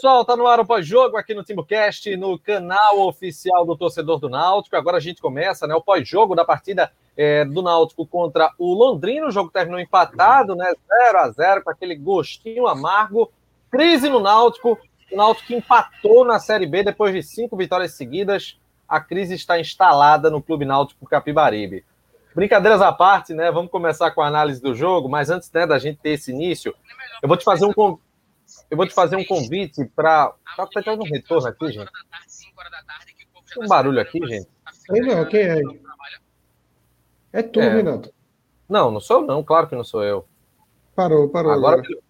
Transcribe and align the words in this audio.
Pessoal, 0.00 0.24
tá 0.24 0.34
no 0.34 0.46
ar 0.46 0.58
o 0.58 0.64
pós-jogo 0.64 1.18
aqui 1.18 1.34
no 1.34 1.44
TimbuCast, 1.44 2.16
no 2.16 2.38
canal 2.38 3.00
oficial 3.00 3.66
do 3.66 3.76
torcedor 3.76 4.18
do 4.18 4.30
Náutico. 4.30 4.74
Agora 4.74 4.96
a 4.96 5.00
gente 5.00 5.20
começa, 5.20 5.66
né, 5.66 5.74
o 5.74 5.82
pós-jogo 5.82 6.34
da 6.34 6.42
partida 6.42 6.90
é, 7.14 7.44
do 7.44 7.60
Náutico 7.60 8.06
contra 8.06 8.50
o 8.56 8.72
Londrina. 8.72 9.26
O 9.26 9.30
jogo 9.30 9.50
terminou 9.50 9.78
empatado, 9.78 10.56
né, 10.56 10.72
0 11.04 11.18
a 11.18 11.30
0 11.30 11.62
com 11.64 11.70
aquele 11.70 11.94
gostinho 11.94 12.66
amargo. 12.66 13.30
Crise 13.70 14.08
no 14.08 14.20
Náutico. 14.20 14.78
O 15.12 15.16
Náutico 15.18 15.52
empatou 15.52 16.24
na 16.24 16.38
Série 16.38 16.66
B 16.66 16.82
depois 16.82 17.12
de 17.12 17.22
cinco 17.22 17.54
vitórias 17.54 17.92
seguidas. 17.92 18.58
A 18.88 19.00
crise 19.00 19.34
está 19.34 19.60
instalada 19.60 20.30
no 20.30 20.40
Clube 20.40 20.64
Náutico 20.64 21.04
Capibaribe. 21.04 21.84
Brincadeiras 22.34 22.80
à 22.80 22.90
parte, 22.90 23.34
né? 23.34 23.50
Vamos 23.50 23.70
começar 23.70 24.12
com 24.12 24.22
a 24.22 24.28
análise 24.28 24.62
do 24.62 24.74
jogo, 24.74 25.10
mas 25.10 25.28
antes 25.28 25.52
né, 25.52 25.66
da 25.66 25.78
gente 25.78 25.98
ter 25.98 26.12
esse 26.12 26.30
início, 26.30 26.74
eu 27.22 27.28
vou 27.28 27.36
te 27.36 27.44
fazer 27.44 27.66
um 27.66 27.98
eu 28.70 28.76
vou 28.76 28.86
te 28.86 28.94
fazer 28.94 29.16
um 29.16 29.24
convite 29.24 29.84
para. 29.96 30.32
Tá 30.56 30.66
tendo 30.82 31.02
um 31.02 31.08
retorno 31.08 31.48
aqui, 31.48 31.72
gente. 31.72 31.90
Tem 33.52 33.64
um 33.64 33.68
barulho 33.68 34.00
aqui, 34.00 34.18
gente. 34.26 34.48
Ei, 34.92 35.00
não, 35.00 35.24
quem 35.26 35.40
é? 35.40 35.60
É 37.32 37.42
tu, 37.42 37.60
é. 37.60 37.68
Renato. 37.68 38.12
Não, 38.68 38.90
não 38.90 39.00
sou 39.00 39.20
eu, 39.20 39.26
não, 39.26 39.42
claro 39.42 39.68
que 39.68 39.74
não 39.74 39.84
sou 39.84 40.04
eu. 40.04 40.26
Parou, 40.94 41.28
parou. 41.28 41.52
Agora, 41.52 41.80
agora. 41.80 42.00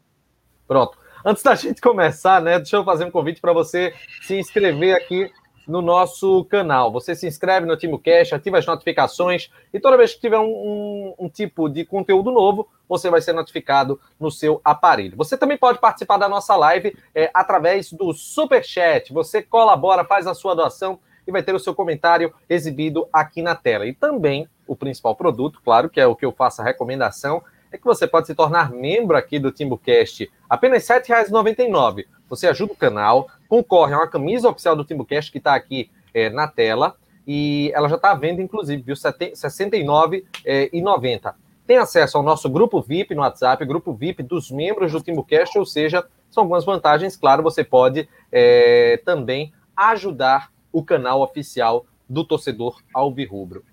Pronto. 0.66 0.98
Antes 1.24 1.42
da 1.42 1.54
gente 1.56 1.80
começar, 1.80 2.42
né? 2.42 2.58
Deixa 2.58 2.76
eu 2.76 2.84
fazer 2.84 3.04
um 3.04 3.10
convite 3.10 3.40
para 3.40 3.52
você 3.52 3.94
se 4.22 4.38
inscrever 4.38 4.94
aqui 4.94 5.32
no 5.66 5.80
nosso 5.80 6.44
canal. 6.46 6.92
Você 6.92 7.14
se 7.14 7.26
inscreve 7.26 7.66
no 7.66 7.76
Timo 7.76 7.98
Cash, 7.98 8.32
ativa 8.32 8.58
as 8.58 8.66
notificações 8.66 9.50
e 9.72 9.78
toda 9.78 9.96
vez 9.96 10.14
que 10.14 10.20
tiver 10.20 10.38
um, 10.38 10.44
um, 10.44 11.14
um, 11.18 11.28
tipo 11.28 11.68
de 11.68 11.84
conteúdo 11.84 12.30
novo, 12.30 12.68
você 12.88 13.08
vai 13.08 13.20
ser 13.20 13.32
notificado 13.32 14.00
no 14.18 14.30
seu 14.30 14.60
aparelho. 14.64 15.16
Você 15.16 15.36
também 15.36 15.56
pode 15.56 15.78
participar 15.78 16.16
da 16.16 16.28
nossa 16.28 16.56
live 16.56 16.96
é, 17.14 17.30
através 17.32 17.92
do 17.92 18.12
Super 18.12 18.64
Chat. 18.64 19.12
Você 19.12 19.42
colabora, 19.42 20.04
faz 20.04 20.26
a 20.26 20.34
sua 20.34 20.54
doação 20.54 20.98
e 21.26 21.32
vai 21.32 21.42
ter 21.42 21.54
o 21.54 21.60
seu 21.60 21.74
comentário 21.74 22.32
exibido 22.48 23.08
aqui 23.12 23.42
na 23.42 23.54
tela. 23.54 23.86
E 23.86 23.92
também 23.92 24.48
o 24.66 24.74
principal 24.74 25.14
produto, 25.14 25.60
claro, 25.64 25.88
que 25.88 26.00
é 26.00 26.06
o 26.06 26.16
que 26.16 26.24
eu 26.24 26.32
faço 26.32 26.62
a 26.62 26.64
recomendação, 26.64 27.42
é 27.72 27.78
que 27.78 27.84
você 27.84 28.06
pode 28.06 28.26
se 28.26 28.34
tornar 28.34 28.70
membro 28.70 29.16
aqui 29.16 29.38
do 29.38 29.52
TimbuCast. 29.52 30.30
Apenas 30.48 30.88
R$ 30.88 31.00
7,99. 31.00 32.04
Você 32.28 32.48
ajuda 32.48 32.72
o 32.72 32.76
canal, 32.76 33.28
concorre 33.48 33.94
a 33.94 33.98
uma 33.98 34.08
camisa 34.08 34.48
oficial 34.48 34.76
do 34.76 34.84
TimbuCast 34.84 35.30
que 35.30 35.38
está 35.38 35.54
aqui 35.54 35.90
é, 36.12 36.28
na 36.30 36.48
tela. 36.48 36.96
E 37.26 37.70
ela 37.74 37.88
já 37.88 37.96
está 37.96 38.10
à 38.10 38.14
venda, 38.14 38.42
inclusive, 38.42 38.82
viu? 38.82 38.94
R$ 38.94 39.00
69,90. 39.00 40.24
É, 40.44 41.34
Tem 41.66 41.76
acesso 41.76 42.16
ao 42.16 42.24
nosso 42.24 42.48
grupo 42.48 42.80
VIP 42.80 43.14
no 43.14 43.22
WhatsApp, 43.22 43.64
grupo 43.64 43.92
VIP 43.92 44.22
dos 44.22 44.50
membros 44.50 44.92
do 44.92 45.00
TimbuCast, 45.00 45.58
ou 45.58 45.66
seja, 45.66 46.04
são 46.30 46.42
algumas 46.42 46.64
vantagens. 46.64 47.16
Claro, 47.16 47.42
você 47.42 47.62
pode 47.62 48.08
é, 48.32 49.00
também 49.04 49.52
ajudar 49.76 50.50
o 50.72 50.82
canal 50.82 51.20
oficial 51.20 51.84
do 52.08 52.24
torcedor 52.24 52.80
Alvirrubro. 52.92 53.64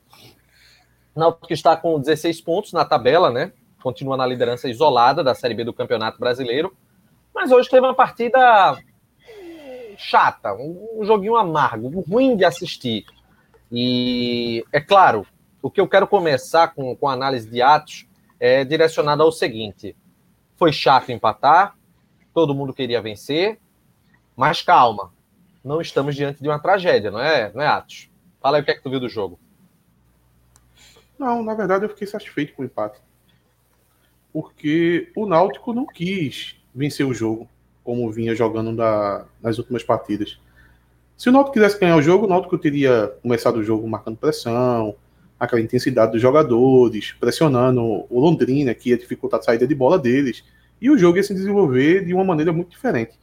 Náutico 1.16 1.52
está 1.52 1.75
com 1.75 2.00
16 2.00 2.41
pontos 2.41 2.74
na 2.74 2.85
tabela, 2.85 3.31
né? 3.31 3.52
Continua 3.87 4.17
na 4.17 4.25
liderança 4.25 4.67
isolada 4.67 5.23
da 5.23 5.33
Série 5.33 5.53
B 5.53 5.63
do 5.63 5.71
Campeonato 5.71 6.19
Brasileiro. 6.19 6.75
Mas 7.33 7.53
hoje 7.53 7.69
teve 7.69 7.87
uma 7.87 7.93
partida 7.93 8.77
chata, 9.97 10.53
um, 10.53 11.05
joguinho 11.05 11.37
amargo, 11.37 12.01
ruim 12.01 12.35
de 12.35 12.43
assistir. 12.43 13.05
E 13.71 14.61
é 14.73 14.81
claro, 14.81 15.25
o 15.61 15.71
que 15.71 15.79
eu 15.79 15.87
quero 15.87 16.05
começar 16.05 16.75
com, 16.75 16.93
com 16.97 17.07
a 17.07 17.13
análise 17.13 17.49
de 17.49 17.61
atos 17.61 18.05
é 18.37 18.65
direcionado 18.65 19.23
ao 19.23 19.31
seguinte: 19.31 19.95
foi 20.57 20.73
chato 20.73 21.13
empatar, 21.13 21.73
todo 22.33 22.53
mundo 22.53 22.73
queria 22.73 23.01
vencer, 23.01 23.57
mas 24.35 24.61
calma, 24.61 25.13
não 25.63 25.79
estamos 25.79 26.13
diante 26.13 26.43
de 26.43 26.49
uma 26.49 26.59
tragédia, 26.59 27.09
não 27.09 27.21
é, 27.21 27.53
não 27.53 27.61
é 27.61 27.67
Atos? 27.67 28.11
Fala 28.41 28.57
aí 28.57 28.63
o 28.63 28.65
que 28.65 28.71
é 28.71 28.75
que 28.75 28.83
tu 28.83 28.89
viu 28.89 28.99
do 28.99 29.07
jogo. 29.07 29.39
Não, 31.17 31.41
na 31.41 31.53
verdade 31.53 31.85
eu 31.85 31.89
fiquei 31.89 32.05
satisfeito 32.05 32.53
com 32.53 32.63
o 32.63 32.65
empate. 32.65 33.07
Porque 34.31 35.11
o 35.15 35.25
Náutico 35.25 35.73
não 35.73 35.85
quis 35.85 36.55
vencer 36.73 37.05
o 37.05 37.13
jogo 37.13 37.49
como 37.83 38.11
vinha 38.11 38.35
jogando 38.35 38.73
nas 39.41 39.57
últimas 39.57 39.81
partidas. 39.81 40.38
Se 41.15 41.29
o 41.29 41.31
Náutico 41.31 41.53
quisesse 41.53 41.79
ganhar 41.79 41.95
o 41.95 42.01
jogo, 42.01 42.25
o 42.25 42.29
Náutico 42.29 42.57
teria 42.57 43.13
começado 43.21 43.55
o 43.55 43.63
jogo 43.63 43.87
marcando 43.87 44.17
pressão, 44.17 44.93
aquela 45.39 45.61
intensidade 45.61 46.11
dos 46.11 46.21
jogadores, 46.21 47.13
pressionando 47.19 47.81
o 47.81 48.19
Londrina, 48.19 48.73
que 48.73 48.89
ia 48.89 48.97
dificultar 48.97 49.39
a 49.39 49.43
saída 49.43 49.66
de 49.66 49.73
bola 49.73 49.97
deles, 49.97 50.43
e 50.81 50.89
o 50.89 50.97
jogo 50.97 51.17
ia 51.17 51.23
se 51.23 51.33
desenvolver 51.33 52.05
de 52.05 52.13
uma 52.13 52.23
maneira 52.23 52.51
muito 52.51 52.71
diferente. 52.71 53.17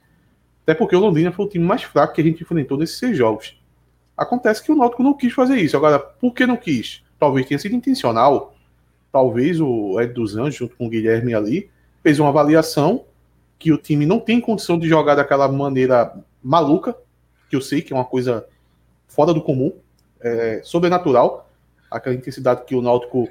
Até 0.63 0.75
porque 0.75 0.97
o 0.97 0.99
Londrina 0.99 1.31
foi 1.31 1.45
o 1.45 1.49
time 1.49 1.65
mais 1.65 1.83
fraco 1.83 2.15
que 2.15 2.21
a 2.23 2.25
gente 2.25 2.43
enfrentou 2.43 2.79
nesses 2.79 2.99
seis 2.99 3.17
jogos. 3.17 3.61
Acontece 4.17 4.63
que 4.63 4.73
o 4.73 4.75
Náutico 4.75 5.03
não 5.03 5.13
quis 5.13 5.33
fazer 5.33 5.57
isso. 5.57 5.77
Agora, 5.77 5.99
por 5.99 6.33
que 6.33 6.47
não 6.47 6.57
quis? 6.57 7.05
Talvez 7.19 7.47
tenha 7.47 7.59
sido 7.59 7.75
intencional. 7.75 8.54
Talvez 9.15 9.61
o 9.61 10.01
Ed 10.01 10.13
dos 10.13 10.37
Anjos, 10.37 10.57
junto 10.57 10.75
com 10.75 10.87
o 10.87 10.89
Guilherme 10.89 11.35
ali, 11.35 11.71
fez 12.03 12.19
uma 12.19 12.31
avaliação 12.31 13.05
que 13.61 13.73
o 13.73 13.79
time 13.79 14.05
não 14.05 14.19
tem 14.19 14.41
condição 14.41 14.77
de 14.77 14.89
jogar 14.89 15.15
daquela 15.15 15.47
maneira 15.47 16.13
maluca, 16.43 16.97
que 17.49 17.55
eu 17.55 17.61
sei 17.61 17.81
que 17.81 17.93
é 17.93 17.97
uma 17.97 18.05
coisa 18.05 18.45
fora 19.07 19.33
do 19.33 19.41
comum, 19.41 19.73
é, 20.21 20.61
sobrenatural, 20.65 21.49
aquela 21.89 22.17
intensidade 22.17 22.65
que 22.65 22.75
o 22.75 22.83
Náutico 22.83 23.29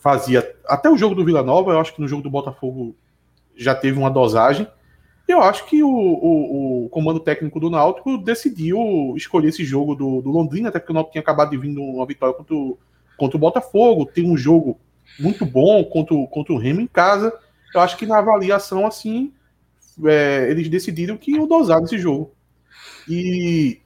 fazia 0.00 0.56
até 0.66 0.90
o 0.90 0.98
jogo 0.98 1.14
do 1.14 1.24
Vila 1.24 1.44
Nova, 1.44 1.70
eu 1.70 1.78
acho 1.78 1.94
que 1.94 2.00
no 2.00 2.08
jogo 2.08 2.24
do 2.24 2.28
Botafogo 2.28 2.96
já 3.54 3.76
teve 3.76 3.96
uma 3.96 4.10
dosagem. 4.10 4.66
Eu 5.28 5.40
acho 5.40 5.66
que 5.66 5.84
o, 5.84 5.88
o, 5.88 6.86
o 6.86 6.88
comando 6.88 7.20
técnico 7.20 7.60
do 7.60 7.70
Náutico 7.70 8.18
decidiu 8.18 9.14
escolher 9.16 9.50
esse 9.50 9.64
jogo 9.64 9.94
do, 9.94 10.20
do, 10.20 10.32
Londrina, 10.32 10.68
até 10.68 10.80
porque 10.80 10.90
o 10.90 10.94
Náutico 10.94 11.12
tinha 11.12 11.22
acabado 11.22 11.50
de 11.50 11.58
vir 11.58 11.78
uma 11.78 12.04
vitória 12.04 12.34
contra 12.34 12.56
o, 12.56 12.76
contra 13.16 13.36
o 13.36 13.40
Botafogo, 13.40 14.06
tem 14.06 14.28
um 14.28 14.36
jogo 14.36 14.78
muito 15.18 15.44
bom 15.44 15.84
contra, 15.84 16.16
contra 16.26 16.52
o 16.52 16.58
Remo 16.58 16.80
em 16.80 16.86
casa. 16.86 17.32
Eu 17.74 17.80
acho 17.80 17.96
que 17.96 18.06
na 18.06 18.18
avaliação, 18.18 18.86
assim, 18.86 19.32
é, 20.04 20.48
eles 20.50 20.68
decidiram 20.68 21.16
que 21.16 21.32
iam 21.32 21.46
dosar 21.46 21.80
nesse 21.80 21.98
jogo. 21.98 22.32
E 23.08 23.80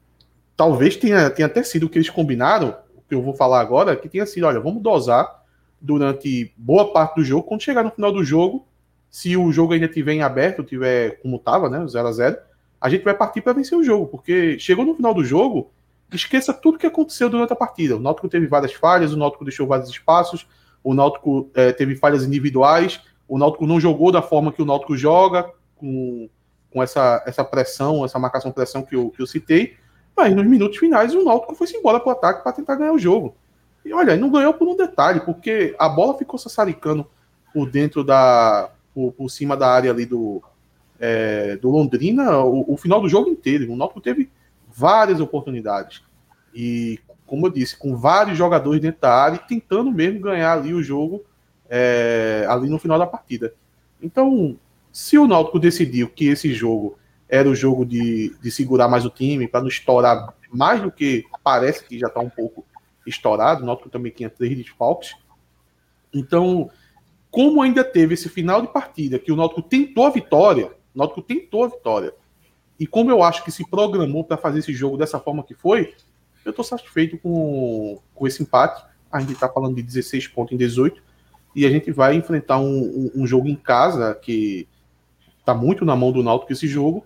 talvez 0.57 0.97
tenha, 0.97 1.31
tenha 1.31 1.47
até 1.47 1.63
sido 1.63 1.87
o 1.87 1.89
que 1.89 1.99
eles 1.99 2.11
combinaram, 2.11 2.77
o 2.97 3.03
que 3.03 3.15
eu 3.15 3.23
vou 3.23 3.35
falar 3.35 3.61
agora, 3.61 3.97
que 3.97 4.09
tenha 4.09 4.27
sido, 4.27 4.47
olha, 4.47 4.61
vamos 4.61 4.83
dosar 4.83 5.45
durante 5.81 6.53
boa 6.57 6.93
parte 6.93 7.17
do 7.17 7.25
jogo. 7.25 7.45
Quando 7.45 7.63
chegar 7.63 7.83
no 7.83 7.91
final 7.91 8.13
do 8.13 8.25
jogo, 8.25 8.67
se 9.11 9.37
o 9.37 9.51
jogo 9.53 9.73
ainda 9.73 9.89
tiver 9.89 10.13
em 10.13 10.23
aberto, 10.23 10.63
tiver 10.63 11.21
como 11.23 11.37
estava, 11.37 11.69
né, 11.69 11.87
0 11.87 12.09
a 12.09 12.13
0 12.13 12.39
a 12.81 12.89
gente 12.89 13.03
vai 13.03 13.15
partir 13.15 13.41
para 13.41 13.53
vencer 13.53 13.77
o 13.77 13.83
jogo, 13.83 14.07
porque 14.07 14.57
chegou 14.59 14.85
no 14.85 14.95
final 14.95 15.13
do 15.13 15.25
jogo, 15.25 15.73
esqueça 16.13 16.53
tudo 16.53 16.79
que 16.79 16.87
aconteceu 16.87 17.29
durante 17.29 17.53
a 17.53 17.57
partida. 17.57 17.97
O 17.97 18.01
Náutico 18.01 18.29
teve 18.29 18.47
várias 18.47 18.73
falhas, 18.73 19.13
o 19.13 19.17
Náutico 19.17 19.45
deixou 19.45 19.67
vários 19.67 19.89
espaços, 19.91 20.47
o 20.83 20.95
Náutico 20.95 21.51
é, 21.55 21.73
teve 21.73 21.97
falhas 21.97 22.25
individuais, 22.25 23.01
o 23.29 23.39
Náutico 23.39 23.67
não 23.67 23.81
jogou 23.81 24.11
da 24.11 24.23
forma 24.23 24.53
que 24.53 24.63
o 24.63 24.65
Náutico 24.65 24.97
joga, 24.97 25.51
com, 25.77 26.29
com 26.71 26.83
essa, 26.83 27.23
essa 27.27 27.45
pressão, 27.45 28.05
essa 28.05 28.19
marcação 28.19 28.51
pressão 28.51 28.83
que 28.83 28.97
eu, 28.97 29.11
que 29.11 29.21
eu 29.21 29.27
citei. 29.27 29.77
Mas 30.17 30.35
nos 30.35 30.47
minutos 30.47 30.79
finais 30.79 31.15
o 31.15 31.25
Náutico 31.25 31.55
foi-se 31.55 31.77
embora 31.77 32.01
para 32.01 32.09
o 32.09 32.13
ataque 32.13 32.43
para 32.43 32.53
tentar 32.53 32.77
ganhar 32.77 32.93
o 32.93 32.99
jogo. 32.99 33.37
E 33.85 33.93
olha, 33.93 34.17
não 34.17 34.31
ganhou 34.31 34.53
por 34.53 34.67
um 34.67 34.77
detalhe, 34.77 35.21
porque 35.21 35.75
a 35.79 35.89
bola 35.89 36.19
ficou 36.19 36.39
sassaricando 36.39 37.07
por 37.53 37.71
dentro 37.71 38.03
da. 38.03 38.71
por, 38.95 39.13
por 39.13 39.29
cima 39.31 39.57
da 39.57 39.69
área 39.69 39.91
ali 39.91 40.05
do, 40.05 40.43
é, 40.99 41.57
do 41.57 41.71
Londrina 41.71 42.39
o, 42.41 42.75
o, 42.75 42.77
final 42.77 43.01
do 43.01 43.09
jogo 43.09 43.29
inteiro. 43.29 43.73
O 43.73 43.77
Náutico 43.77 44.01
teve 44.01 44.31
várias 44.79 45.19
oportunidades. 45.19 46.03
E, 46.55 47.01
como 47.27 47.47
eu 47.47 47.51
disse, 47.51 47.77
com 47.77 47.97
vários 47.97 48.39
jogadores 48.39 48.81
dentro 48.81 49.01
da 49.01 49.13
área 49.13 49.39
tentando 49.39 49.91
mesmo 49.91 50.21
ganhar 50.21 50.53
ali 50.53 50.73
o 50.73 50.83
jogo 50.83 51.25
é, 51.69 52.47
ali 52.49 52.69
no 52.69 52.79
final 52.79 52.97
da 52.97 53.07
partida. 53.07 53.53
Então, 54.01 54.57
se 54.93 55.19
o 55.19 55.27
Náutico 55.27 55.59
decidiu 55.59 56.09
que 56.09 56.29
esse 56.29 56.55
jogo 56.55 56.97
era 57.29 57.49
o 57.49 57.57
jogo 57.57 57.85
de, 57.85 58.35
de 58.41 58.51
segurar 58.53 58.87
mais 58.87 59.05
o 59.05 59.11
time, 59.11 59.49
para 59.49 59.61
não 59.61 59.69
estourar 59.69 60.33
mais 60.51 60.81
do 60.81 60.93
que 60.93 61.25
parece 61.43 61.85
que 61.85 61.99
já 61.99 62.07
está 62.07 62.21
um 62.21 62.31
pouco 62.31 62.65
estourado, 63.05 63.65
o 63.65 63.67
Náutico 63.67 63.91
também 63.91 64.13
tinha 64.13 64.31
três 64.31 64.57
desfalques. 64.57 65.15
Então, 66.15 66.71
como 67.33 67.61
ainda 67.61 67.83
teve 67.83 68.15
esse 68.15 68.29
final 68.29 68.63
de 68.63 68.69
partida 68.69 69.19
que 69.19 69.33
o 69.33 69.37
Náutico 69.37 69.61
tentou 69.61 70.07
a 70.07 70.11
vitória, 70.11 70.69
o 70.95 70.99
Náutico 70.99 71.21
tentou 71.21 71.65
a 71.65 71.69
vitória, 71.69 72.15
e 72.79 72.87
como 72.87 73.11
eu 73.11 73.23
acho 73.23 73.45
que 73.45 73.51
se 73.51 73.69
programou 73.69 74.25
para 74.25 74.37
fazer 74.37 74.61
esse 74.61 74.73
jogo 74.73 74.97
dessa 74.97 75.19
forma 75.19 75.43
que 75.43 75.55
foi, 75.55 75.95
eu 76.45 76.51
estou 76.51 76.65
satisfeito 76.65 77.19
com, 77.19 77.99
com 78.15 78.27
esse 78.27 78.43
empate. 78.43 78.85
A 79.11 79.21
gente 79.21 79.33
está 79.33 79.49
falando 79.49 79.75
de 79.75 79.83
16 79.83 80.29
pontos 80.29 80.53
em 80.53 80.57
18 80.57 81.03
e 81.55 81.67
a 81.67 81.71
gente 81.71 81.91
vai 81.91 82.15
enfrentar 82.15 82.59
um, 82.59 83.11
um, 83.15 83.23
um 83.23 83.27
jogo 83.27 83.49
em 83.49 83.57
casa 83.57 84.15
que 84.15 84.69
está 85.41 85.55
muito 85.55 85.85
na 85.85 85.97
mão 85.97 86.13
do 86.13 86.23
Náutico 86.23 86.53
esse 86.53 86.69
jogo. 86.69 87.05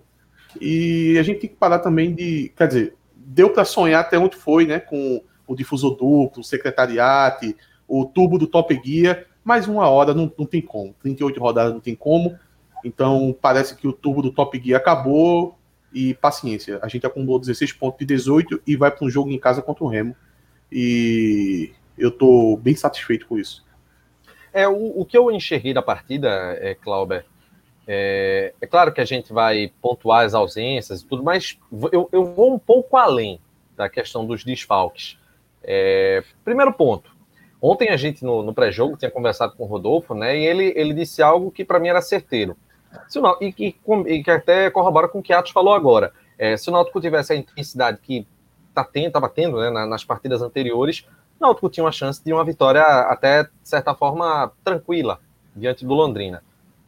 E 0.60 1.16
a 1.18 1.22
gente 1.22 1.40
tem 1.40 1.50
que 1.50 1.56
parar 1.56 1.78
também 1.78 2.14
de. 2.14 2.52
Quer 2.56 2.68
dizer, 2.68 2.94
deu 3.16 3.50
para 3.50 3.64
sonhar 3.64 4.02
até 4.02 4.18
onde 4.18 4.36
foi, 4.36 4.66
né? 4.66 4.78
Com 4.78 5.22
o 5.46 5.54
difusor 5.54 5.92
duplo, 5.92 6.40
o 6.40 6.44
secretariate, 6.44 7.56
o 7.88 8.04
tubo 8.04 8.38
do 8.38 8.46
Top 8.46 8.74
Guia, 8.76 9.26
mas 9.42 9.66
uma 9.66 9.88
hora 9.88 10.12
não, 10.12 10.30
não 10.38 10.44
tem 10.44 10.60
como. 10.60 10.94
38 11.02 11.40
rodadas 11.40 11.72
não 11.72 11.80
tem 11.80 11.94
como. 11.94 12.38
Então 12.84 13.34
parece 13.40 13.76
que 13.76 13.88
o 13.88 13.92
turbo 13.92 14.22
do 14.22 14.32
Top 14.32 14.60
Gear 14.62 14.80
acabou 14.80 15.58
e 15.92 16.14
paciência. 16.14 16.78
A 16.82 16.88
gente 16.88 17.06
acumulou 17.06 17.38
16 17.38 17.72
pontos 17.72 17.98
de 17.98 18.06
18 18.06 18.62
e 18.66 18.76
vai 18.76 18.90
para 18.90 19.04
um 19.04 19.10
jogo 19.10 19.30
em 19.30 19.38
casa 19.38 19.62
contra 19.62 19.84
o 19.84 19.88
Remo. 19.88 20.16
E 20.70 21.72
eu 21.98 22.08
estou 22.08 22.56
bem 22.56 22.74
satisfeito 22.74 23.26
com 23.26 23.38
isso. 23.38 23.64
É, 24.52 24.68
o, 24.68 25.00
o 25.00 25.04
que 25.04 25.16
eu 25.16 25.30
enxerguei 25.30 25.72
da 25.72 25.82
partida, 25.82 26.28
é, 26.60 26.74
Clauber, 26.74 27.24
é, 27.86 28.52
é, 28.60 28.66
claro 28.66 28.92
que 28.92 29.00
a 29.00 29.04
gente 29.04 29.32
vai 29.32 29.72
pontuar 29.80 30.24
as 30.24 30.34
ausências 30.34 31.00
e 31.00 31.06
tudo, 31.06 31.22
mas 31.22 31.58
eu, 31.90 32.08
eu 32.12 32.24
vou 32.24 32.54
um 32.54 32.58
pouco 32.58 32.96
além 32.96 33.40
da 33.76 33.88
questão 33.88 34.26
dos 34.26 34.44
desfalques. 34.44 35.18
É, 35.62 36.22
primeiro 36.44 36.72
ponto. 36.72 37.10
Ontem 37.60 37.90
a 37.90 37.96
gente, 37.96 38.24
no, 38.24 38.42
no 38.42 38.52
pré-jogo, 38.52 38.96
tinha 38.96 39.10
conversado 39.10 39.54
com 39.56 39.64
o 39.64 39.66
Rodolfo, 39.66 40.14
né? 40.14 40.36
E 40.36 40.44
ele, 40.44 40.72
ele 40.76 40.92
disse 40.92 41.22
algo 41.22 41.50
que 41.50 41.64
para 41.64 41.78
mim 41.78 41.88
era 41.88 42.02
certeiro. 42.02 42.56
Se 43.08 43.18
o 43.18 43.22
Náutico, 43.22 43.62
e, 43.62 43.76
e, 44.08 44.14
e, 44.14 44.22
que 44.24 44.30
até 44.30 44.70
corrobora 44.70 45.08
com 45.08 45.18
o 45.18 45.22
que 45.22 45.32
Atos 45.32 45.52
falou 45.52 45.74
agora. 45.74 46.12
É, 46.38 46.56
se 46.56 46.68
o 46.68 46.72
Náutico 46.72 47.00
tivesse 47.00 47.32
a 47.32 47.36
intensidade 47.36 47.98
que 48.02 48.26
tá 48.74 48.88
estava 48.94 49.28
tendo 49.28 49.58
né, 49.58 49.70
nas 49.86 50.04
partidas 50.04 50.42
anteriores, 50.42 51.06
o 51.38 51.42
Náutico 51.42 51.68
tinha 51.68 51.84
uma 51.84 51.92
chance 51.92 52.22
de 52.24 52.32
uma 52.32 52.44
vitória 52.44 52.82
até, 52.82 53.44
de 53.44 53.50
certa 53.62 53.94
forma, 53.94 54.50
tranquila 54.64 55.20
diante 55.54 55.84
do 55.84 55.94
Londrina. 55.94 56.42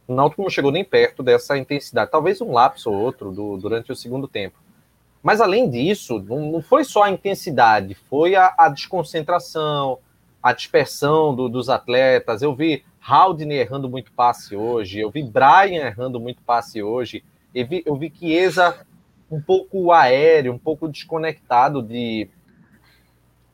O 0.07 0.13
Náutico 0.13 0.41
não 0.41 0.49
chegou 0.49 0.71
nem 0.71 0.83
perto 0.83 1.23
dessa 1.23 1.57
intensidade. 1.57 2.11
Talvez 2.11 2.41
um 2.41 2.51
lapso 2.51 2.91
ou 2.91 2.97
outro 2.97 3.31
do, 3.31 3.57
durante 3.57 3.91
o 3.91 3.95
segundo 3.95 4.27
tempo. 4.27 4.57
Mas 5.21 5.41
além 5.41 5.69
disso, 5.69 6.19
não, 6.19 6.51
não 6.51 6.61
foi 6.61 6.83
só 6.83 7.03
a 7.03 7.09
intensidade, 7.09 7.95
foi 7.95 8.35
a, 8.35 8.53
a 8.57 8.69
desconcentração, 8.69 9.97
a 10.41 10.53
dispersão 10.53 11.35
do, 11.35 11.49
dos 11.49 11.67
atletas. 11.67 12.43
Eu 12.43 12.53
vi 12.53 12.85
Haldane 13.07 13.55
errando 13.55 13.87
muito 13.87 14.11
passe 14.11 14.55
hoje, 14.55 14.99
eu 14.99 15.11
vi 15.11 15.21
Brian 15.21 15.85
errando 15.85 16.19
muito 16.19 16.41
passe 16.41 16.81
hoje, 16.81 17.23
eu 17.53 17.67
vi, 17.67 17.83
eu 17.85 17.95
vi 17.95 18.11
Chiesa 18.11 18.85
um 19.29 19.39
pouco 19.39 19.91
aéreo, 19.91 20.53
um 20.53 20.57
pouco 20.57 20.87
desconectado 20.87 21.83
de, 21.83 22.27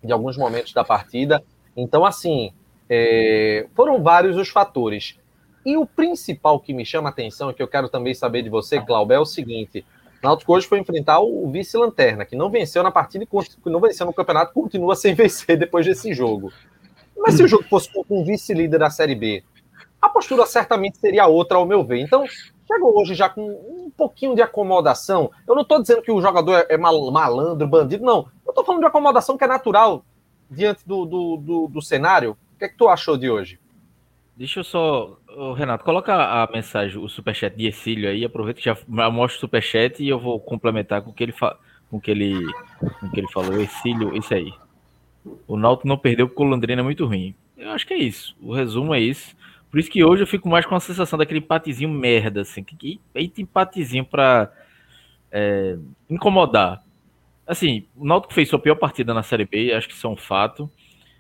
de 0.01 0.11
alguns 0.11 0.37
momentos 0.37 0.73
da 0.73 0.85
partida. 0.85 1.43
Então, 1.75 2.05
assim, 2.05 2.53
é, 2.89 3.67
foram 3.75 4.01
vários 4.01 4.37
os 4.37 4.49
fatores. 4.49 5.17
E 5.65 5.77
o 5.77 5.85
principal 5.85 6.59
que 6.59 6.73
me 6.73 6.85
chama 6.85 7.09
a 7.09 7.11
atenção, 7.11 7.53
que 7.53 7.61
eu 7.61 7.67
quero 7.67 7.89
também 7.89 8.13
saber 8.13 8.41
de 8.41 8.49
você, 8.49 8.81
Cláudio, 8.81 9.13
é 9.13 9.19
o 9.19 9.25
seguinte: 9.25 9.85
Náutico 10.23 10.53
hoje 10.53 10.67
foi 10.67 10.79
enfrentar 10.79 11.19
o 11.19 11.49
vice-lanterna, 11.49 12.25
que 12.25 12.35
não 12.35 12.49
venceu 12.49 12.83
na 12.83 12.91
partida 12.91 13.25
e 13.25 13.69
não 13.69 13.79
venceu 13.79 14.05
no 14.05 14.13
campeonato, 14.13 14.53
continua 14.53 14.95
sem 14.95 15.13
vencer 15.15 15.57
depois 15.57 15.85
desse 15.85 16.13
jogo. 16.13 16.51
Mas 17.21 17.35
se 17.35 17.43
o 17.43 17.47
jogo 17.47 17.63
fosse 17.69 17.89
com 17.91 18.03
um 18.09 18.23
vice-líder 18.23 18.79
da 18.79 18.89
Série 18.89 19.15
B, 19.15 19.43
a 20.01 20.09
postura 20.09 20.45
certamente 20.45 20.97
seria 20.97 21.27
outra, 21.27 21.57
ao 21.57 21.65
meu 21.65 21.83
ver. 21.83 21.99
Então, 21.99 22.25
chegou 22.67 22.99
hoje 22.99 23.13
já 23.13 23.29
com 23.29 23.47
um 23.47 23.91
pouquinho 23.95 24.33
de 24.33 24.41
acomodação. 24.41 25.29
Eu 25.47 25.53
não 25.53 25.61
estou 25.61 25.79
dizendo 25.79 26.01
que 26.01 26.11
o 26.11 26.21
jogador 26.21 26.65
é 26.67 26.77
malandro, 26.77 27.67
bandido, 27.67 28.03
não. 28.03 28.27
Eu 28.45 28.49
estou 28.49 28.65
falando 28.65 28.81
de 28.81 28.87
acomodação 28.87 29.37
que 29.37 29.43
é 29.43 29.47
natural 29.47 30.03
diante 30.49 30.87
do, 30.87 31.05
do, 31.05 31.37
do, 31.37 31.67
do 31.67 31.81
cenário. 31.81 32.35
O 32.55 32.57
que 32.57 32.65
é 32.65 32.69
que 32.69 32.77
tu 32.77 32.87
achou 32.87 33.17
de 33.17 33.29
hoje? 33.29 33.59
Deixa 34.35 34.61
eu 34.61 34.63
só. 34.63 35.17
Renato, 35.55 35.83
coloca 35.83 36.13
a 36.15 36.49
mensagem, 36.51 36.97
o 36.97 37.07
superchat 37.07 37.55
de 37.55 37.67
Exílio 37.67 38.09
aí. 38.09 38.25
Aproveita 38.25 38.59
que 38.59 38.65
já 38.65 38.75
mostra 39.11 39.37
o 39.37 39.41
superchat 39.41 40.01
e 40.01 40.09
eu 40.09 40.19
vou 40.19 40.39
complementar 40.39 41.03
com 41.03 41.11
o 41.11 41.13
que 41.13 41.23
ele, 41.23 41.31
fa... 41.31 41.57
com 41.91 42.01
que 42.01 42.09
ele... 42.09 42.33
Com 42.99 43.09
que 43.11 43.19
ele 43.19 43.31
falou. 43.31 43.61
Exílio, 43.61 44.17
isso 44.17 44.33
aí. 44.33 44.51
O 45.47 45.57
Náutico 45.57 45.87
não 45.87 45.97
perdeu 45.97 46.27
porque 46.27 46.41
o 46.41 46.45
Londrina 46.45 46.81
é 46.81 46.83
muito 46.83 47.05
ruim. 47.05 47.35
Eu 47.57 47.69
acho 47.71 47.85
que 47.85 47.93
é 47.93 47.97
isso. 47.97 48.35
O 48.41 48.53
resumo 48.53 48.93
é 48.93 48.99
isso. 48.99 49.35
Por 49.69 49.79
isso 49.79 49.89
que 49.89 50.03
hoje 50.03 50.23
eu 50.23 50.27
fico 50.27 50.49
mais 50.49 50.65
com 50.65 50.75
a 50.75 50.79
sensação 50.79 51.17
daquele 51.17 51.39
empatezinho 51.39 51.89
merda, 51.89 52.41
assim. 52.41 52.63
Que, 52.63 52.99
eita 53.15 53.41
empatezinho 53.41 54.03
pra 54.03 54.51
é, 55.31 55.77
incomodar. 56.09 56.83
Assim, 57.47 57.85
o 57.95 58.05
Náutico 58.05 58.33
fez 58.33 58.49
sua 58.49 58.59
pior 58.59 58.75
partida 58.75 59.13
na 59.13 59.23
Série 59.23 59.45
B, 59.45 59.73
acho 59.73 59.87
que 59.87 59.93
isso 59.93 60.07
é 60.07 60.09
um 60.09 60.17
fato. 60.17 60.69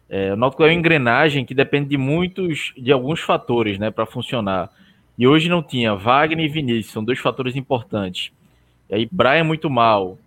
É, 0.09 0.33
o 0.33 0.35
Náutico 0.35 0.63
é 0.63 0.67
uma 0.67 0.73
engrenagem 0.73 1.45
que 1.45 1.53
depende 1.53 1.89
de 1.89 1.97
muitos, 1.97 2.73
de 2.77 2.91
alguns 2.91 3.21
fatores, 3.21 3.79
né, 3.79 3.89
para 3.89 4.05
funcionar. 4.05 4.69
E 5.17 5.27
hoje 5.27 5.47
não 5.47 5.63
tinha 5.63 5.95
Wagner 5.95 6.45
e 6.45 6.49
Vinícius, 6.49 6.91
são 6.91 7.03
dois 7.03 7.19
fatores 7.19 7.55
importantes. 7.55 8.31
E 8.89 8.95
aí, 8.95 9.09
Brian 9.09 9.45
muito 9.45 9.69
mal, 9.69 10.17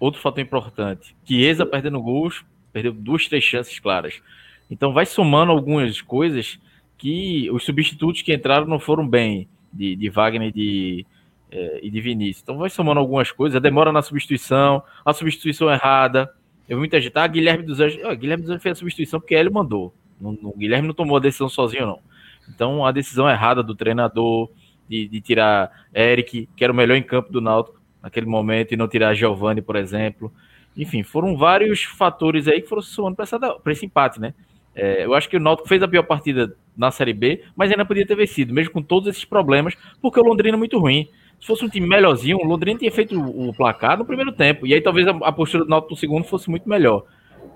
outro 0.00 0.20
fator 0.20 0.40
importante. 0.40 1.14
Chiesa 1.26 1.66
perdendo 1.66 2.00
gols, 2.00 2.44
perdeu 2.74 2.92
duas, 2.92 3.28
três 3.28 3.44
chances 3.44 3.78
claras. 3.78 4.20
Então 4.68 4.92
vai 4.92 5.06
somando 5.06 5.52
algumas 5.52 6.00
coisas 6.02 6.58
que 6.98 7.48
os 7.50 7.64
substitutos 7.64 8.20
que 8.20 8.34
entraram 8.34 8.66
não 8.66 8.80
foram 8.80 9.06
bem, 9.06 9.48
de, 9.72 9.94
de 9.94 10.10
Wagner 10.10 10.52
de, 10.52 11.06
é, 11.50 11.80
e 11.82 11.90
de 11.90 12.00
Vinícius. 12.00 12.42
Então 12.42 12.58
vai 12.58 12.68
somando 12.68 12.98
algumas 12.98 13.30
coisas, 13.30 13.56
a 13.56 13.60
demora 13.60 13.92
na 13.92 14.02
substituição, 14.02 14.82
a 15.04 15.12
substituição 15.12 15.70
errada, 15.70 16.30
eu 16.68 16.76
vi 16.76 16.80
muita 16.80 17.00
gente, 17.00 17.16
ah, 17.16 17.26
Guilherme 17.26 17.62
dos 17.62 17.80
Anjos. 17.80 18.00
Oh, 18.04 18.16
Guilherme 18.16 18.42
dos 18.42 18.50
Anjos 18.50 18.62
fez 18.62 18.76
a 18.76 18.80
substituição 18.80 19.20
porque 19.20 19.34
ele 19.34 19.50
mandou. 19.50 19.94
o 20.20 20.56
Guilherme 20.56 20.88
não 20.88 20.94
tomou 20.94 21.16
a 21.16 21.20
decisão 21.20 21.48
sozinho, 21.48 21.86
não. 21.86 22.00
Então, 22.48 22.84
a 22.84 22.92
decisão 22.92 23.28
errada 23.28 23.62
do 23.62 23.74
treinador 23.74 24.50
de, 24.88 25.06
de, 25.08 25.20
tirar 25.20 25.70
Eric, 25.94 26.48
que 26.56 26.64
era 26.64 26.72
o 26.72 26.76
melhor 26.76 26.96
em 26.96 27.02
campo 27.02 27.32
do 27.32 27.40
Náutico 27.40 27.80
naquele 28.02 28.26
momento, 28.26 28.72
e 28.72 28.76
não 28.76 28.88
tirar 28.88 29.14
Giovanni, 29.14 29.62
por 29.62 29.76
exemplo. 29.76 30.32
Enfim, 30.76 31.02
foram 31.02 31.36
vários 31.36 31.84
fatores 31.84 32.48
aí 32.48 32.60
que 32.60 32.68
foram 32.68 32.82
somando 32.82 33.16
para 33.16 33.72
esse 33.72 33.86
empate, 33.86 34.20
né? 34.20 34.34
É, 34.74 35.04
eu 35.04 35.14
acho 35.14 35.28
que 35.28 35.36
o 35.36 35.40
Náutico 35.40 35.68
fez 35.68 35.82
a 35.82 35.88
pior 35.88 36.02
partida 36.02 36.56
na 36.76 36.90
Série 36.90 37.12
B, 37.12 37.42
mas 37.54 37.70
ainda 37.70 37.84
podia 37.84 38.04
ter 38.04 38.16
vencido, 38.16 38.52
mesmo 38.52 38.72
com 38.72 38.82
todos 38.82 39.08
esses 39.08 39.24
problemas, 39.24 39.74
porque 40.02 40.18
o 40.18 40.24
Londrina 40.24 40.56
é 40.56 40.58
muito 40.58 40.78
ruim. 40.78 41.08
Se 41.40 41.46
fosse 41.46 41.64
um 41.64 41.68
time 41.68 41.86
melhorzinho, 41.86 42.38
o 42.38 42.44
Londrina 42.44 42.78
tinha 42.78 42.90
feito 42.90 43.20
o, 43.20 43.52
placar 43.54 43.98
no 43.98 44.04
primeiro 44.04 44.32
tempo. 44.32 44.66
E 44.66 44.74
aí 44.74 44.80
talvez 44.80 45.06
a, 45.06 45.32
postura 45.32 45.64
do 45.64 45.70
Náutico 45.70 45.92
no 45.92 45.96
segundo 45.96 46.24
fosse 46.24 46.50
muito 46.50 46.68
melhor. 46.68 47.04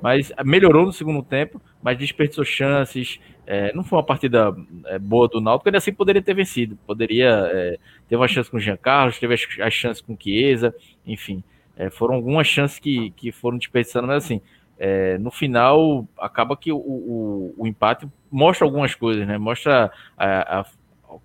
Mas 0.03 0.31
melhorou 0.45 0.87
no 0.87 0.93
segundo 0.93 1.23
tempo, 1.23 1.61
mas 1.83 1.99
desperdiçou 1.99 2.45
chances. 2.45 3.19
É, 3.47 3.73
não 3.75 3.83
foi 3.83 3.99
uma 3.99 4.05
partida 4.05 4.55
é, 4.87 4.99
boa 4.99 5.27
do 5.27 5.41
Náutico, 5.41 5.69
ainda 5.69 5.79
assim 5.79 5.93
poderia 5.93 6.23
ter 6.23 6.35
vencido. 6.35 6.79
Poderia 6.87 7.31
é, 7.51 7.79
ter 8.09 8.17
uma 8.17 8.29
chance 8.29 8.51
com 8.51 8.59
o 8.59 8.61
Jean 8.61 8.77
Carlos, 8.77 9.19
teve 9.19 9.35
as, 9.35 9.47
as 9.61 9.73
chances 9.73 10.03
com 10.03 10.13
o 10.13 10.19
Chiesa, 10.21 10.75
enfim. 11.07 11.43
É, 11.79 11.89
foram 11.89 12.17
algumas 12.17 12.49
chances 12.49 12.81
que, 12.81 13.11
que 13.13 13.31
foram 13.31 13.57
desperdiçando, 13.57 14.09
mas 14.09 14.25
assim, 14.25 14.43
é, 14.77 15.17
no 15.19 15.31
final 15.31 16.07
acaba 16.19 16.57
que 16.57 16.73
o, 16.73 16.77
o, 16.77 17.55
o, 17.57 17.67
empate 17.69 18.09
mostra 18.31 18.67
algumas 18.67 18.97
coisas, 18.97 19.27
né? 19.27 19.39
Mostra 19.39 19.91
a, 20.17 20.61
a, 20.61 20.67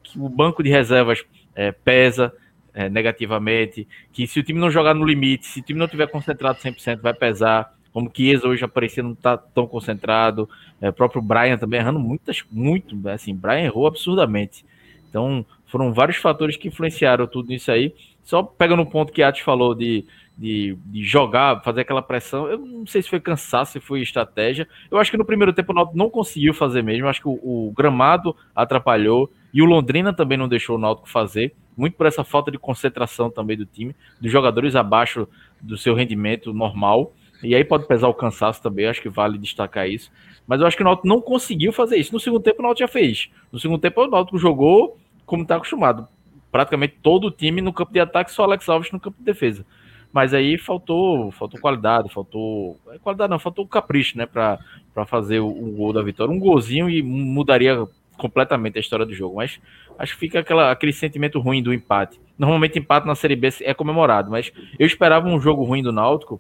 que 0.04 0.20
o 0.20 0.30
banco 0.30 0.62
de 0.62 0.70
reservas 0.70 1.26
é, 1.56 1.72
pesa, 1.72 2.32
é, 2.72 2.88
negativamente, 2.88 3.88
que 4.12 4.28
se 4.28 4.40
o 4.40 4.44
time 4.44 4.60
não 4.60 4.70
jogar 4.70 4.94
no 4.94 5.06
limite, 5.06 5.48
se 5.48 5.60
o 5.60 5.64
time 5.64 5.80
não 5.80 5.88
tiver 5.88 6.08
concentrado 6.08 6.60
100%, 6.60 7.02
vai 7.02 7.16
pesar, 7.16 7.74
como 7.92 8.12
Chiesa 8.14 8.48
hoje 8.48 8.64
aparecia 8.64 9.04
não 9.04 9.16
tá 9.16 9.38
tão 9.38 9.68
concentrado, 9.68 10.48
é, 10.80 10.90
o 10.90 10.94
próprio 10.94 11.22
Brian 11.22 11.58
também 11.58 11.80
errando 11.80 12.00
muitas, 12.00 12.44
muito, 12.52 12.96
assim, 13.10 13.36
Brian 13.36 13.66
errou 13.66 13.88
absurdamente. 13.88 14.64
Então, 15.10 15.46
foram 15.68 15.94
vários 15.94 16.18
fatores 16.18 16.58
que 16.58 16.68
influenciaram 16.68 17.28
tudo 17.28 17.54
isso 17.54 17.72
aí. 17.72 17.94
Só 18.24 18.42
pegando 18.42 18.82
o 18.82 18.86
ponto 18.86 19.14
que 19.14 19.22
a 19.22 19.28
Atos 19.28 19.42
falou 19.42 19.76
de, 19.76 20.06
de, 20.38 20.78
de, 20.86 21.04
jogar, 21.04 21.62
fazer 21.64 21.82
aquela 21.82 22.02
pressão, 22.02 22.48
eu 22.48 22.58
não 22.58 22.88
sei 22.88 23.02
se 23.02 23.10
foi 23.10 23.20
cansaço, 23.20 23.74
se 23.74 23.80
foi 23.80 24.02
estratégia. 24.02 24.68
Eu 24.90 24.98
acho 24.98 25.12
que 25.12 25.18
no 25.18 25.26
primeiro 25.26 25.54
tempo 25.54 25.72
o 25.72 25.76
Náutico 25.76 25.98
não 25.98 26.10
conseguiu 26.10 26.54
fazer 26.54 26.82
mesmo, 26.82 27.06
eu 27.06 27.10
acho 27.10 27.22
que 27.22 27.28
o, 27.28 27.34
o 27.34 27.74
gramado 27.76 28.36
atrapalhou 28.56 29.30
e 29.54 29.62
o 29.62 29.66
Londrina 29.66 30.12
também 30.12 30.38
não 30.38 30.48
deixou 30.48 30.76
o 30.76 30.80
Náutico 30.80 31.10
fazer 31.10 31.54
muito 31.76 31.96
por 31.96 32.06
essa 32.06 32.24
falta 32.24 32.52
de 32.52 32.58
concentração 32.58 33.30
também 33.30 33.58
do 33.58 33.66
time, 33.66 33.96
dos 34.20 34.32
jogadores 34.32 34.76
abaixo 34.76 35.28
do 35.62 35.78
seu 35.78 35.94
rendimento 35.94 36.54
normal. 36.54 37.14
E 37.42 37.54
aí 37.54 37.64
pode 37.64 37.88
pesar 37.88 38.08
o 38.08 38.14
cansaço 38.14 38.62
também, 38.62 38.86
acho 38.86 39.02
que 39.02 39.10
vale 39.10 39.38
destacar 39.38 39.90
isso. 39.90 40.12
Mas 40.48 40.62
eu 40.62 40.68
acho 40.68 40.78
que 40.78 40.84
o 40.84 40.86
Náutico 40.86 41.08
não 41.08 41.20
conseguiu 41.20 41.74
fazer 41.74 41.98
isso. 41.98 42.14
No 42.14 42.20
segundo 42.20 42.42
tempo 42.42 42.62
o 42.62 42.64
Náutico 42.64 42.88
já 42.88 42.88
fez. 42.88 43.30
No 43.52 43.60
segundo 43.60 43.82
tempo 43.82 44.02
o 44.02 44.08
Náutico 44.08 44.38
jogou 44.38 44.98
como 45.26 45.44
está 45.44 45.56
acostumado. 45.56 46.08
Praticamente 46.52 46.98
todo 47.02 47.28
o 47.28 47.32
time 47.32 47.62
no 47.62 47.74
campo 47.74 47.92
de 47.92 48.00
ataque, 48.00 48.32
só 48.32 48.44
Alex 48.44 48.70
Alves 48.70 48.92
no 48.92 49.00
campo 49.00 49.18
de 49.18 49.26
defesa. 49.26 49.66
Mas 50.14 50.32
aí 50.32 50.60
faltou, 50.60 51.32
faltou 51.32 51.60
qualidade, 51.60 52.14
faltou. 52.14 52.80
É, 52.92 53.00
qualidade 53.00 53.32
não, 53.32 53.40
faltou 53.40 53.68
capricho, 53.68 54.16
né? 54.16 54.28
para 54.28 54.60
fazer 55.08 55.40
o, 55.40 55.48
o 55.48 55.72
gol 55.72 55.92
da 55.92 56.04
vitória. 56.04 56.32
Um 56.32 56.40
golzinho 56.40 56.88
e 56.88 57.02
mudaria 57.02 57.88
completamente 58.16 58.78
a 58.78 58.80
história 58.80 59.08
do 59.08 59.14
jogo, 59.14 59.38
mas 59.38 59.60
acho 59.98 60.14
que 60.14 60.20
fica 60.20 60.40
aquela, 60.40 60.72
aquele 60.72 60.94
sentimento 60.94 61.40
ruim 61.40 61.64
do 61.64 61.74
empate. 61.74 62.22
Normalmente 62.38 62.78
empate 62.78 63.08
na 63.08 63.16
Série 63.16 63.36
B 63.36 63.50
é 63.62 63.74
comemorado, 63.74 64.30
mas 64.30 64.54
eu 64.78 64.86
esperava 64.86 65.28
um 65.28 65.42
jogo 65.42 65.64
ruim 65.64 65.82
do 65.82 65.92
Náutico 65.92 66.40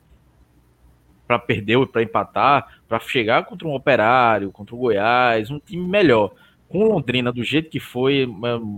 para 1.27 1.39
perder 1.39 1.83
para 1.87 2.03
empatar, 2.03 2.79
para 2.87 2.99
chegar 2.99 3.43
contra 3.45 3.67
um 3.67 3.73
Operário, 3.73 4.51
contra 4.51 4.75
o 4.75 4.77
Goiás, 4.77 5.49
um 5.49 5.59
time 5.59 5.87
melhor. 5.87 6.31
Com 6.69 6.83
Londrina 6.83 7.31
do 7.31 7.43
jeito 7.43 7.71
que 7.71 7.79
foi, 7.79 8.27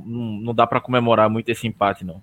não 0.06 0.54
dá 0.54 0.66
para 0.66 0.80
comemorar 0.80 1.30
muito 1.30 1.50
esse 1.50 1.68
empate 1.68 2.06
não. 2.06 2.22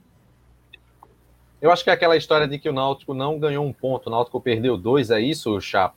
Eu 1.62 1.70
acho 1.70 1.84
que 1.84 1.90
é 1.90 1.92
aquela 1.92 2.16
história 2.16 2.48
de 2.48 2.58
que 2.58 2.68
o 2.68 2.72
Náutico 2.72 3.14
não 3.14 3.38
ganhou 3.38 3.64
um 3.64 3.72
ponto, 3.72 4.08
o 4.08 4.10
Náutico 4.10 4.40
perdeu 4.40 4.76
dois, 4.76 5.12
é 5.12 5.20
isso, 5.20 5.60
Chapo? 5.60 5.94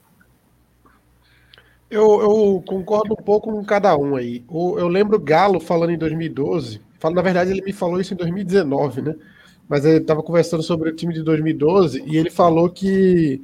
Eu, 1.89 2.22
eu, 2.22 2.63
concordo 2.67 3.13
um 3.13 3.24
pouco 3.24 3.51
com 3.51 3.65
cada 3.65 3.98
um 3.98 4.15
aí. 4.15 4.43
eu 4.48 4.88
lembro 4.88 5.19
Galo 5.19 5.60
falando 5.60 5.89
em 5.89 5.98
2012. 5.98 6.81
na 7.12 7.22
verdade, 7.22 7.50
ele 7.50 7.63
me 7.63 7.74
falou 7.74 8.00
isso 8.00 8.13
em 8.13 8.17
2019, 8.17 9.01
né? 9.01 9.15
Mas 9.67 9.84
ele 9.86 9.98
estava 9.98 10.22
conversando 10.22 10.62
sobre 10.62 10.89
o 10.89 10.95
time 10.95 11.13
de 11.13 11.24
2012 11.24 12.03
e 12.05 12.15
ele 12.15 12.29
falou 12.29 12.69
que 12.69 13.41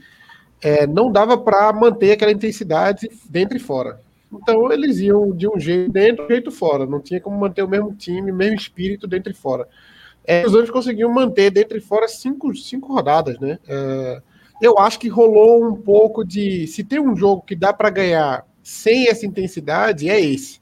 é, 0.62 0.86
não 0.86 1.12
dava 1.12 1.40
para 1.40 1.74
manter 1.74 2.12
aquela 2.12 2.32
intensidade 2.32 3.10
dentro 3.28 3.58
e 3.58 3.60
fora. 3.60 4.00
Então 4.32 4.72
eles 4.72 5.00
iam 5.00 5.32
de 5.32 5.48
um 5.48 5.60
jeito 5.60 5.92
dentro, 5.92 6.26
um 6.26 6.28
jeito 6.28 6.52
fora. 6.52 6.86
Não 6.86 7.00
tinha 7.00 7.20
como 7.20 7.40
manter 7.40 7.64
o 7.64 7.68
mesmo 7.68 7.96
time, 7.96 8.32
o 8.32 8.36
mesmo 8.36 8.58
espírito 8.58 9.08
dentro 9.08 9.32
e 9.32 9.36
fora. 9.36 9.68
É, 10.26 10.46
os 10.46 10.54
Anjos 10.54 10.70
conseguiam 10.70 11.12
manter 11.12 11.50
dentro 11.50 11.78
e 11.78 11.82
fora 11.82 12.08
cinco, 12.08 12.56
cinco 12.56 12.94
rodadas, 12.94 13.40
né? 13.40 13.58
É, 13.68 14.22
eu 14.62 14.78
acho 14.78 15.00
que 15.00 15.08
rolou 15.08 15.66
um 15.68 15.76
pouco 15.76 16.24
de. 16.24 16.68
Se 16.68 16.84
tem 16.84 17.00
um 17.00 17.16
jogo 17.16 17.42
que 17.42 17.56
dá 17.56 17.74
para 17.74 17.90
ganhar 17.90 18.46
sem 18.62 19.08
essa 19.08 19.26
intensidade, 19.26 20.10
é 20.10 20.20
esse. 20.20 20.62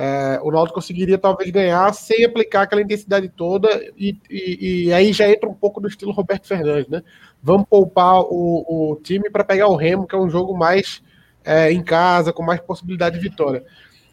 É, 0.00 0.38
o 0.44 0.52
Náutico 0.52 0.76
conseguiria 0.76 1.18
talvez 1.18 1.50
ganhar 1.50 1.92
sem 1.92 2.24
aplicar 2.24 2.62
aquela 2.62 2.80
intensidade 2.80 3.28
toda, 3.28 3.68
e, 3.96 4.16
e, 4.30 4.84
e, 4.86 4.92
aí 4.92 5.12
já 5.12 5.28
entra 5.28 5.48
um 5.48 5.54
pouco 5.54 5.80
do 5.80 5.88
estilo 5.88 6.12
Roberto 6.12 6.46
Fernandes, 6.46 6.88
né? 6.88 7.02
Vamos 7.42 7.66
poupar 7.68 8.20
o, 8.20 8.92
o 8.92 8.96
time 9.02 9.28
para 9.28 9.42
pegar 9.42 9.66
o 9.66 9.74
Remo, 9.74 10.06
que 10.06 10.14
é 10.14 10.18
um 10.18 10.30
jogo 10.30 10.56
mais 10.56 11.02
é, 11.44 11.72
em 11.72 11.82
casa, 11.82 12.32
com 12.32 12.44
mais 12.44 12.60
possibilidade 12.60 13.18
de 13.18 13.28
vitória. 13.28 13.64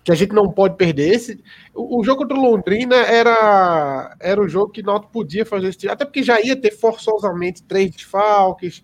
Que 0.05 0.11
a 0.11 0.15
gente 0.15 0.33
não 0.33 0.49
pode 0.49 0.77
perder. 0.77 1.13
Esse, 1.13 1.43
o, 1.73 1.99
o 1.99 2.03
jogo 2.05 2.21
contra 2.21 2.37
o 2.37 2.41
Londrina 2.41 2.95
era, 2.95 4.15
era 4.21 4.41
o 4.41 4.47
jogo 4.47 4.71
que 4.71 4.81
o 4.81 4.85
Náutico 4.85 5.11
podia 5.11 5.45
fazer 5.45 5.67
esse 5.67 5.89
até 5.89 6.05
porque 6.05 6.23
já 6.23 6.39
ia 6.39 6.55
ter 6.55 6.71
forçosamente 6.71 7.61
três 7.63 7.91
desfalques 7.91 8.81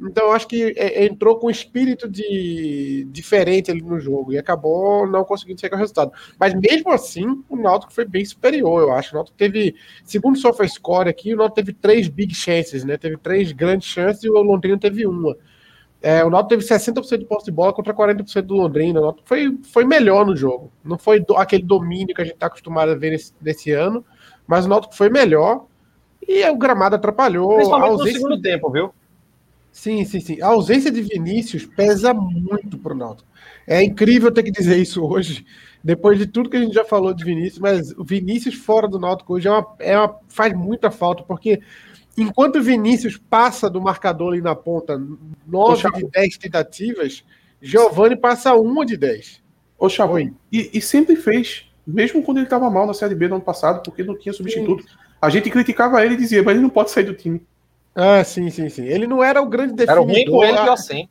então, 0.00 0.32
acho 0.32 0.48
que 0.48 0.74
é, 0.76 1.04
entrou 1.04 1.38
com 1.38 1.46
um 1.46 1.50
espírito 1.50 2.08
de, 2.08 3.06
diferente 3.10 3.70
ali 3.70 3.80
no 3.80 4.00
jogo 4.00 4.32
e 4.32 4.38
acabou 4.38 5.06
não 5.06 5.24
conseguindo 5.24 5.60
chegar 5.60 5.76
ao 5.76 5.80
resultado. 5.80 6.12
Mas 6.38 6.52
mesmo 6.54 6.90
assim, 6.90 7.42
o 7.48 7.56
Náutico 7.56 7.92
foi 7.92 8.04
bem 8.04 8.24
superior, 8.24 8.82
eu 8.82 8.92
acho. 8.92 9.12
O 9.12 9.14
Náutico 9.14 9.36
teve, 9.36 9.74
segundo 10.04 10.34
o 10.34 10.38
SofaScore 10.38 11.08
aqui, 11.08 11.32
o 11.32 11.36
Náutico 11.36 11.56
teve 11.56 11.72
três 11.72 12.08
big 12.08 12.34
chances, 12.34 12.84
né? 12.84 12.96
Teve 12.96 13.16
três 13.16 13.52
grandes 13.52 13.88
chances 13.88 14.24
e 14.24 14.28
o 14.28 14.42
Londrina 14.42 14.78
teve 14.78 15.06
uma. 15.06 15.36
É, 16.04 16.22
o 16.22 16.28
Náutico 16.28 16.50
teve 16.50 16.62
60% 16.62 17.16
de 17.16 17.24
posse 17.24 17.46
de 17.46 17.50
bola 17.50 17.72
contra 17.72 17.94
40% 17.94 18.42
do 18.42 18.52
Londrina. 18.52 19.00
O 19.00 19.04
Náutico 19.04 19.26
foi, 19.26 19.58
foi 19.72 19.86
melhor 19.86 20.26
no 20.26 20.36
jogo. 20.36 20.70
Não 20.84 20.98
foi 20.98 21.18
do, 21.18 21.34
aquele 21.34 21.62
domínio 21.62 22.14
que 22.14 22.20
a 22.20 22.24
gente 22.26 22.34
está 22.34 22.46
acostumado 22.46 22.92
a 22.92 22.94
ver 22.94 23.12
nesse, 23.12 23.32
nesse 23.40 23.70
ano, 23.70 24.04
mas 24.46 24.66
o 24.66 24.68
Náutico 24.68 24.94
foi 24.94 25.08
melhor 25.08 25.64
e 26.28 26.46
o 26.50 26.58
gramado 26.58 26.96
atrapalhou. 26.96 27.54
Principalmente 27.54 27.98
no 28.00 28.06
segundo 28.06 28.42
tempo, 28.42 28.70
viu? 28.70 28.92
Sim, 29.72 30.04
sim, 30.04 30.20
sim. 30.20 30.42
A 30.42 30.48
ausência 30.48 30.90
de 30.90 31.00
Vinícius 31.00 31.64
pesa 31.64 32.12
muito 32.12 32.76
para 32.76 32.92
o 32.92 32.96
Náutico. 32.96 33.26
É 33.66 33.82
incrível 33.82 34.30
ter 34.30 34.42
que 34.42 34.50
dizer 34.50 34.76
isso 34.76 35.02
hoje, 35.02 35.46
depois 35.82 36.18
de 36.18 36.26
tudo 36.26 36.50
que 36.50 36.58
a 36.58 36.60
gente 36.60 36.74
já 36.74 36.84
falou 36.84 37.14
de 37.14 37.24
Vinícius, 37.24 37.60
mas 37.60 37.92
o 37.92 38.04
Vinícius 38.04 38.56
fora 38.56 38.86
do 38.86 38.98
Náutico 38.98 39.32
hoje 39.32 39.48
é 39.48 39.50
uma, 39.50 39.66
é 39.78 39.98
uma, 39.98 40.14
faz 40.28 40.52
muita 40.52 40.90
falta, 40.90 41.22
porque 41.22 41.62
enquanto 42.16 42.56
o 42.56 42.62
Vinícius 42.62 43.16
passa 43.16 43.68
do 43.68 43.80
marcador 43.80 44.32
ali 44.32 44.42
na 44.42 44.54
ponta 44.54 45.00
9 45.46 45.90
de 45.92 46.10
10 46.10 46.38
tentativas, 46.38 47.24
Giovanni 47.60 48.16
passa 48.16 48.54
uma 48.54 48.84
de 48.84 48.96
10. 48.96 49.42
Ô, 49.78 49.88
Chavo, 49.88 50.18
e, 50.18 50.30
e, 50.52 50.80
sempre 50.80 51.16
fez, 51.16 51.66
mesmo 51.86 52.22
quando 52.22 52.38
ele 52.38 52.46
estava 52.46 52.70
mal 52.70 52.86
na 52.86 52.94
Série 52.94 53.14
B 53.14 53.28
no 53.28 53.36
ano 53.36 53.44
passado, 53.44 53.82
porque 53.82 54.02
não 54.02 54.16
tinha 54.16 54.32
substituto. 54.32 54.82
Sim. 54.82 54.88
A 55.20 55.28
gente 55.30 55.50
criticava 55.50 56.04
ele 56.04 56.14
e 56.14 56.18
dizia, 56.18 56.42
mas 56.42 56.54
ele 56.54 56.62
não 56.62 56.70
pode 56.70 56.90
sair 56.90 57.04
do 57.04 57.14
time. 57.14 57.44
Ah, 57.94 58.22
sim, 58.24 58.50
sim, 58.50 58.68
sim. 58.68 58.84
Ele 58.84 59.06
não 59.06 59.22
era 59.22 59.40
o 59.40 59.46
grande 59.46 59.74
definidor. 59.74 59.92
Era 59.92 60.02
o 60.02 60.12
ruim 60.12 60.24
com 60.26 60.44
ele 60.44 60.56
e 60.56 60.70
assim. 60.70 61.08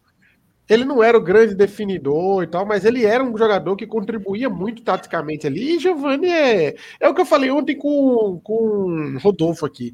Ele 0.69 0.85
não 0.85 1.03
era 1.03 1.17
o 1.17 1.21
grande 1.21 1.55
definidor 1.55 2.43
e 2.43 2.47
tal, 2.47 2.65
mas 2.65 2.85
ele 2.85 3.05
era 3.05 3.23
um 3.23 3.37
jogador 3.37 3.75
que 3.75 3.85
contribuía 3.85 4.49
muito 4.49 4.81
taticamente 4.81 5.45
ali. 5.45 5.75
E 5.75 5.79
Giovanni 5.79 6.29
é. 6.29 6.75
É 6.99 7.09
o 7.09 7.13
que 7.13 7.21
eu 7.21 7.25
falei 7.25 7.51
ontem 7.51 7.75
com, 7.75 8.39
com 8.43 9.17
Rodolfo 9.21 9.65
aqui. 9.65 9.93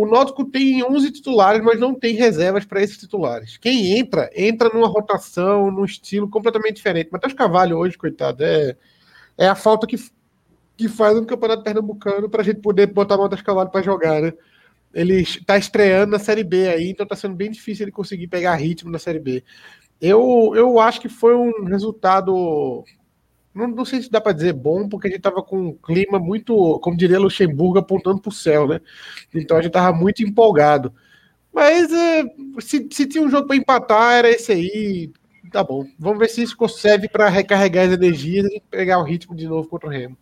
O 0.00 0.06
Náutico 0.06 0.44
tem 0.44 0.82
11 0.82 1.12
titulares, 1.12 1.62
mas 1.62 1.78
não 1.78 1.94
tem 1.94 2.14
reservas 2.14 2.64
para 2.64 2.82
esses 2.82 2.96
titulares. 2.96 3.58
Quem 3.58 3.98
entra, 3.98 4.30
entra 4.34 4.70
numa 4.70 4.88
rotação, 4.88 5.70
num 5.70 5.84
estilo 5.84 6.28
completamente 6.28 6.76
diferente. 6.76 7.10
Matheus 7.12 7.34
Carvalho 7.34 7.76
hoje, 7.76 7.98
coitado, 7.98 8.42
é, 8.42 8.76
é 9.36 9.46
a 9.46 9.54
falta 9.54 9.86
que, 9.86 9.96
que 10.76 10.88
faz 10.88 11.14
no 11.16 11.26
Campeonato 11.26 11.62
Pernambucano 11.62 12.30
para 12.30 12.40
a 12.40 12.44
gente 12.44 12.60
poder 12.60 12.86
botar 12.86 13.18
Matheus 13.18 13.42
Carvalho 13.42 13.68
para 13.68 13.82
jogar, 13.82 14.22
né? 14.22 14.32
ele 14.94 15.20
está 15.20 15.58
estreando 15.58 16.12
na 16.12 16.18
Série 16.18 16.44
B 16.44 16.68
aí, 16.68 16.88
então 16.88 17.04
está 17.04 17.14
sendo 17.14 17.34
bem 17.34 17.50
difícil 17.50 17.84
ele 17.84 17.92
conseguir 17.92 18.26
pegar 18.26 18.54
ritmo 18.54 18.90
na 18.90 18.98
Série 18.98 19.20
B. 19.20 19.44
Eu, 20.00 20.52
eu 20.54 20.80
acho 20.80 20.98
que 20.98 21.10
foi 21.10 21.34
um 21.34 21.64
resultado. 21.64 22.84
Não, 23.54 23.66
não 23.66 23.84
sei 23.84 24.00
se 24.00 24.10
dá 24.10 24.20
para 24.20 24.32
dizer 24.32 24.52
bom, 24.52 24.88
porque 24.88 25.08
a 25.08 25.10
gente 25.10 25.18
estava 25.18 25.42
com 25.42 25.58
um 25.58 25.72
clima 25.72 26.18
muito, 26.18 26.78
como 26.80 26.96
diria 26.96 27.18
Luxemburgo, 27.18 27.78
apontando 27.78 28.20
para 28.20 28.28
o 28.28 28.32
céu, 28.32 28.68
né? 28.68 28.80
Então 29.34 29.56
a 29.56 29.60
gente 29.60 29.70
estava 29.70 29.96
muito 29.96 30.22
empolgado. 30.22 30.92
Mas 31.52 31.92
é, 31.92 32.24
se, 32.60 32.86
se 32.92 33.06
tinha 33.06 33.24
um 33.24 33.30
jogo 33.30 33.48
para 33.48 33.56
empatar, 33.56 34.14
era 34.14 34.30
esse 34.30 34.52
aí. 34.52 35.10
Tá 35.50 35.64
bom. 35.64 35.84
Vamos 35.98 36.20
ver 36.20 36.28
se 36.28 36.42
isso 36.42 36.56
serve 36.68 37.08
para 37.08 37.28
recarregar 37.28 37.86
as 37.86 37.92
energias 37.92 38.46
e 38.46 38.62
pegar 38.70 39.00
o 39.00 39.02
ritmo 39.02 39.34
de 39.34 39.48
novo 39.48 39.68
contra 39.68 39.88
o 39.88 39.90
Remo. 39.90 40.16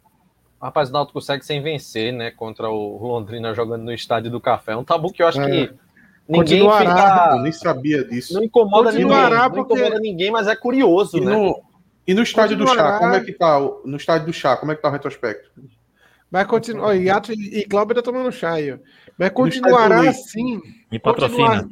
Rapaz, 0.61 0.89
o 0.89 0.93
Náutico 0.93 1.21
consegue 1.21 1.45
sem 1.45 1.63
vencer, 1.63 2.13
né? 2.13 2.31
Contra 2.31 2.71
o 2.71 3.07
Londrina 3.07 3.53
jogando 3.55 3.85
no 3.85 3.93
estádio 3.93 4.31
do 4.31 4.41
Café. 4.41 4.73
É 4.73 4.77
um 4.77 4.83
tabu 4.83 5.13
que 5.13 5.23
eu 5.23 5.29
acho 5.29 5.41
é. 5.43 5.51
que 5.51 5.75
ninguém 6.27 6.61
fica... 6.61 7.31
Eu 7.33 7.43
nem 7.43 7.53
sabia 7.53 8.03
disso. 8.05 8.35
Não 8.35 8.43
incomoda 8.43 8.91
ninguém. 8.91 9.07
Porque... 9.07 9.75
Não 9.75 9.81
incomoda 9.81 10.01
ninguém, 10.01 10.31
mas 10.31 10.49
é 10.49 10.57
curioso, 10.57 11.19
e 11.19 11.21
né? 11.21 11.31
No... 11.31 11.63
E 12.09 12.15
no 12.15 12.23
estádio 12.23 12.57
do 12.57 12.67
Chá, 12.67 12.99
como 12.99 13.15
é 13.15 13.21
que 13.23 13.33
tá? 13.35 13.61
No 13.85 13.99
estádio 13.99 14.27
do 14.27 14.33
Chá, 14.33 14.57
como 14.57 14.73
é 14.73 14.75
que 14.75 14.81
tá 14.81 14.89
o 14.89 14.93
retrospecto? 14.93 15.51
Vai 16.31 16.47
continuar. 16.47 16.97
E 16.97 17.07
e 17.07 17.65
Cláudio 17.67 17.95
tá 17.95 18.03
tomando 18.03 18.33
chá 18.33 18.55
aí. 18.55 18.79
Mas 19.19 19.31
continuará 19.31 20.09
assim. 20.09 20.61
Me 20.91 20.99
patrocina. 20.99 21.47
Continuar, 21.47 21.69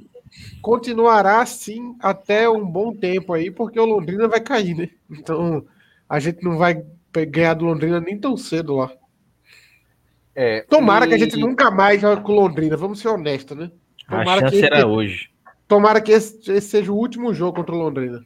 continuará 0.61 1.41
assim 1.41 1.97
até 2.01 2.49
um 2.49 2.67
bom 2.67 2.95
tempo 2.95 3.33
aí, 3.33 3.51
porque 3.51 3.81
o 3.81 3.87
Londrina 3.87 4.29
vai 4.29 4.41
cair, 4.41 4.75
né? 4.75 4.91
Então 5.11 5.65
a 6.09 6.19
gente 6.21 6.43
não 6.45 6.59
vai 6.59 6.83
ganhar 7.29 7.55
do 7.55 7.65
Londrina 7.65 7.99
nem 7.99 8.19
tão 8.19 8.37
cedo 8.37 8.77
lá. 8.77 8.93
É, 10.35 10.63
Tomara 10.69 11.07
e... 11.07 11.09
que 11.09 11.15
a 11.15 11.19
gente 11.19 11.39
nunca 11.39 11.71
mais 11.71 12.01
jogue 12.01 12.23
com 12.23 12.33
Londrina, 12.33 12.77
vamos 12.77 13.01
ser 13.01 13.09
honestos, 13.09 13.57
né? 13.57 13.71
Tomara 14.07 14.47
a 14.47 14.51
chance 14.51 14.61
que, 14.61 14.67
era 14.67 14.87
hoje. 14.87 15.31
Tomara 15.67 16.01
que 16.01 16.13
esse, 16.13 16.53
esse, 16.53 16.69
seja 16.69 16.93
o 16.93 16.97
último 16.97 17.33
jogo 17.33 17.57
contra 17.57 17.75
o 17.75 17.79
Londrina. 17.79 18.23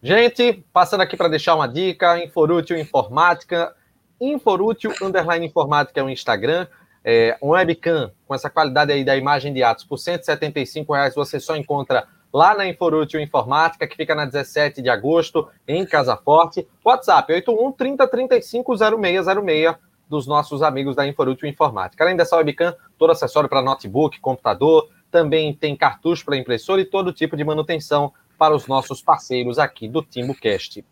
Gente, 0.00 0.64
passando 0.72 1.00
aqui 1.00 1.16
para 1.16 1.28
deixar 1.28 1.56
uma 1.56 1.66
dica, 1.66 2.22
Inforútil 2.22 2.78
Informática, 2.78 3.74
Inforútil 4.20 4.92
Underline 5.02 5.44
Informática 5.44 5.98
é 5.98 6.02
o 6.04 6.08
Instagram, 6.08 6.68
é, 7.04 7.36
um 7.42 7.48
webcam 7.48 8.12
com 8.24 8.32
essa 8.32 8.48
qualidade 8.48 8.92
aí 8.92 9.04
da 9.04 9.16
imagem 9.16 9.52
de 9.52 9.60
atos 9.60 9.84
por 9.84 9.98
175 9.98 10.92
reais 10.92 11.16
você 11.16 11.40
só 11.40 11.56
encontra 11.56 12.06
lá 12.32 12.54
na 12.54 12.68
Inforútil 12.68 13.20
Informática, 13.20 13.88
que 13.88 13.96
fica 13.96 14.14
na 14.14 14.24
17 14.24 14.80
de 14.80 14.88
agosto, 14.88 15.48
em 15.66 15.84
Casa 15.84 16.16
Forte. 16.16 16.68
WhatsApp 16.84 17.32
81 17.32 17.72
30 17.72 18.06
35 18.06 18.76
0606 18.76 19.74
dos 20.08 20.28
nossos 20.28 20.62
amigos 20.62 20.94
da 20.94 21.08
Inforútil 21.08 21.48
Informática. 21.48 22.04
Além 22.04 22.16
dessa 22.16 22.36
webcam, 22.36 22.72
todo 22.96 23.10
acessório 23.10 23.48
para 23.48 23.62
notebook, 23.62 24.20
computador, 24.20 24.88
também 25.10 25.52
tem 25.52 25.74
cartucho 25.74 26.24
para 26.24 26.36
impressora 26.36 26.80
e 26.80 26.84
todo 26.84 27.12
tipo 27.12 27.36
de 27.36 27.42
manutenção 27.42 28.12
para 28.38 28.54
os 28.54 28.66
nossos 28.66 29.02
parceiros 29.02 29.58
aqui 29.58 29.88
do 29.88 30.02
TimbuCast. 30.02 30.84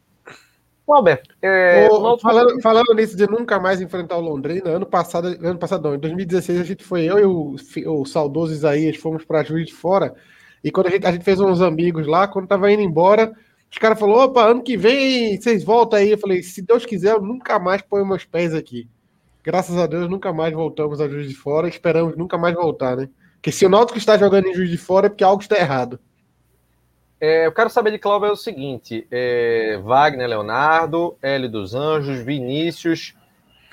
Alberto, 0.89 1.35
é, 1.43 1.89
falando, 2.23 2.63
falando, 2.63 2.95
nisso 2.95 3.17
de 3.17 3.27
nunca 3.27 3.59
mais 3.59 3.81
enfrentar 3.81 4.19
o 4.19 4.21
Londrina, 4.21 4.71
ano 4.71 4.87
passado, 4.87 5.27
ano 5.27 5.59
passado 5.59 5.83
não, 5.83 5.97
em 5.97 5.99
2016 5.99 6.61
a 6.61 6.65
gente 6.65 6.85
foi, 6.85 7.05
eu 7.05 7.19
e 7.19 7.25
o, 7.25 7.57
o 8.01 8.05
saudoso 8.05 8.53
Isaías, 8.53 8.97
fomos 8.97 9.25
para 9.25 9.43
Juiz 9.43 9.67
de 9.67 9.75
Fora, 9.75 10.15
e 10.63 10.71
quando 10.71 10.87
a 10.87 10.91
gente, 10.91 11.05
a 11.05 11.11
gente 11.11 11.25
fez 11.25 11.41
uns 11.41 11.61
amigos 11.61 12.07
lá, 12.07 12.29
quando 12.29 12.47
tava 12.47 12.71
indo 12.71 12.83
embora, 12.83 13.33
os 13.71 13.79
caras 13.79 13.99
falaram: 13.99 14.21
opa, 14.21 14.45
ano 14.45 14.63
que 14.63 14.77
vem 14.77 15.41
vocês 15.41 15.65
voltam 15.65 15.99
aí. 15.99 16.11
Eu 16.11 16.19
falei: 16.19 16.43
se 16.43 16.63
Deus 16.63 16.87
quiser, 16.87 17.13
eu 17.13 17.21
nunca 17.21 17.59
mais 17.59 17.83
ponho 17.83 18.07
meus 18.07 18.25
pés 18.25 18.55
aqui. 18.55 18.89
Graças 19.45 19.77
a 19.77 19.87
Deus, 19.87 20.09
nunca 20.09 20.33
mais 20.33 20.53
voltamos 20.53 21.01
a 21.01 21.09
Juiz 21.09 21.29
de 21.29 21.35
Fora. 21.35 21.69
Esperamos 21.69 22.17
nunca 22.17 22.37
mais 22.37 22.55
voltar, 22.55 22.97
né? 22.97 23.09
Porque 23.35 23.53
se 23.53 23.65
o 23.65 23.69
Náutico 23.69 23.99
está 23.99 24.17
jogando 24.19 24.49
em 24.49 24.55
Juiz 24.55 24.71
de 24.71 24.79
Fora 24.79 25.07
é 25.07 25.09
porque 25.09 25.23
algo 25.23 25.43
está 25.43 25.57
errado. 25.57 26.01
É, 27.21 27.47
eu 27.47 27.53
quero 27.53 27.71
saber 27.71 27.91
de 27.91 27.99
Cláudio 27.99 28.29
é 28.29 28.33
o 28.33 28.37
seguinte: 28.37 29.07
é, 29.11 29.81
Wagner, 29.83 30.29
Leonardo, 30.29 31.17
Hélio 31.23 31.51
dos 31.51 31.75
Anjos, 31.75 32.21
Vinícius. 32.21 33.15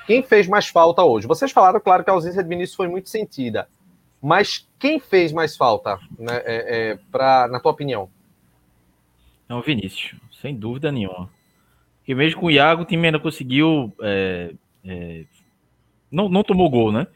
Quem 0.07 0.21
fez 0.21 0.47
mais 0.47 0.67
falta 0.67 1.03
hoje? 1.03 1.27
Vocês 1.27 1.51
falaram, 1.51 1.79
claro, 1.79 2.03
que 2.03 2.09
a 2.09 2.13
ausência 2.13 2.43
de 2.43 2.49
Vinícius 2.49 2.75
foi 2.75 2.87
muito 2.87 3.09
sentida. 3.09 3.67
Mas 4.21 4.67
quem 4.79 4.99
fez 4.99 5.31
mais 5.31 5.55
falta, 5.55 5.97
né, 6.17 6.41
é, 6.45 6.91
é, 6.91 6.99
pra, 7.11 7.47
na 7.49 7.59
tua 7.59 7.71
opinião? 7.71 8.09
É 9.47 9.53
o 9.53 9.61
Vinícius, 9.61 10.15
sem 10.41 10.55
dúvida 10.55 10.91
nenhuma. 10.91 11.29
Porque 11.97 12.15
mesmo 12.15 12.39
com 12.39 12.47
o 12.47 12.51
Iago, 12.51 12.81
o 12.81 12.85
time 12.85 13.05
ainda 13.05 13.19
conseguiu. 13.19 13.93
É, 14.01 14.53
é, 14.85 15.25
não, 16.11 16.29
não 16.29 16.43
tomou 16.43 16.69
gol, 16.69 16.91
né? 16.91 17.07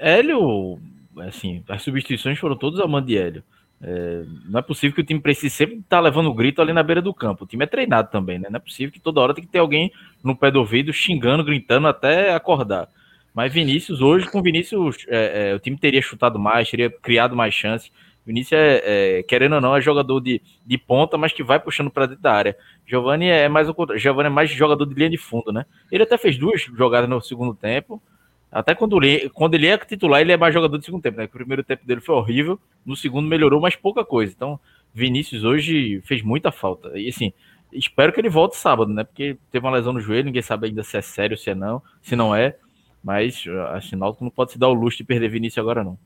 Hélio, 0.00 0.78
assim, 1.18 1.64
as 1.68 1.82
substituições 1.82 2.38
foram 2.38 2.56
todas 2.56 2.78
a 2.80 2.86
mão 2.86 3.02
de 3.02 3.18
Hélio. 3.18 3.42
É, 3.82 4.24
não 4.46 4.60
é 4.60 4.62
possível 4.62 4.94
que 4.94 5.00
o 5.00 5.04
time 5.04 5.20
precise 5.20 5.54
sempre 5.54 5.76
estar 5.76 5.96
tá 5.96 6.00
levando 6.00 6.26
o 6.26 6.34
grito 6.34 6.60
ali 6.60 6.72
na 6.72 6.82
beira 6.82 7.00
do 7.00 7.14
campo. 7.14 7.44
O 7.44 7.46
time 7.46 7.64
é 7.64 7.66
treinado 7.66 8.10
também, 8.10 8.38
né? 8.38 8.48
Não 8.50 8.58
é 8.58 8.60
possível 8.60 8.92
que 8.92 9.00
toda 9.00 9.20
hora 9.20 9.34
tem 9.34 9.44
que 9.44 9.50
ter 9.50 9.58
alguém 9.58 9.90
no 10.22 10.36
pé 10.36 10.50
do 10.50 10.58
ouvido 10.58 10.92
xingando, 10.92 11.44
gritando 11.44 11.88
até 11.88 12.34
acordar. 12.34 12.88
Mas 13.34 13.52
Vinícius, 13.52 14.00
hoje, 14.00 14.30
com 14.30 14.42
Vinícius, 14.42 15.06
é, 15.08 15.50
é, 15.50 15.54
o 15.54 15.58
time 15.58 15.78
teria 15.78 16.02
chutado 16.02 16.38
mais, 16.38 16.68
teria 16.68 16.90
criado 16.90 17.34
mais 17.34 17.54
chances. 17.54 17.90
Vinícius 18.26 18.60
é, 18.60 18.82
é, 18.84 19.22
querendo 19.22 19.54
ou 19.54 19.60
não, 19.60 19.74
é 19.74 19.80
jogador 19.80 20.20
de, 20.20 20.42
de 20.66 20.78
ponta, 20.78 21.16
mas 21.16 21.32
que 21.32 21.42
vai 21.42 21.58
puxando 21.58 21.90
para 21.90 22.06
dentro 22.06 22.22
da 22.22 22.32
área. 22.32 22.56
Giovanni 22.86 23.28
é 23.28 23.48
mais 23.48 23.68
o 23.68 23.74
Giovanni 23.96 24.26
é 24.26 24.30
mais 24.30 24.50
jogador 24.50 24.84
de 24.84 24.94
linha 24.94 25.08
de 25.08 25.16
fundo, 25.16 25.52
né? 25.52 25.64
Ele 25.90 26.02
até 26.02 26.18
fez 26.18 26.36
duas 26.36 26.60
jogadas 26.60 27.08
no 27.08 27.20
segundo 27.20 27.54
tempo. 27.54 28.02
Até 28.50 28.74
quando 28.74 29.02
ele, 29.02 29.30
quando 29.30 29.54
ele 29.54 29.68
é 29.68 29.78
titular, 29.78 30.20
ele 30.20 30.32
é 30.32 30.36
mais 30.36 30.52
jogador 30.52 30.76
do 30.76 30.84
segundo 30.84 31.02
tempo, 31.02 31.18
né? 31.18 31.24
O 31.24 31.28
primeiro 31.28 31.62
tempo 31.62 31.86
dele 31.86 32.00
foi 32.00 32.14
horrível, 32.16 32.58
no 32.84 32.96
segundo 32.96 33.28
melhorou, 33.28 33.60
mas 33.60 33.76
pouca 33.76 34.04
coisa. 34.04 34.32
Então, 34.34 34.58
Vinícius 34.92 35.44
hoje 35.44 36.00
fez 36.04 36.22
muita 36.22 36.50
falta. 36.50 36.98
E 36.98 37.08
assim, 37.08 37.32
espero 37.72 38.12
que 38.12 38.20
ele 38.20 38.28
volte 38.28 38.56
sábado, 38.56 38.92
né? 38.92 39.04
Porque 39.04 39.36
teve 39.52 39.64
uma 39.64 39.76
lesão 39.76 39.92
no 39.92 40.00
joelho, 40.00 40.24
ninguém 40.24 40.42
sabe 40.42 40.66
ainda 40.66 40.82
se 40.82 40.96
é 40.96 41.00
sério, 41.00 41.38
se 41.38 41.50
é 41.50 41.54
não, 41.54 41.80
se 42.02 42.16
não 42.16 42.34
é. 42.34 42.56
Mas 43.02 43.44
assim, 43.72 43.96
Náutico 43.96 44.24
não 44.24 44.30
pode 44.30 44.52
se 44.52 44.58
dar 44.58 44.68
o 44.68 44.74
luxo 44.74 44.98
de 44.98 45.04
perder 45.04 45.28
Vinícius 45.28 45.58
agora, 45.58 45.84
não. 45.84 45.96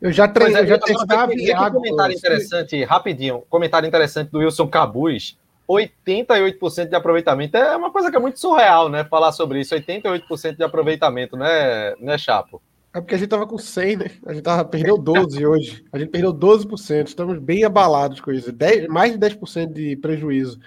Eu 0.00 0.12
já 0.12 0.26
treinei, 0.26 0.56
é, 0.56 0.62
eu 0.62 0.66
já 0.66 0.78
testava 0.78 1.32
Um 1.32 1.72
comentário 1.72 2.16
interessante, 2.16 2.84
rapidinho, 2.84 3.42
comentário 3.48 3.86
interessante 3.86 4.30
do 4.30 4.38
Wilson 4.38 4.66
Cabuz. 4.66 5.38
88% 5.68 6.88
de 6.88 6.94
aproveitamento 6.94 7.56
é 7.56 7.76
uma 7.76 7.90
coisa 7.90 8.10
que 8.10 8.16
é 8.16 8.20
muito 8.20 8.38
surreal, 8.38 8.88
né? 8.88 9.04
Falar 9.04 9.32
sobre 9.32 9.60
isso, 9.60 9.74
88% 9.74 10.56
de 10.56 10.62
aproveitamento, 10.62 11.36
né, 11.36 11.94
né, 11.96 12.18
Chapo? 12.18 12.62
É 12.94 13.00
porque 13.00 13.16
a 13.16 13.18
gente 13.18 13.28
tava 13.28 13.46
com 13.46 13.58
100, 13.58 13.96
né? 13.96 14.10
A 14.24 14.32
gente 14.32 14.44
tava, 14.44 14.64
perdeu 14.64 14.96
12 14.96 15.44
hoje. 15.44 15.84
A 15.92 15.98
gente 15.98 16.10
perdeu 16.10 16.32
12%. 16.32 17.08
Estamos 17.08 17.40
bem 17.40 17.64
abalados 17.64 18.20
com 18.20 18.30
isso. 18.30 18.52
10, 18.52 18.86
mais 18.86 19.12
de 19.12 19.18
10% 19.18 19.72
de 19.72 19.96
prejuízo. 19.96 20.60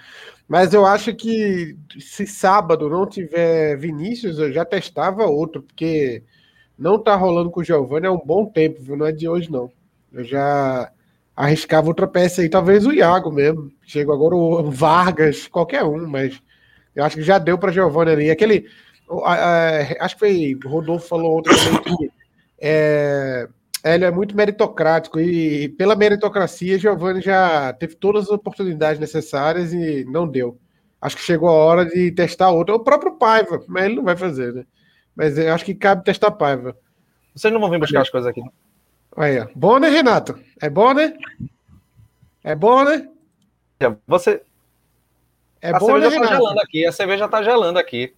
Mas 0.46 0.74
eu 0.74 0.84
acho 0.84 1.14
que 1.14 1.74
se 1.98 2.26
sábado 2.26 2.90
não 2.90 3.06
tiver 3.06 3.78
Vinícius, 3.78 4.38
eu 4.38 4.52
já 4.52 4.62
testava 4.62 5.24
outro, 5.24 5.62
porque 5.62 6.22
não 6.78 7.02
tá 7.02 7.16
rolando 7.16 7.50
com 7.50 7.60
o 7.60 7.64
Giovanni 7.64 8.06
há 8.06 8.12
um 8.12 8.20
bom 8.22 8.44
tempo, 8.44 8.82
viu? 8.82 8.96
Não 8.96 9.06
é 9.06 9.12
de 9.12 9.26
hoje, 9.26 9.50
não. 9.50 9.70
Eu 10.12 10.22
já 10.22 10.92
arriscava 11.38 11.86
outra 11.86 12.08
peça 12.08 12.42
aí, 12.42 12.48
talvez 12.48 12.84
o 12.84 12.92
Iago 12.92 13.30
mesmo. 13.30 13.70
Chego 13.86 14.12
agora 14.12 14.34
o 14.34 14.70
Vargas, 14.72 15.46
qualquer 15.46 15.84
um, 15.84 16.04
mas 16.04 16.42
eu 16.96 17.04
acho 17.04 17.16
que 17.16 17.22
já 17.22 17.38
deu 17.38 17.56
para 17.56 17.70
Giovanni 17.70 18.10
ali. 18.10 18.30
Aquele. 18.30 18.66
acho 20.00 20.14
que 20.16 20.18
foi. 20.18 20.58
Rodolfo 20.64 21.06
falou 21.06 21.38
ontem 21.38 21.50
que 21.84 22.10
é, 22.60 23.48
ele 23.84 24.04
é 24.04 24.10
muito 24.10 24.36
meritocrático 24.36 25.20
e 25.20 25.68
pela 25.68 25.94
meritocracia, 25.94 26.76
Giovanni 26.76 27.20
já 27.20 27.72
teve 27.72 27.94
todas 27.94 28.24
as 28.24 28.30
oportunidades 28.30 28.98
necessárias 28.98 29.72
e 29.72 30.04
não 30.06 30.26
deu. 30.26 30.58
Acho 31.00 31.16
que 31.16 31.22
chegou 31.22 31.48
a 31.48 31.52
hora 31.52 31.84
de 31.84 32.10
testar 32.10 32.50
outro. 32.50 32.74
O 32.74 32.82
próprio 32.82 33.12
Paiva, 33.12 33.62
mas 33.68 33.84
ele 33.84 33.94
não 33.94 34.02
vai 34.02 34.16
fazer, 34.16 34.52
né? 34.52 34.64
Mas 35.14 35.38
eu 35.38 35.54
acho 35.54 35.64
que 35.64 35.72
cabe 35.72 36.02
testar 36.02 36.32
Paiva. 36.32 36.76
Vocês 37.32 37.54
não 37.54 37.60
vão 37.60 37.70
vir 37.70 37.78
buscar 37.78 38.00
as 38.00 38.10
coisas 38.10 38.28
aqui, 38.28 38.40
não? 38.40 38.50
Aí, 39.18 39.44
bom, 39.52 39.80
né, 39.80 39.88
Renato? 39.88 40.38
É 40.62 40.70
bom, 40.70 40.94
né? 40.94 41.12
É 42.44 42.54
bom, 42.54 42.84
né? 42.84 43.08
Você. 44.06 44.40
É 45.60 45.70
a 45.70 45.78
bom, 45.78 45.86
cerveja 45.86 46.10
né, 46.10 46.14
tá 46.14 46.22
Renato? 46.22 46.36
gelando 46.36 46.60
aqui, 46.60 46.86
a 46.86 46.92
cerveja 46.92 47.28
tá 47.28 47.42
gelando 47.42 47.78
aqui. 47.80 48.14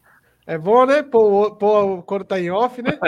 É 0.47 0.59
bom, 0.59 0.85
né? 0.85 1.03
Pô, 1.03 1.53
pô, 1.53 2.03
quando 2.03 2.25
tá 2.25 2.39
em 2.39 2.51
off, 2.51 2.83
né? 2.83 2.99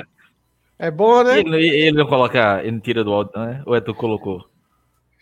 É 0.79 0.91
bom, 0.91 1.23
né? 1.23 1.39
Ele, 1.39 1.69
ele 1.69 1.97
não 1.97 2.07
coloca, 2.09 2.61
ele 2.63 2.73
não 2.73 2.81
tira 2.81 3.05
do 3.05 3.13
áudio, 3.13 3.39
né? 3.39 3.63
Ou 3.67 3.77
é 3.77 3.81
tu 3.81 3.95
colocou? 3.95 4.49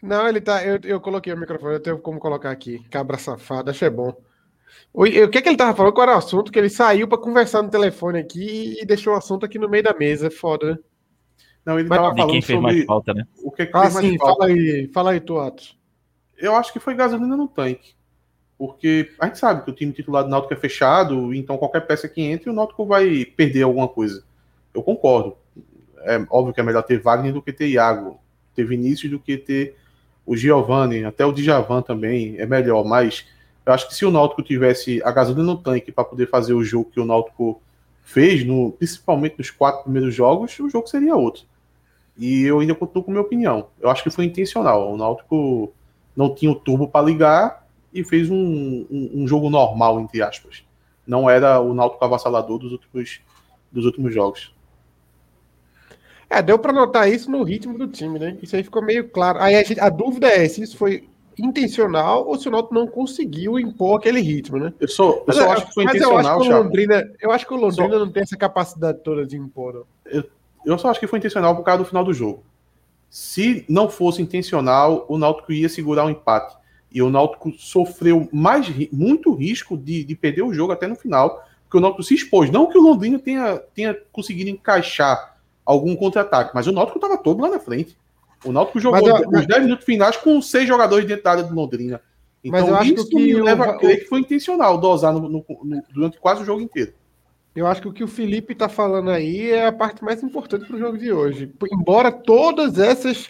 Não, 0.00 0.26
ele 0.26 0.40
tá. 0.40 0.64
Eu, 0.64 0.78
eu 0.84 1.00
coloquei 1.00 1.32
o 1.32 1.36
microfone, 1.36 1.74
eu 1.74 1.82
tenho 1.82 1.98
como 1.98 2.18
colocar 2.18 2.50
aqui. 2.50 2.78
Cabra 2.88 3.18
safado, 3.18 3.70
acho 3.70 3.84
é 3.84 3.90
bom. 3.90 4.14
O, 4.92 5.02
o 5.02 5.28
que, 5.28 5.38
é 5.38 5.42
que 5.42 5.48
ele 5.48 5.56
tava 5.58 5.76
falando? 5.76 5.92
Qual 5.92 6.04
era 6.04 6.14
o 6.14 6.18
assunto? 6.18 6.50
Que 6.50 6.58
ele 6.58 6.70
saiu 6.70 7.08
para 7.08 7.18
conversar 7.18 7.62
no 7.62 7.68
telefone 7.68 8.20
aqui 8.20 8.76
e 8.80 8.86
deixou 8.86 9.12
o 9.12 9.16
assunto 9.16 9.44
aqui 9.44 9.58
no 9.58 9.68
meio 9.68 9.82
da 9.82 9.92
mesa. 9.92 10.28
É 10.28 10.30
foda, 10.30 10.72
né? 10.72 10.78
Não, 11.70 11.78
ele 11.78 11.86
estava 11.88 12.16
falando 12.16 12.32
quem 12.32 12.42
fez 12.42 12.58
sobre 12.58 12.72
mais 12.72 12.84
falta, 12.84 13.14
né? 13.14 13.24
o 13.44 13.52
que, 13.52 13.64
que 13.64 13.76
ah, 13.76 13.88
sim, 13.88 14.18
fala 14.18 14.46
aí, 14.46 14.90
fala 14.92 15.10
aí, 15.12 15.20
tu, 15.20 15.38
Atos. 15.38 15.78
Eu 16.36 16.56
acho 16.56 16.72
que 16.72 16.80
foi 16.80 16.96
gasolina 16.96 17.36
no 17.36 17.46
tanque. 17.46 17.94
Porque 18.58 19.12
a 19.20 19.26
gente 19.26 19.38
sabe 19.38 19.64
que 19.64 19.70
o 19.70 19.74
time 19.74 19.92
titular 19.92 20.24
do 20.24 20.28
Náutico 20.28 20.52
é 20.52 20.56
fechado, 20.56 21.32
então 21.32 21.56
qualquer 21.56 21.86
peça 21.86 22.08
que 22.08 22.20
entre, 22.22 22.50
o 22.50 22.52
Náutico 22.52 22.84
vai 22.84 23.24
perder 23.24 23.62
alguma 23.62 23.86
coisa. 23.86 24.24
Eu 24.74 24.82
concordo. 24.82 25.36
É 26.00 26.26
óbvio 26.28 26.52
que 26.52 26.60
é 26.60 26.64
melhor 26.64 26.82
ter 26.82 27.00
Wagner 27.00 27.32
do 27.32 27.40
que 27.40 27.52
ter 27.52 27.68
Iago, 27.68 28.18
ter 28.52 28.64
Vinícius 28.64 29.12
do 29.12 29.20
que 29.20 29.36
ter 29.36 29.76
o 30.26 30.36
Giovanni, 30.36 31.04
até 31.04 31.24
o 31.24 31.32
Djavan 31.32 31.82
também 31.82 32.36
é 32.36 32.46
melhor, 32.46 32.84
mas 32.84 33.26
eu 33.64 33.72
acho 33.72 33.86
que 33.86 33.94
se 33.94 34.04
o 34.04 34.10
Náutico 34.10 34.42
tivesse 34.42 35.00
a 35.04 35.12
gasolina 35.12 35.46
no 35.46 35.56
tanque 35.56 35.92
para 35.92 36.04
poder 36.04 36.26
fazer 36.26 36.52
o 36.52 36.64
jogo 36.64 36.90
que 36.90 36.98
o 36.98 37.04
Náutico 37.04 37.62
fez, 38.02 38.44
no, 38.44 38.72
principalmente 38.72 39.36
nos 39.38 39.50
quatro 39.50 39.84
primeiros 39.84 40.12
jogos, 40.12 40.58
o 40.58 40.68
jogo 40.68 40.88
seria 40.88 41.14
outro. 41.14 41.44
E 42.16 42.42
eu 42.42 42.60
ainda 42.60 42.74
continuo 42.74 43.04
com 43.04 43.10
a 43.10 43.14
minha 43.14 43.24
opinião. 43.24 43.68
Eu 43.80 43.90
acho 43.90 44.02
que 44.02 44.10
foi 44.10 44.24
intencional. 44.24 44.92
O 44.92 44.96
Náutico 44.96 45.72
não 46.16 46.34
tinha 46.34 46.50
o 46.50 46.54
turbo 46.54 46.88
para 46.88 47.04
ligar 47.04 47.66
e 47.92 48.04
fez 48.04 48.30
um, 48.30 48.36
um, 48.90 49.10
um, 49.14 49.28
jogo 49.28 49.48
normal, 49.50 50.00
entre 50.00 50.22
aspas. 50.22 50.64
Não 51.06 51.28
era 51.28 51.60
o 51.60 51.72
Náutico 51.74 52.04
avassalador 52.04 52.58
dos 52.58 52.72
últimos, 52.72 53.20
dos 53.72 53.84
últimos 53.84 54.14
jogos. 54.14 54.54
É, 56.28 56.40
deu 56.40 56.58
para 56.58 56.72
notar 56.72 57.10
isso 57.10 57.30
no 57.30 57.42
ritmo 57.42 57.76
do 57.76 57.88
time, 57.88 58.18
né? 58.18 58.38
Isso 58.40 58.54
aí 58.54 58.62
ficou 58.62 58.82
meio 58.82 59.08
claro. 59.08 59.40
Aí 59.40 59.56
a, 59.56 59.62
gente, 59.64 59.80
a 59.80 59.88
dúvida 59.88 60.28
é 60.28 60.46
se 60.46 60.62
isso 60.62 60.76
foi 60.76 61.08
intencional 61.36 62.26
ou 62.26 62.38
se 62.38 62.48
o 62.48 62.50
Náutico 62.50 62.74
não 62.74 62.86
conseguiu 62.86 63.58
impor 63.58 63.98
aquele 63.98 64.20
ritmo, 64.20 64.58
né? 64.58 64.72
Eu 64.78 64.88
só, 64.88 65.24
eu 65.26 65.32
só 65.32 65.44
é, 65.44 65.48
acho 65.52 65.66
que 65.66 65.74
foi 65.74 65.84
intencional, 65.84 66.14
eu 66.14 66.18
acho 66.18 66.40
que 66.40 66.48
o 66.48 66.62
Londrina, 66.62 67.12
eu 67.20 67.30
acho 67.32 67.46
que 67.46 67.54
o 67.54 67.56
Londrina 67.56 67.92
só... 67.94 67.98
não 67.98 68.12
tem 68.12 68.22
essa 68.22 68.36
capacidade 68.36 68.98
toda 69.02 69.26
de 69.26 69.36
impor. 69.36 69.86
Eu, 70.06 70.24
eu 70.64 70.78
só 70.78 70.90
acho 70.90 71.00
que 71.00 71.06
foi 71.06 71.18
intencional 71.18 71.56
por 71.56 71.62
causa 71.62 71.82
do 71.82 71.88
final 71.88 72.04
do 72.04 72.12
jogo. 72.12 72.44
Se 73.08 73.64
não 73.68 73.88
fosse 73.88 74.22
intencional, 74.22 75.04
o 75.08 75.18
Náutico 75.18 75.52
ia 75.52 75.68
segurar 75.68 76.04
o 76.04 76.06
um 76.06 76.10
empate. 76.10 76.56
E 76.92 77.02
o 77.02 77.10
Náutico 77.10 77.52
sofreu 77.52 78.28
mais 78.32 78.68
muito 78.92 79.34
risco 79.34 79.76
de, 79.76 80.04
de 80.04 80.14
perder 80.14 80.42
o 80.42 80.52
jogo 80.52 80.72
até 80.72 80.86
no 80.86 80.96
final, 80.96 81.44
porque 81.62 81.76
o 81.76 81.80
Náutico 81.80 82.02
se 82.02 82.14
expôs. 82.14 82.50
Não 82.50 82.66
que 82.66 82.78
o 82.78 82.82
Londrina 82.82 83.18
tenha, 83.18 83.58
tenha 83.74 83.96
conseguido 84.12 84.50
encaixar 84.50 85.36
algum 85.64 85.94
contra-ataque, 85.96 86.52
mas 86.54 86.66
o 86.66 86.72
Náutico 86.72 86.98
estava 86.98 87.16
todo 87.16 87.42
lá 87.42 87.48
na 87.48 87.60
frente. 87.60 87.96
O 88.44 88.52
Náutico 88.52 88.80
jogou 88.80 89.08
mas, 89.08 89.42
os 89.42 89.46
10 89.46 89.64
minutos 89.64 89.84
finais 89.84 90.16
com 90.16 90.40
seis 90.40 90.66
jogadores 90.66 91.06
dentro 91.06 91.24
da 91.24 91.30
área 91.32 91.42
do 91.42 91.54
Londrina. 91.54 92.00
Então, 92.42 92.60
mas 92.60 92.68
eu 92.68 92.74
acho 92.74 92.94
isso 92.94 93.08
que 93.08 93.16
me 93.16 93.34
leva 93.34 93.64
a 93.66 93.78
crer 93.78 94.00
que 94.00 94.06
foi 94.06 94.20
intencional 94.20 94.78
dosar 94.78 95.12
no, 95.12 95.20
no, 95.20 95.44
no, 95.62 95.82
durante 95.92 96.18
quase 96.18 96.42
o 96.42 96.44
jogo 96.44 96.60
inteiro. 96.60 96.94
Eu 97.54 97.66
acho 97.66 97.82
que 97.82 97.88
o 97.88 97.92
que 97.92 98.04
o 98.04 98.08
Felipe 98.08 98.52
está 98.52 98.68
falando 98.68 99.10
aí 99.10 99.50
é 99.50 99.66
a 99.66 99.72
parte 99.72 100.04
mais 100.04 100.22
importante 100.22 100.66
para 100.66 100.76
o 100.76 100.78
jogo 100.78 100.96
de 100.96 101.12
hoje. 101.12 101.52
Embora 101.72 102.12
todas 102.12 102.78
essas. 102.78 103.28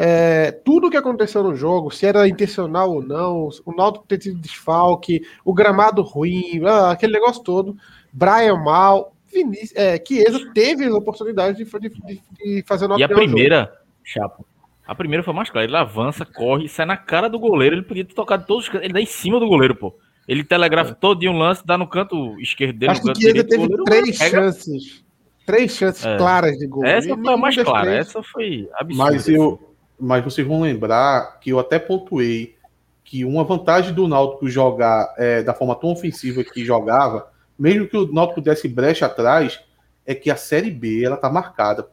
É, 0.00 0.52
tudo 0.52 0.90
que 0.90 0.96
aconteceu 0.96 1.42
no 1.42 1.56
jogo, 1.56 1.90
se 1.90 2.06
era 2.06 2.28
intencional 2.28 2.92
ou 2.92 3.02
não, 3.02 3.48
o 3.64 3.74
Náutico 3.74 4.06
ter 4.06 4.18
tido 4.18 4.38
desfalque, 4.38 5.22
o 5.44 5.52
gramado 5.52 6.02
ruim, 6.02 6.62
ah, 6.64 6.92
aquele 6.92 7.14
negócio 7.14 7.42
todo, 7.42 7.76
Brian 8.12 8.58
mal, 8.58 9.12
Vinícius, 9.26 9.72
é, 9.74 10.00
Chiesa 10.06 10.52
teve 10.54 10.84
a 10.84 10.94
oportunidade 10.94 11.64
de, 11.64 11.64
de, 11.64 12.22
de 12.32 12.64
fazer 12.64 12.84
o 12.84 12.88
Náutico. 12.90 13.10
E 13.10 13.12
a 13.12 13.16
primeira, 13.16 13.72
Chapo, 14.04 14.46
a 14.88 14.94
primeira 14.94 15.22
foi 15.22 15.34
mais 15.34 15.50
clara. 15.50 15.66
Ele 15.66 15.76
avança, 15.76 16.24
corre, 16.24 16.66
sai 16.66 16.86
na 16.86 16.96
cara 16.96 17.28
do 17.28 17.38
goleiro. 17.38 17.74
Ele 17.74 17.82
podia 17.82 18.06
ter 18.06 18.14
tocado 18.14 18.46
todos 18.46 18.66
os 18.66 18.74
Ele 18.76 18.94
dá 18.94 19.00
em 19.00 19.06
cima 19.06 19.38
do 19.38 19.46
goleiro, 19.46 19.74
pô. 19.74 19.94
Ele 20.28 20.44
telegrafa 20.44 20.90
é. 20.90 20.94
todo 20.94 21.26
um 21.26 21.38
lance, 21.38 21.66
dá 21.66 21.78
no 21.78 21.88
canto 21.88 22.38
esquerdo 22.38 22.78
dele. 22.78 22.92
Acho 22.92 23.02
que 23.14 23.26
ele 23.26 23.42
teve 23.42 23.66
goleiro, 23.66 23.84
três 23.84 24.16
chances. 24.16 25.02
Três 25.46 25.72
chances 25.72 26.04
é. 26.04 26.18
claras 26.18 26.58
de 26.58 26.66
gol. 26.66 26.84
Essa 26.84 27.16
foi 27.16 27.32
a 27.32 27.36
mais 27.38 27.56
clara. 27.56 27.86
Três. 27.86 28.08
Essa 28.08 28.22
foi 28.22 28.68
absurda. 28.74 29.10
Mas, 29.10 29.26
eu, 29.26 29.74
mas 29.98 30.22
vocês 30.22 30.46
vão 30.46 30.60
lembrar 30.60 31.40
que 31.40 31.48
eu 31.48 31.58
até 31.58 31.78
pontuei 31.78 32.54
que 33.02 33.24
uma 33.24 33.42
vantagem 33.42 33.94
do 33.94 34.06
Náutico 34.06 34.50
jogar 34.50 35.14
é, 35.16 35.42
da 35.42 35.54
forma 35.54 35.74
tão 35.74 35.90
ofensiva 35.90 36.44
que 36.44 36.62
jogava, 36.62 37.30
mesmo 37.58 37.88
que 37.88 37.96
o 37.96 38.12
Náutico 38.12 38.42
desse 38.42 38.68
brecha 38.68 39.06
atrás, 39.06 39.58
é 40.04 40.14
que 40.14 40.30
a 40.30 40.36
Série 40.36 40.70
B 40.70 41.04
ela 41.04 41.16
tá 41.16 41.30
marcada, 41.30 41.88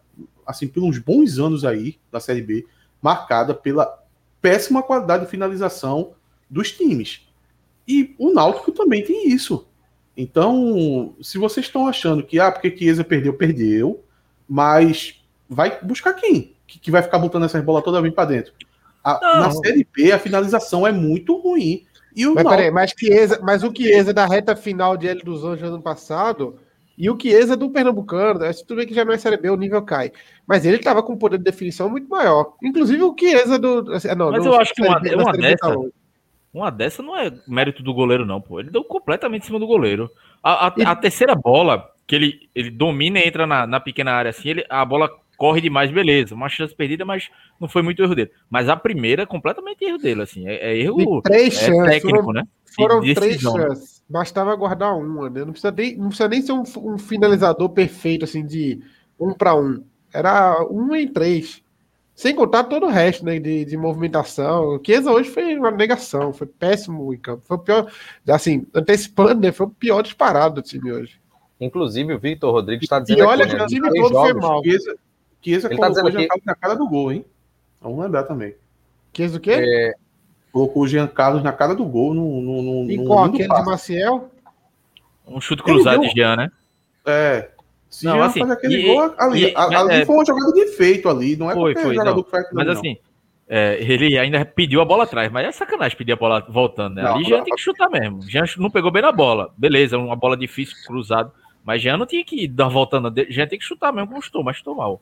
assim, 0.46 0.68
por 0.68 0.84
uns 0.84 0.98
bons 0.98 1.40
anos 1.40 1.64
aí 1.64 1.98
da 2.12 2.20
Série 2.20 2.42
B, 2.42 2.66
marcada 3.02 3.54
pela 3.54 4.04
péssima 4.42 4.84
qualidade 4.84 5.24
de 5.24 5.32
finalização 5.32 6.12
dos 6.50 6.74
times. 6.74 7.25
E 7.88 8.16
o 8.18 8.34
Náutico 8.34 8.72
também 8.72 9.04
tem 9.04 9.30
isso. 9.30 9.68
Então, 10.18 11.14
se 11.22 11.38
vocês 11.38 11.66
estão 11.66 11.88
achando 11.88 12.24
que, 12.24 12.40
ah, 12.40 12.52
porque 12.52 12.76
Chiesa 12.76 13.04
perdeu, 13.04 13.34
perdeu, 13.34 14.04
mas 14.48 15.22
vai 15.50 15.80
buscar 15.82 16.14
quem? 16.14 16.56
Que, 16.66 16.80
que 16.80 16.92
vai 16.92 17.04
ficar 17.04 17.20
botando 17.20 17.44
essas 17.44 17.64
bolas 17.64 17.84
toda 17.84 18.02
vez 18.02 18.14
para 18.14 18.30
dentro. 18.30 18.54
A, 19.04 19.40
na 19.40 19.52
Série 19.52 19.86
B, 19.94 20.12
a 20.12 20.20
finalização 20.20 20.88
é 20.88 20.92
muito 20.92 21.38
ruim. 21.38 21.86
E 22.16 22.26
o 22.26 22.34
mas, 22.34 22.44
Náutico... 22.44 22.56
peraí, 22.56 22.72
mas, 22.72 22.94
Chiesa, 22.98 23.40
mas 23.44 23.64
o 23.64 23.72
Chiesa 23.76 24.14
da 24.14 24.26
reta 24.26 24.56
final 24.56 24.96
de 24.96 25.08
L 25.08 25.22
dos 25.22 25.44
Anjos 25.44 25.64
ano 25.64 25.82
passado 25.82 26.58
E 26.98 27.10
o 27.10 27.20
Chiesa 27.20 27.58
do 27.58 27.70
Pernambucano, 27.70 28.40
né? 28.40 28.52
tudo 28.54 28.78
bem 28.78 28.88
que 28.88 28.94
já 28.94 29.04
não 29.04 29.14
é 29.14 29.18
Série 29.18 29.38
B, 29.38 29.50
o 29.50 29.58
nível 29.58 29.82
cai. 29.82 30.14
Mas 30.48 30.66
ele 30.66 30.78
estava 30.78 31.04
com 31.04 31.14
um 31.14 31.18
poder 31.18 31.38
de 31.38 31.44
definição 31.44 31.90
muito 31.90 32.10
maior. 32.10 32.54
Inclusive 32.64 33.04
o 33.04 33.16
Chiesa 33.20 33.60
do. 33.60 33.92
Assim, 33.94 34.08
não, 34.16 34.32
Mas 34.32 34.46
eu 34.46 34.56
acho 34.56 34.74
que 34.74 34.82
uma, 34.82 35.00
B, 35.00 35.14
uma 35.14 35.34
dessa. 35.34 35.58
Tá 35.58 35.76
uma 36.60 36.70
dessa 36.70 37.04
não 37.04 37.18
é 37.18 37.32
mérito 37.48 37.84
do 37.84 37.94
goleiro, 37.94 38.26
não, 38.26 38.40
pô. 38.40 38.60
Ele 38.60 38.70
deu 38.70 38.84
completamente 38.84 39.44
em 39.44 39.46
cima 39.46 39.60
do 39.60 39.68
goleiro. 39.68 40.10
A, 40.42 40.68
a, 40.68 40.74
e... 40.78 40.84
a 40.84 40.96
terceira 40.96 41.36
bola, 41.36 41.90
que 42.08 42.16
ele, 42.16 42.50
ele 42.54 42.70
domina 42.70 43.20
e 43.20 43.28
entra 43.28 43.46
na, 43.46 43.68
na 43.68 43.80
pequena 43.80 44.12
área 44.12 44.30
assim, 44.30 44.50
ele, 44.50 44.66
a 44.70 44.84
bola 44.86 45.10
corre 45.38 45.62
demais, 45.62 45.92
beleza. 45.92 46.34
Uma 46.34 46.50
chance 46.50 46.74
perdida, 46.74 47.06
mas 47.06 47.30
não 47.60 47.68
foi 47.68 47.82
muito 47.82 48.02
erro 48.02 48.16
dele. 48.16 48.32
Mas 48.50 48.70
a 48.70 48.76
primeira 48.76 49.24
é 49.24 49.26
completamente 49.26 49.84
erro 49.84 49.98
dele, 49.98 50.22
assim. 50.22 50.48
É, 50.48 50.72
é 50.72 50.78
erro 50.78 51.22
três 51.22 51.62
é, 51.62 51.66
chances, 51.66 51.92
técnico, 51.92 52.24
foram, 52.24 52.34
né? 52.34 52.44
Foram 52.76 53.02
de 53.02 53.14
três 53.14 53.42
chances. 53.42 54.04
Bastava 54.08 54.56
guardar 54.56 54.96
uma, 54.98 55.30
né? 55.30 55.44
Não 55.44 55.52
precisa 55.52 55.72
nem, 55.72 55.98
não 55.98 56.08
precisa 56.08 56.30
nem 56.30 56.42
ser 56.42 56.52
um, 56.54 56.64
um 56.78 56.98
finalizador 56.98 57.70
perfeito, 57.70 58.24
assim, 58.26 58.46
de 58.46 58.82
um 59.20 59.34
para 59.34 59.56
um. 59.56 59.84
Era 60.14 60.66
um 60.70 60.96
em 60.96 61.08
três. 61.08 61.62
Sem 62.16 62.34
contar 62.34 62.64
todo 62.64 62.86
o 62.86 62.90
resto, 62.90 63.26
né? 63.26 63.38
De, 63.40 63.66
de 63.66 63.76
movimentação. 63.76 64.76
O 64.76 64.82
Chiesa 64.84 65.12
hoje 65.12 65.30
foi 65.30 65.54
uma 65.58 65.70
negação, 65.70 66.32
foi 66.32 66.48
péssimo 66.48 67.14
em 67.14 67.18
campo. 67.18 67.44
Foi 67.46 67.58
o 67.58 67.60
pior, 67.60 67.92
assim, 68.30 68.66
antecipando, 68.74 69.42
né? 69.42 69.52
Foi 69.52 69.68
o 69.68 69.70
pior 69.70 70.02
disparado 70.02 70.56
do 70.56 70.62
time 70.62 70.94
hoje. 70.94 71.20
Inclusive, 71.60 72.14
o 72.14 72.20
Victor 72.20 72.54
Rodrigues 72.54 72.84
está 72.84 73.00
dizendo. 73.00 73.20
E 73.20 73.24
olha 73.24 73.46
que 73.46 73.56
o 73.56 73.66
time 73.66 73.90
todo 73.94 74.14
foi 74.14 74.34
mal. 74.34 74.64
Chiesa, 74.64 74.96
Chiesa 75.42 75.68
Ele 75.68 75.78
tá 75.78 75.88
colocou 75.88 76.04
tá 76.04 76.08
o 76.08 76.12
Giancarlo 76.12 76.44
na 76.46 76.56
cara 76.56 76.74
do 76.76 76.88
gol, 76.88 77.12
hein? 77.12 77.26
Vamos 77.82 78.00
lembrar 78.00 78.24
também. 78.24 78.56
Chiesa 79.14 79.38
o 79.38 79.40
quê? 79.40 79.52
É... 79.52 79.94
Colocou 80.54 80.84
o 80.84 80.88
Jean 80.88 81.08
Carlos 81.08 81.44
na 81.44 81.52
cara 81.52 81.76
do 81.76 81.84
gol. 81.84 82.14
No, 82.14 82.40
no, 82.40 82.62
no, 82.62 82.92
e 82.92 83.06
qual? 83.06 83.26
Aquele 83.26 83.50
de 83.54 83.66
Maciel? 83.66 84.32
Um 85.28 85.42
chute 85.42 85.62
cruzado 85.62 86.00
de 86.00 86.10
Jean, 86.12 86.38
né? 86.38 86.50
É. 87.06 87.50
Se 87.96 88.06
não, 88.06 88.22
assim, 88.22 88.42
aquele 88.42 88.82
e, 88.82 88.86
gol 88.88 89.16
ali, 89.18 89.46
e, 89.46 89.56
ali 89.56 89.94
é, 89.94 90.06
foi 90.06 90.16
uma 90.16 90.26
jogada 90.26 90.52
de 90.52 90.60
efeito 90.60 91.08
ali, 91.08 91.38
não 91.38 91.50
é 91.50 91.54
foi, 91.54 91.74
foi, 91.74 91.96
jogador 91.96 92.18
não. 92.18 92.24
que 92.24 92.30
faz 92.30 92.46
Mas 92.52 92.66
não. 92.66 92.74
assim, 92.74 92.98
é, 93.48 93.78
ele 93.80 94.18
ainda 94.18 94.44
pediu 94.44 94.82
a 94.82 94.86
bola 94.86 95.06
atrás, 95.06 95.32
mas 95.32 95.48
é 95.48 95.52
sacanagem 95.54 95.98
pedir 95.98 96.12
a 96.12 96.18
bola 96.18 96.46
voltando, 96.50 96.96
né? 96.96 97.04
Não, 97.04 97.16
ali 97.16 97.24
já 97.24 97.42
tem 97.42 97.56
que 97.56 97.62
chutar 97.62 97.90
mesmo. 97.90 98.22
Jean 98.24 98.44
não 98.58 98.70
pegou 98.70 98.92
bem 98.92 99.02
na 99.02 99.14
bola. 99.14 99.54
Beleza, 99.58 99.98
uma 99.98 100.16
bola 100.16 100.36
difícil, 100.36 100.76
cruzado. 100.86 101.32
Mas 101.64 101.82
Jean 101.82 101.96
não 101.96 102.06
tinha 102.06 102.24
que 102.26 102.50
dar 102.50 102.68
voltando. 102.68 103.14
Jean 103.30 103.48
tem 103.48 103.58
que 103.58 103.64
chutar 103.64 103.94
mesmo 103.94 104.10
como 104.10 104.22
chutou, 104.22 104.44
mas 104.44 104.58
chutou 104.58 104.76
mal. 104.76 105.02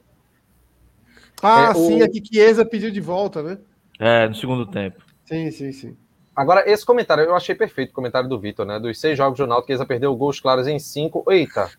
Ah, 1.41 1.71
é, 1.71 1.73
sim, 1.73 1.99
o... 1.99 2.05
aqui 2.05 2.21
Chiesa 2.23 2.63
pediu 2.63 2.91
de 2.91 3.01
volta, 3.01 3.41
né? 3.41 3.57
É, 3.97 4.27
no 4.27 4.35
segundo 4.35 4.67
tempo. 4.67 5.01
Sim, 5.25 5.49
sim, 5.49 5.71
sim. 5.71 5.97
Agora, 6.35 6.69
esse 6.69 6.85
comentário, 6.85 7.23
eu 7.23 7.35
achei 7.35 7.55
perfeito 7.55 7.89
o 7.89 7.93
comentário 7.93 8.29
do 8.29 8.39
Vitor, 8.39 8.67
né? 8.67 8.79
Dos 8.79 8.99
seis 8.99 9.17
jogos 9.17 9.39
do 9.39 9.47
Náutico, 9.47 9.67
Chiesa 9.67 9.85
perdeu 9.85 10.15
gols 10.15 10.39
claros 10.39 10.67
em 10.67 10.77
cinco. 10.77 11.25
Eita, 11.27 11.71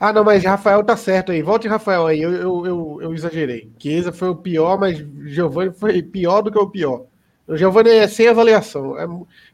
ah, 0.00 0.14
não, 0.14 0.24
mas 0.24 0.42
Rafael 0.42 0.82
tá 0.82 0.96
certo 0.96 1.30
aí. 1.30 1.42
Volte, 1.42 1.68
Rafael, 1.68 2.06
aí. 2.06 2.22
Eu, 2.22 2.32
eu, 2.32 2.66
eu, 2.66 2.98
eu 3.02 3.14
exagerei. 3.14 3.70
Chiesa 3.78 4.10
foi 4.10 4.30
o 4.30 4.34
pior, 4.34 4.80
mas 4.80 4.96
Giovanni 5.26 5.72
foi 5.72 6.02
pior 6.02 6.40
do 6.40 6.50
que 6.50 6.58
o 6.58 6.70
pior. 6.70 7.04
O 7.46 7.54
Giovanni 7.54 7.90
é 7.90 8.08
sem 8.08 8.26
avaliação. 8.26 8.98
É 8.98 9.06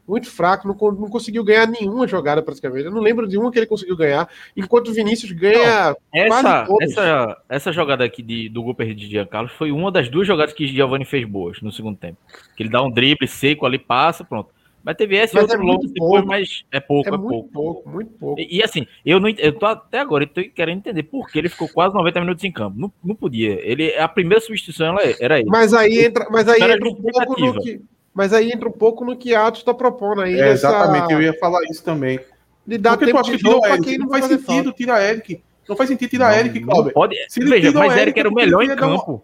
muito 0.07 0.29
fraco, 0.29 0.65
não, 0.65 0.91
não 0.91 1.09
conseguiu 1.09 1.43
ganhar 1.43 1.67
nenhuma 1.67 2.07
jogada 2.07 2.41
praticamente. 2.41 2.85
Eu 2.85 2.91
não 2.91 3.01
lembro 3.01 3.27
de 3.27 3.37
uma 3.37 3.51
que 3.51 3.59
ele 3.59 3.65
conseguiu 3.65 3.97
ganhar, 3.97 4.29
enquanto 4.55 4.87
o 4.87 4.93
Vinícius 4.93 5.33
ganha. 5.33 5.89
Não, 5.89 5.97
essa, 6.13 6.67
essa, 6.79 7.37
essa 7.49 7.71
jogada 7.73 8.05
aqui 8.05 8.23
de, 8.23 8.47
do 8.47 8.63
gol 8.63 8.73
perdido 8.73 8.99
de 8.99 9.09
Giancarlo 9.09 9.49
foi 9.49 9.69
uma 9.69 9.91
das 9.91 10.07
duas 10.07 10.25
jogadas 10.25 10.53
que 10.53 10.67
Giovanni 10.67 11.03
fez 11.03 11.27
boas 11.27 11.59
no 11.61 11.73
segundo 11.73 11.97
tempo. 11.97 12.19
Que 12.55 12.63
ele 12.63 12.69
dá 12.69 12.81
um 12.81 12.89
drible 12.89 13.27
seco 13.27 13.65
ali, 13.65 13.79
passa, 13.79 14.23
pronto. 14.23 14.55
Mas 14.83 14.95
teve 14.95 15.17
esse 15.17 15.33
mas 15.33 15.43
outro 15.43 15.61
é 15.61 15.65
longo 15.65 15.87
depois, 15.87 16.25
mas 16.25 16.65
é 16.71 16.79
pouco, 16.79 17.09
é, 17.09 17.13
é 17.13 17.17
muito 17.17 17.29
pouco. 17.29 17.49
pouco. 17.51 17.89
Muito 17.89 18.11
pouco, 18.13 18.41
E, 18.41 18.57
e, 18.57 18.63
assim, 18.63 18.87
eu 19.05 19.19
não 19.19 19.29
eu 19.29 19.51
tô 19.53 19.65
até 19.65 19.99
agora 19.99 20.23
eu 20.23 20.27
tô 20.27 20.41
querendo 20.53 20.77
entender 20.77 21.03
por 21.03 21.27
que 21.29 21.37
ele 21.37 21.49
ficou 21.49 21.67
quase 21.67 21.93
90 21.93 22.19
minutos 22.21 22.43
em 22.43 22.51
campo. 22.51 22.79
Não, 22.79 22.91
não 23.03 23.15
podia. 23.15 23.59
Ele 23.61 23.95
a 23.97 24.07
primeira 24.07 24.41
substituição 24.41 24.95
era 25.19 25.39
ele. 25.39 25.49
Mas 25.49 25.73
aí 25.73 26.05
entra, 26.05 26.27
mas 26.29 26.47
aí 26.47 26.61
entra 26.61 26.89
um 26.89 26.95
pouco 26.95 27.39
no 27.39 27.61
que 27.61 27.81
mas 28.17 28.33
aí 28.33 28.51
entra 28.51 28.67
um 28.67 28.71
pouco 28.71 29.05
no 29.05 29.15
que 29.15 29.35
Atos 29.35 29.61
está 29.61 29.75
propondo 29.75 30.23
aí. 30.23 30.41
É, 30.41 30.49
exatamente, 30.49 31.13
eu 31.13 31.21
ia 31.21 31.33
falar 31.33 31.59
isso 31.69 31.83
também. 31.83 32.19
De 32.65 32.75
dar 32.75 32.97
Porque 32.97 33.13
tempo 33.13 33.21
de 33.21 33.37
jogo 33.37 33.61
para 33.61 33.79
quem 33.79 33.99
não 33.99 34.09
faz 34.09 34.25
sentido 34.25 34.71
tirar 34.71 35.03
Eric. 35.03 35.39
Não 35.69 35.75
faz 35.75 35.87
sentido 35.87 36.09
tirar 36.09 36.31
não, 36.31 36.39
Eric, 36.39 36.59
Cláudio. 36.61 36.93
Pode... 36.93 37.15
Veja, 37.37 37.71
mas 37.71 37.95
Eric 37.95 38.19
era 38.19 38.27
o 38.27 38.33
melhor 38.33 38.63
em 38.63 38.75
campo. 38.75 39.23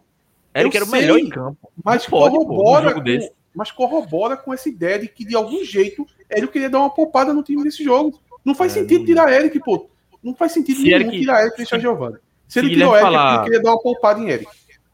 Eric 0.55 0.77
era 0.77 0.85
o 0.85 0.91
melhor 0.91 1.17
em 1.17 1.27
campo. 1.27 1.71
Mas 1.83 2.05
corrobora 2.05 2.93
com, 2.93 3.01
mas 3.55 3.71
corrobora 3.71 4.35
com 4.35 4.53
essa 4.53 4.69
ideia 4.69 4.99
de 4.99 5.07
que 5.07 5.25
de 5.25 5.35
algum 5.35 5.63
jeito 5.63 6.05
ele 6.29 6.47
queria 6.47 6.69
dar 6.69 6.79
uma 6.79 6.89
poupada 6.89 7.33
no 7.33 7.43
time 7.43 7.63
desse 7.63 7.83
jogo. 7.83 8.19
Não 8.43 8.55
faz 8.55 8.75
é, 8.75 8.81
sentido 8.81 9.05
tirar 9.05 9.31
Eric, 9.31 9.59
pô. 9.59 9.89
Não 10.21 10.33
faz 10.33 10.51
sentido 10.51 10.81
nenhum 10.81 10.95
Eric, 10.95 11.19
tirar 11.19 11.41
Eric 11.41 11.55
e 11.55 11.57
deixar 11.57 11.79
Giovanni. 11.79 12.17
Se 12.47 12.59
ele 12.59 12.69
tirou 12.69 12.93
Eric, 12.93 13.01
falar... 13.03 13.35
ele 13.35 13.43
queria 13.43 13.61
dar 13.61 13.71
uma 13.71 13.81
poupada 13.81 14.19
em 14.19 14.29
Eric. 14.29 14.49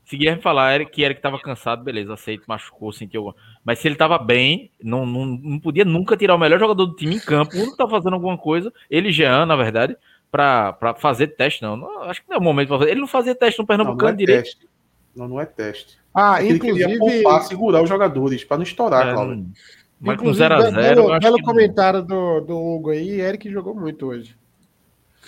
Se 0.05 0.17
Guilherme 0.17 0.41
falar 0.41 0.73
Eric, 0.73 0.91
que 0.91 1.03
Eric 1.03 1.21
tava 1.21 1.39
cansado, 1.39 1.83
beleza, 1.83 2.11
aceito, 2.13 2.43
machucou, 2.47 2.91
sentiu. 2.91 3.31
Mas 3.63 3.77
se 3.77 3.87
ele 3.87 3.95
tava 3.95 4.17
bem, 4.17 4.71
não, 4.81 5.05
não, 5.05 5.23
não 5.23 5.59
podia 5.59 5.85
nunca 5.85 6.17
tirar 6.17 6.33
o 6.33 6.39
melhor 6.39 6.59
jogador 6.59 6.87
do 6.87 6.95
time 6.95 7.15
em 7.15 7.19
campo. 7.19 7.55
O 7.55 7.59
único 7.59 7.77
tá 7.77 7.87
fazendo 7.87 8.13
alguma 8.13 8.35
coisa, 8.35 8.73
ele 8.89 9.11
Jean, 9.11 9.45
na 9.45 9.55
verdade, 9.55 9.95
para 10.31 10.95
fazer 10.97 11.27
teste, 11.27 11.61
não. 11.61 11.77
não. 11.77 12.03
Acho 12.03 12.23
que 12.23 12.29
não 12.29 12.37
é 12.37 12.39
o 12.39 12.43
momento 12.43 12.69
para 12.69 12.79
fazer. 12.79 12.91
Ele 12.91 13.01
não 13.01 13.07
fazia 13.07 13.35
teste 13.35 13.59
no 13.59 13.67
Pernambucano 13.67 13.99
não, 13.99 14.07
não 14.07 14.13
é 14.13 14.17
direito. 14.17 14.45
Teste. 14.45 14.68
Não, 15.15 15.27
não 15.27 15.39
é 15.39 15.45
teste. 15.45 15.97
Ah, 16.13 16.43
ele 16.43 16.55
inclusive... 16.55 16.85
queria 16.85 16.99
poupar, 16.99 17.43
segurar 17.43 17.81
os 17.81 17.89
jogadores 17.89 18.43
para 18.43 18.57
não 18.57 18.63
estourar, 18.63 19.07
é, 19.07 19.13
Cláudio. 19.13 19.47
Mas 19.99 20.17
com 20.17 20.25
0x0. 20.25 20.75
Belo, 20.75 21.19
belo 21.19 21.43
comentário 21.43 22.01
do, 22.01 22.41
do 22.41 22.57
Hugo 22.57 22.91
aí, 22.91 23.19
Eric 23.19 23.49
jogou 23.51 23.75
muito 23.75 24.07
hoje. 24.07 24.35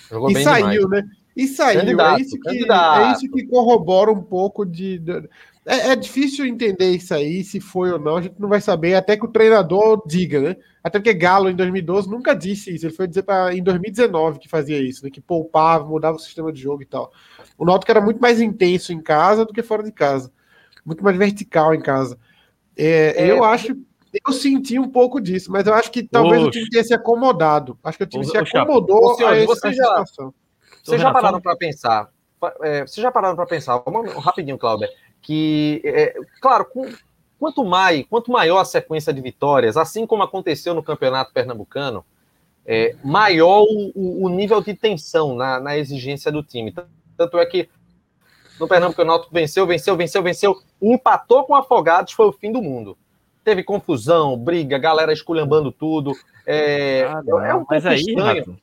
Jogou 0.09 0.31
e 0.31 0.43
saiu, 0.43 0.83
demais. 0.83 1.03
né? 1.05 1.09
E 1.35 1.47
saiu. 1.47 1.81
Candidato, 1.81 2.19
é, 2.19 2.21
isso 2.21 2.39
que, 2.39 2.49
é 2.49 3.11
isso 3.11 3.31
que 3.31 3.47
corrobora 3.47 4.11
um 4.11 4.21
pouco 4.21 4.65
de. 4.65 4.99
de 4.99 5.29
é, 5.65 5.91
é, 5.91 5.95
difícil 5.95 6.45
entender 6.45 6.89
isso 6.91 7.13
aí, 7.13 7.43
se 7.43 7.59
foi 7.59 7.91
ou 7.91 7.99
não, 7.99 8.17
a 8.17 8.21
gente 8.21 8.35
não 8.39 8.49
vai 8.49 8.59
saber, 8.59 8.95
até 8.95 9.15
que 9.15 9.25
o 9.25 9.31
treinador 9.31 10.01
diga, 10.07 10.41
né? 10.41 10.55
Até 10.83 10.97
porque 10.97 11.13
Galo 11.13 11.49
em 11.49 11.55
2012 11.55 12.09
nunca 12.09 12.33
disse 12.33 12.73
isso, 12.73 12.87
ele 12.87 12.95
foi 12.95 13.07
dizer 13.07 13.21
pra, 13.21 13.53
em 13.53 13.61
2019 13.61 14.39
que 14.39 14.49
fazia 14.49 14.81
isso, 14.81 15.03
né? 15.03 15.11
Que 15.11 15.21
poupava, 15.21 15.85
mudava 15.85 16.17
o 16.17 16.19
sistema 16.19 16.51
de 16.51 16.59
jogo 16.59 16.81
e 16.81 16.85
tal. 16.85 17.11
O 17.61 17.65
Náutico 17.65 17.91
era 17.91 18.01
muito 18.01 18.19
mais 18.19 18.41
intenso 18.41 18.91
em 18.91 19.01
casa 19.01 19.45
do 19.45 19.53
que 19.53 19.61
fora 19.61 19.83
de 19.83 19.91
casa 19.91 20.31
muito 20.85 21.03
mais 21.03 21.17
vertical 21.17 21.73
em 21.73 21.81
casa. 21.81 22.17
É, 22.77 23.23
é, 23.23 23.31
eu 23.31 23.43
acho, 23.43 23.75
eu 24.25 24.33
senti 24.33 24.79
um 24.79 24.89
pouco 24.89 25.21
disso, 25.21 25.51
mas 25.51 25.67
eu 25.67 25.73
acho 25.73 25.91
que 25.91 26.03
talvez 26.03 26.41
Oxe. 26.41 26.47
o 26.47 26.51
time 26.51 26.69
tenha 26.69 26.83
se 26.83 26.93
acomodado. 26.93 27.77
Acho 27.83 27.97
que 27.97 28.03
o 28.03 28.07
time 28.07 28.25
se 28.25 28.37
acomodou 28.37 29.11
Oxe, 29.11 29.23
a 29.23 29.35
essa 29.35 29.47
você 29.47 29.73
já, 29.73 30.03
Vocês 30.83 31.01
já 31.01 31.11
pararam 31.11 31.41
para 31.41 31.55
pensar? 31.55 32.09
É, 32.61 32.81
vocês 32.85 33.01
já 33.01 33.11
pararam 33.11 33.35
para 33.35 33.45
pensar, 33.45 33.77
um, 33.85 34.19
rapidinho, 34.19 34.57
Cláudio, 34.57 34.89
que, 35.21 35.79
é, 35.85 36.15
claro, 36.41 36.65
com, 36.65 36.89
quanto, 37.39 37.63
mais, 37.63 38.03
quanto 38.09 38.31
maior 38.31 38.57
a 38.57 38.65
sequência 38.65 39.13
de 39.13 39.21
vitórias, 39.21 39.77
assim 39.77 40.07
como 40.07 40.23
aconteceu 40.23 40.73
no 40.73 40.81
Campeonato 40.81 41.31
Pernambucano, 41.31 42.03
é, 42.65 42.95
maior 43.03 43.61
o, 43.61 44.25
o, 44.25 44.29
nível 44.29 44.59
de 44.59 44.73
tensão 44.73 45.35
na, 45.35 45.59
na 45.59 45.77
exigência 45.77 46.31
do 46.31 46.41
time. 46.41 46.73
Tanto 47.21 47.37
é 47.37 47.45
que 47.45 47.69
no 48.59 48.67
Pernambuco, 48.67 49.01
o 49.01 49.05
Náutico 49.05 49.33
venceu, 49.33 49.67
venceu, 49.67 49.95
venceu, 49.95 50.23
venceu, 50.23 50.61
empatou 50.81 51.43
com 51.45 51.55
Afogados, 51.55 52.13
foi 52.13 52.25
o 52.25 52.31
fim 52.31 52.51
do 52.51 52.61
mundo. 52.61 52.97
Teve 53.43 53.63
confusão, 53.63 54.37
briga, 54.37 54.77
galera 54.77 55.13
esculhambando 55.13 55.71
tudo. 55.71 56.13
É, 56.45 57.03
ah, 57.03 57.21
é 57.47 57.55
um 57.55 57.65
mas 57.69 57.85
aí, 57.85 57.99
estranho. 57.99 58.59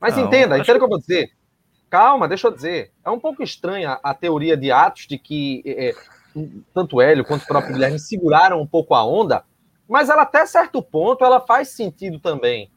Mas 0.00 0.16
não, 0.16 0.24
entenda, 0.24 0.58
entenda 0.58 0.76
o 0.76 0.78
que 0.78 0.84
eu 0.84 0.88
vou 0.88 0.98
dizer. 0.98 1.30
Calma, 1.90 2.26
deixa 2.26 2.48
eu 2.48 2.52
dizer. 2.52 2.92
É 3.04 3.10
um 3.10 3.20
pouco 3.20 3.42
estranha 3.42 3.98
a 4.02 4.14
teoria 4.14 4.56
de 4.56 4.70
Atos 4.70 5.06
de 5.06 5.18
que 5.18 5.62
é, 5.66 5.88
é, 5.88 5.94
tanto 6.72 7.00
Hélio 7.00 7.24
quanto 7.24 7.42
o 7.42 7.46
próprio 7.46 7.74
Guilherme 7.74 7.98
seguraram 7.98 8.60
um 8.60 8.66
pouco 8.66 8.94
a 8.94 9.04
onda, 9.04 9.44
mas 9.86 10.08
ela 10.08 10.22
até 10.22 10.46
certo 10.46 10.82
ponto 10.82 11.24
ela 11.24 11.40
faz 11.40 11.68
sentido 11.68 12.18
também. 12.18 12.70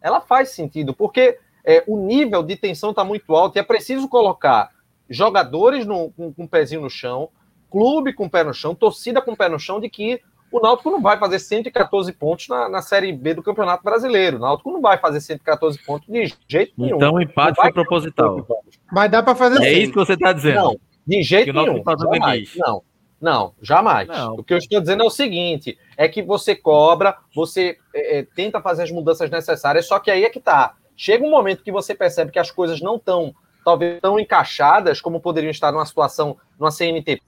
Ela 0.00 0.20
faz 0.20 0.50
sentido, 0.50 0.94
porque 0.94 1.38
é, 1.64 1.82
o 1.86 1.96
nível 1.96 2.42
de 2.42 2.56
tensão 2.56 2.90
está 2.90 3.04
muito 3.04 3.34
alto 3.34 3.56
e 3.56 3.58
é 3.58 3.62
preciso 3.62 4.08
colocar 4.08 4.70
jogadores 5.08 5.86
no, 5.86 6.10
com, 6.12 6.32
com 6.32 6.44
o 6.44 6.48
pezinho 6.48 6.80
no 6.80 6.90
chão, 6.90 7.28
clube 7.70 8.12
com 8.12 8.26
o 8.26 8.30
pé 8.30 8.44
no 8.44 8.54
chão, 8.54 8.74
torcida 8.74 9.20
com 9.20 9.32
o 9.32 9.36
pé 9.36 9.48
no 9.48 9.58
chão, 9.58 9.80
de 9.80 9.88
que 9.88 10.20
o 10.52 10.60
Náutico 10.60 10.90
não 10.90 11.02
vai 11.02 11.18
fazer 11.18 11.40
114 11.40 12.12
pontos 12.12 12.46
na, 12.48 12.68
na 12.68 12.80
Série 12.80 13.12
B 13.12 13.34
do 13.34 13.42
Campeonato 13.42 13.82
Brasileiro. 13.82 14.36
O 14.36 14.40
Náutico 14.40 14.70
não 14.70 14.80
vai 14.80 14.98
fazer 14.98 15.20
114 15.20 15.84
pontos 15.84 16.06
de 16.06 16.32
jeito 16.46 16.72
nenhum. 16.78 16.96
Então 16.96 17.14
o 17.14 17.20
empate 17.20 17.60
foi 17.60 17.72
proposital. 17.72 18.46
Mas 18.92 19.10
dá 19.10 19.20
para 19.20 19.34
fazer 19.34 19.60
É 19.64 19.72
isso 19.72 19.90
que 19.90 19.98
você 19.98 20.12
está 20.12 20.32
dizendo. 20.32 20.54
Não, 20.54 20.76
de 21.04 21.22
jeito 21.22 21.52
nenhum. 21.52 21.82
Jamais. 21.84 22.52
Não, 22.56 22.82
não, 23.20 23.54
jamais. 23.60 24.06
Não. 24.06 24.34
O 24.34 24.44
que 24.44 24.54
eu 24.54 24.58
estou 24.58 24.80
dizendo 24.80 25.02
é 25.02 25.06
o 25.06 25.10
seguinte: 25.10 25.76
é 25.96 26.06
que 26.08 26.22
você 26.22 26.54
cobra, 26.54 27.16
você 27.34 27.76
é, 27.92 28.18
é 28.18 28.22
tenta 28.22 28.60
fazer 28.60 28.84
as 28.84 28.92
mudanças 28.92 29.28
necessárias, 29.28 29.88
só 29.88 29.98
que 29.98 30.10
aí 30.10 30.24
é 30.24 30.30
que 30.30 30.38
tá. 30.38 30.76
Chega 30.96 31.24
um 31.24 31.30
momento 31.30 31.62
que 31.62 31.72
você 31.72 31.94
percebe 31.94 32.30
que 32.30 32.38
as 32.38 32.50
coisas 32.50 32.80
não 32.80 32.96
estão 32.96 33.34
talvez 33.64 34.00
tão 34.00 34.18
encaixadas 34.20 35.00
como 35.00 35.20
poderiam 35.20 35.50
estar 35.50 35.72
numa 35.72 35.86
situação, 35.86 36.36
numa 36.58 36.70
CNTP, 36.70 37.22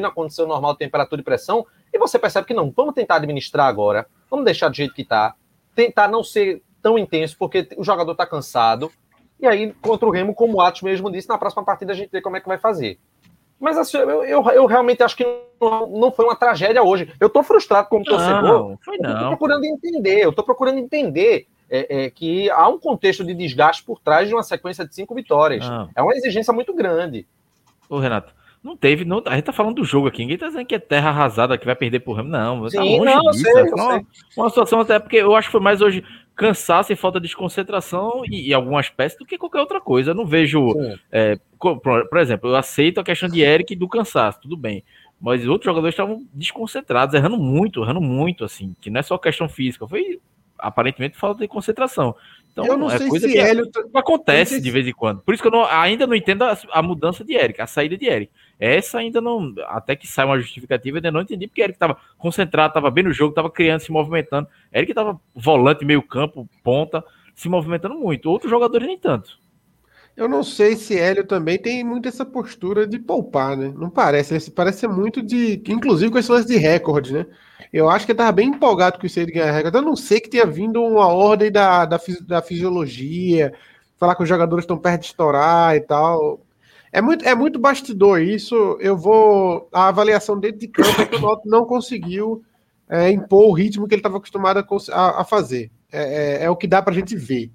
na 0.00 0.10
condição 0.10 0.46
normal 0.46 0.72
de 0.72 0.78
temperatura 0.78 1.20
e 1.20 1.24
pressão, 1.24 1.66
e 1.92 1.98
você 1.98 2.18
percebe 2.18 2.46
que 2.46 2.54
não, 2.54 2.72
vamos 2.74 2.94
tentar 2.94 3.16
administrar 3.16 3.66
agora, 3.66 4.06
vamos 4.30 4.44
deixar 4.44 4.68
do 4.68 4.74
jeito 4.74 4.94
que 4.94 5.02
está, 5.02 5.34
tentar 5.74 6.08
não 6.08 6.24
ser 6.24 6.62
tão 6.80 6.98
intenso, 6.98 7.36
porque 7.38 7.68
o 7.76 7.84
jogador 7.84 8.12
está 8.12 8.26
cansado, 8.26 8.90
E 9.38 9.46
aí, 9.46 9.72
contra 9.82 10.06
o 10.06 10.10
Remo, 10.10 10.34
como 10.34 10.58
o 10.58 10.60
Atos 10.60 10.82
mesmo 10.82 11.10
disse, 11.10 11.28
na 11.28 11.36
próxima 11.36 11.64
partida 11.64 11.92
a 11.92 11.96
gente 11.96 12.10
vê 12.10 12.22
como 12.22 12.36
é 12.36 12.40
que 12.40 12.46
vai 12.46 12.58
fazer. 12.58 12.98
Mas 13.58 13.76
assim, 13.76 13.96
eu, 13.96 14.24
eu, 14.24 14.44
eu 14.50 14.66
realmente 14.66 15.02
acho 15.02 15.16
que 15.16 15.24
não, 15.60 15.86
não, 15.88 16.12
foi 16.12 16.24
uma 16.24 16.34
tragédia 16.34 16.82
hoje. 16.82 17.12
Eu 17.20 17.28
tô 17.28 17.42
frustrado 17.42 17.88
como 17.88 18.04
torcedor. 18.04 18.42
Não, 18.42 18.78
foi 18.84 18.98
não. 18.98 19.10
Eu 19.10 19.18
tô 19.18 19.28
procurando 19.28 19.64
entender, 19.64 20.18
eu 20.20 20.32
tô 20.32 20.42
procurando 20.42 20.78
entender 20.78 21.46
é, 21.72 22.04
é, 22.04 22.10
que 22.10 22.50
há 22.50 22.68
um 22.68 22.78
contexto 22.78 23.24
de 23.24 23.32
desgaste 23.32 23.82
por 23.82 23.98
trás 23.98 24.28
de 24.28 24.34
uma 24.34 24.42
sequência 24.42 24.86
de 24.86 24.94
cinco 24.94 25.14
vitórias. 25.14 25.66
Não. 25.66 25.88
É 25.96 26.02
uma 26.02 26.14
exigência 26.14 26.52
muito 26.52 26.74
grande. 26.74 27.26
Ô, 27.88 27.98
Renato, 27.98 28.34
não 28.62 28.76
teve. 28.76 29.06
Não, 29.06 29.22
a 29.24 29.34
gente 29.34 29.44
tá 29.44 29.54
falando 29.54 29.76
do 29.76 29.84
jogo 29.84 30.06
aqui. 30.06 30.18
Ninguém 30.18 30.36
tá 30.36 30.48
dizendo 30.48 30.66
que 30.66 30.74
é 30.74 30.78
terra 30.78 31.08
arrasada 31.08 31.56
que 31.56 31.64
vai 31.64 31.74
perder 31.74 32.00
por 32.00 32.12
Remo. 32.12 32.28
Não, 32.28 32.64
tá 32.64 32.68
Sim, 32.68 32.76
tá 32.76 32.82
longe 32.84 33.04
não, 33.04 33.30
disso. 33.30 33.42
Sei, 33.42 33.52
é 33.52 33.74
uma, 33.74 34.06
uma, 34.36 34.48
situação 34.50 34.80
até 34.80 34.98
porque 34.98 35.16
eu 35.16 35.34
acho 35.34 35.48
que 35.48 35.52
foi 35.52 35.62
mais 35.62 35.80
hoje 35.80 36.04
cansaço 36.36 36.92
e 36.92 36.96
falta 36.96 37.18
de 37.18 37.26
desconcentração 37.26 38.22
e, 38.26 38.48
e 38.48 38.54
algumas 38.54 38.90
peças 38.90 39.18
do 39.18 39.24
que 39.24 39.38
qualquer 39.38 39.60
outra 39.60 39.80
coisa. 39.80 40.10
Eu 40.10 40.14
não 40.14 40.26
vejo. 40.26 40.74
É, 41.10 41.38
por, 41.58 41.80
por, 41.80 42.18
exemplo, 42.18 42.50
eu 42.50 42.56
aceito 42.56 43.00
a 43.00 43.04
questão 43.04 43.30
de 43.30 43.40
Eric 43.40 43.74
do 43.74 43.88
cansaço, 43.88 44.42
tudo 44.42 44.58
bem. 44.58 44.84
Mas 45.18 45.46
outros 45.46 45.64
jogadores 45.64 45.94
estavam 45.94 46.22
desconcentrados, 46.34 47.14
errando 47.14 47.38
muito, 47.38 47.82
errando 47.82 48.00
muito, 48.00 48.44
assim, 48.44 48.74
que 48.78 48.90
não 48.90 49.00
é 49.00 49.02
só 49.02 49.16
questão 49.16 49.48
física, 49.48 49.86
foi 49.86 50.20
aparentemente 50.62 51.16
falta 51.16 51.40
de 51.40 51.48
concentração. 51.48 52.14
Então, 52.52 52.66
eu 52.66 52.76
não 52.76 52.90
é 52.90 52.98
sei 52.98 53.08
coisa 53.08 53.26
se 53.26 53.32
que 53.32 53.38
Hélio... 53.38 53.70
acontece 53.94 54.60
de 54.60 54.70
vez 54.70 54.86
em 54.86 54.92
quando. 54.92 55.20
Por 55.22 55.32
isso 55.32 55.42
que 55.42 55.48
eu 55.48 55.52
não, 55.52 55.64
ainda 55.64 56.06
não 56.06 56.14
entendo 56.14 56.44
a, 56.44 56.56
a, 56.70 56.82
mudança 56.82 57.24
de 57.24 57.34
Eric, 57.34 57.60
a 57.62 57.66
saída 57.66 57.96
de 57.96 58.06
Eric. 58.06 58.30
Essa 58.60 58.98
ainda 58.98 59.20
não, 59.20 59.54
até 59.68 59.96
que 59.96 60.06
sai 60.06 60.26
uma 60.26 60.38
justificativa, 60.38 60.98
ainda 60.98 61.10
não 61.10 61.22
entendi 61.22 61.46
porque 61.46 61.62
Eric 61.62 61.76
estava 61.76 61.96
concentrado, 62.18 62.68
estava 62.68 62.90
bem 62.90 63.04
no 63.04 63.12
jogo, 63.12 63.30
estava 63.30 63.50
criando, 63.50 63.80
se 63.80 63.90
movimentando. 63.90 64.46
Eric 64.72 64.92
estava 64.92 65.18
volante, 65.34 65.84
meio 65.84 66.02
campo, 66.02 66.48
ponta, 66.62 67.02
se 67.34 67.48
movimentando 67.48 67.94
muito. 67.94 68.30
Outros 68.30 68.50
jogadores 68.50 68.86
nem 68.86 68.98
tanto. 68.98 69.41
Eu 70.16 70.28
não 70.28 70.44
sei 70.44 70.76
se 70.76 70.98
Hélio 70.98 71.26
também 71.26 71.58
tem 71.58 71.82
muito 71.82 72.06
essa 72.06 72.24
postura 72.24 72.86
de 72.86 72.98
poupar, 72.98 73.56
né? 73.56 73.72
Não 73.74 73.88
parece. 73.88 74.50
Parece 74.50 74.80
ser 74.80 74.88
muito 74.88 75.22
de. 75.22 75.62
Inclusive 75.68 76.10
com 76.10 76.18
esse 76.18 76.30
lance 76.30 76.46
de 76.46 76.56
recorde, 76.56 77.14
né? 77.14 77.26
Eu 77.72 77.88
acho 77.88 78.04
que 78.04 78.12
ele 78.12 78.16
estava 78.16 78.32
bem 78.32 78.48
empolgado 78.48 78.98
com 78.98 79.06
isso 79.06 79.18
aí 79.18 79.24
de 79.24 79.32
ganhar 79.32 79.50
recorde. 79.50 79.76
Eu 79.76 79.82
não 79.82 79.96
sei 79.96 80.20
que 80.20 80.28
tenha 80.28 80.44
vindo 80.44 80.82
uma 80.82 81.06
ordem 81.06 81.50
da, 81.50 81.86
da, 81.86 81.98
da 82.26 82.42
fisiologia, 82.42 83.54
falar 83.98 84.14
que 84.14 84.22
os 84.22 84.28
jogadores 84.28 84.64
estão 84.64 84.76
perto 84.76 85.00
de 85.00 85.06
estourar 85.06 85.74
e 85.76 85.80
tal. 85.80 86.40
É 86.92 87.00
muito, 87.00 87.26
é 87.26 87.34
muito 87.34 87.58
bastidor 87.58 88.20
isso. 88.20 88.54
Eu 88.80 88.96
vou. 88.96 89.68
A 89.72 89.88
avaliação 89.88 90.38
dentro 90.38 90.58
de 90.60 90.68
campo 90.68 91.00
é 91.00 91.06
que 91.06 91.16
o 91.16 91.20
Noto 91.20 91.48
não 91.48 91.64
conseguiu 91.64 92.44
é, 92.86 93.10
impor 93.10 93.48
o 93.48 93.52
ritmo 93.52 93.88
que 93.88 93.94
ele 93.94 94.00
estava 94.00 94.18
acostumado 94.18 94.62
a, 94.92 95.22
a 95.22 95.24
fazer. 95.24 95.70
É, 95.90 96.42
é, 96.42 96.44
é, 96.44 96.50
o 96.50 96.56
que 96.56 96.66
dá 96.66 96.82
para 96.82 96.92
a 96.92 96.96
gente 96.96 97.16
ver 97.16 97.50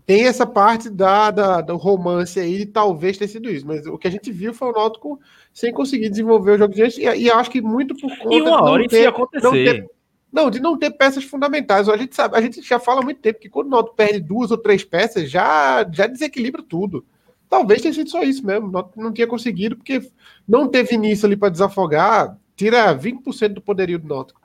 tem 0.00 0.26
essa 0.26 0.46
parte 0.46 0.88
da, 0.88 1.30
da, 1.30 1.60
do 1.60 1.76
romance 1.76 2.38
aí 2.38 2.58
de 2.58 2.66
talvez 2.66 3.18
ter 3.18 3.28
sido 3.28 3.50
isso, 3.50 3.66
mas 3.66 3.86
o 3.86 3.98
que 3.98 4.08
a 4.08 4.10
gente 4.10 4.30
viu 4.30 4.54
foi 4.54 4.68
o 4.68 4.72
Náutico 4.72 5.20
sem 5.52 5.72
conseguir 5.72 6.08
desenvolver 6.08 6.52
o 6.52 6.58
jogo 6.58 6.74
de 6.74 6.82
e, 6.82 7.24
e 7.24 7.30
acho 7.30 7.50
que 7.50 7.60
muito 7.60 7.94
por 7.96 8.16
conta 8.18 8.34
e 8.34 8.42
uma 8.42 8.62
hora 8.62 8.86
de 8.86 9.02
não 9.02 9.12
ter, 9.12 9.42
não 9.42 9.50
ter, 9.52 9.90
não, 10.32 10.50
de 10.50 10.60
não 10.60 10.78
ter 10.78 10.90
peças 10.92 11.24
fundamentais. 11.24 11.88
A 11.88 11.96
gente 11.96 12.14
sabe, 12.14 12.36
a 12.36 12.40
gente 12.40 12.62
já 12.62 12.78
fala 12.78 13.00
há 13.00 13.04
muito 13.04 13.20
tempo 13.20 13.38
que 13.38 13.50
quando 13.50 13.66
o 13.66 13.70
Náutico 13.70 13.96
perde 13.96 14.20
duas 14.20 14.50
ou 14.50 14.58
três 14.58 14.82
peças, 14.82 15.30
já, 15.30 15.86
já 15.92 16.06
desequilibra 16.06 16.62
tudo. 16.62 17.04
Talvez 17.50 17.82
tenha 17.82 17.92
sido 17.92 18.08
só 18.08 18.22
isso 18.22 18.46
mesmo. 18.46 18.68
O 18.68 18.70
Náutico 18.70 19.02
não 19.02 19.12
tinha 19.12 19.26
conseguido, 19.26 19.76
porque 19.76 20.00
não 20.48 20.68
teve 20.68 20.94
início 20.94 21.26
ali 21.26 21.36
para 21.36 21.50
desafogar, 21.50 22.38
tira 22.56 22.96
20% 22.96 23.48
do 23.48 23.60
poderio 23.60 23.98
do 23.98 24.08
Náutico. 24.08 24.40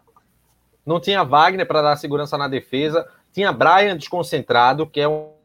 Não 0.86 0.99
tinha 0.99 1.23
Wagner 1.23 1.65
para 1.65 1.81
dar 1.81 1.95
segurança 1.95 2.38
na 2.38 2.47
defesa, 2.47 3.07
tinha 3.31 3.51
Brian 3.51 3.95
desconcentrado, 3.95 4.86
que 4.88 4.99
é 4.99 5.07
um 5.07 5.37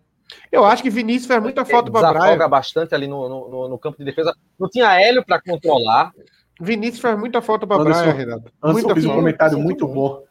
eu 0.50 0.64
acho 0.64 0.82
que 0.82 0.90
Vinícius 0.90 1.26
faz 1.26 1.42
muita 1.42 1.64
falta 1.64 1.90
para 1.90 2.08
Brian. 2.08 2.20
Desafoga 2.20 2.48
bastante 2.48 2.94
ali 2.94 3.06
no, 3.06 3.28
no, 3.28 3.68
no, 3.68 3.78
campo 3.78 3.98
de 3.98 4.04
defesa. 4.04 4.34
Não 4.58 4.68
tinha 4.68 5.00
Hélio 5.00 5.24
para 5.24 5.40
controlar. 5.40 6.12
Vinícius 6.60 7.00
faz 7.00 7.18
muita 7.18 7.40
falta 7.40 7.66
para 7.66 7.82
Brian, 7.82 8.12
Renato. 8.12 8.52
Anderson 8.62 8.72
muita 8.72 8.94
fez 8.94 9.06
um 9.06 9.14
comentário 9.14 9.58
muito 9.58 9.86
bom. 9.86 10.22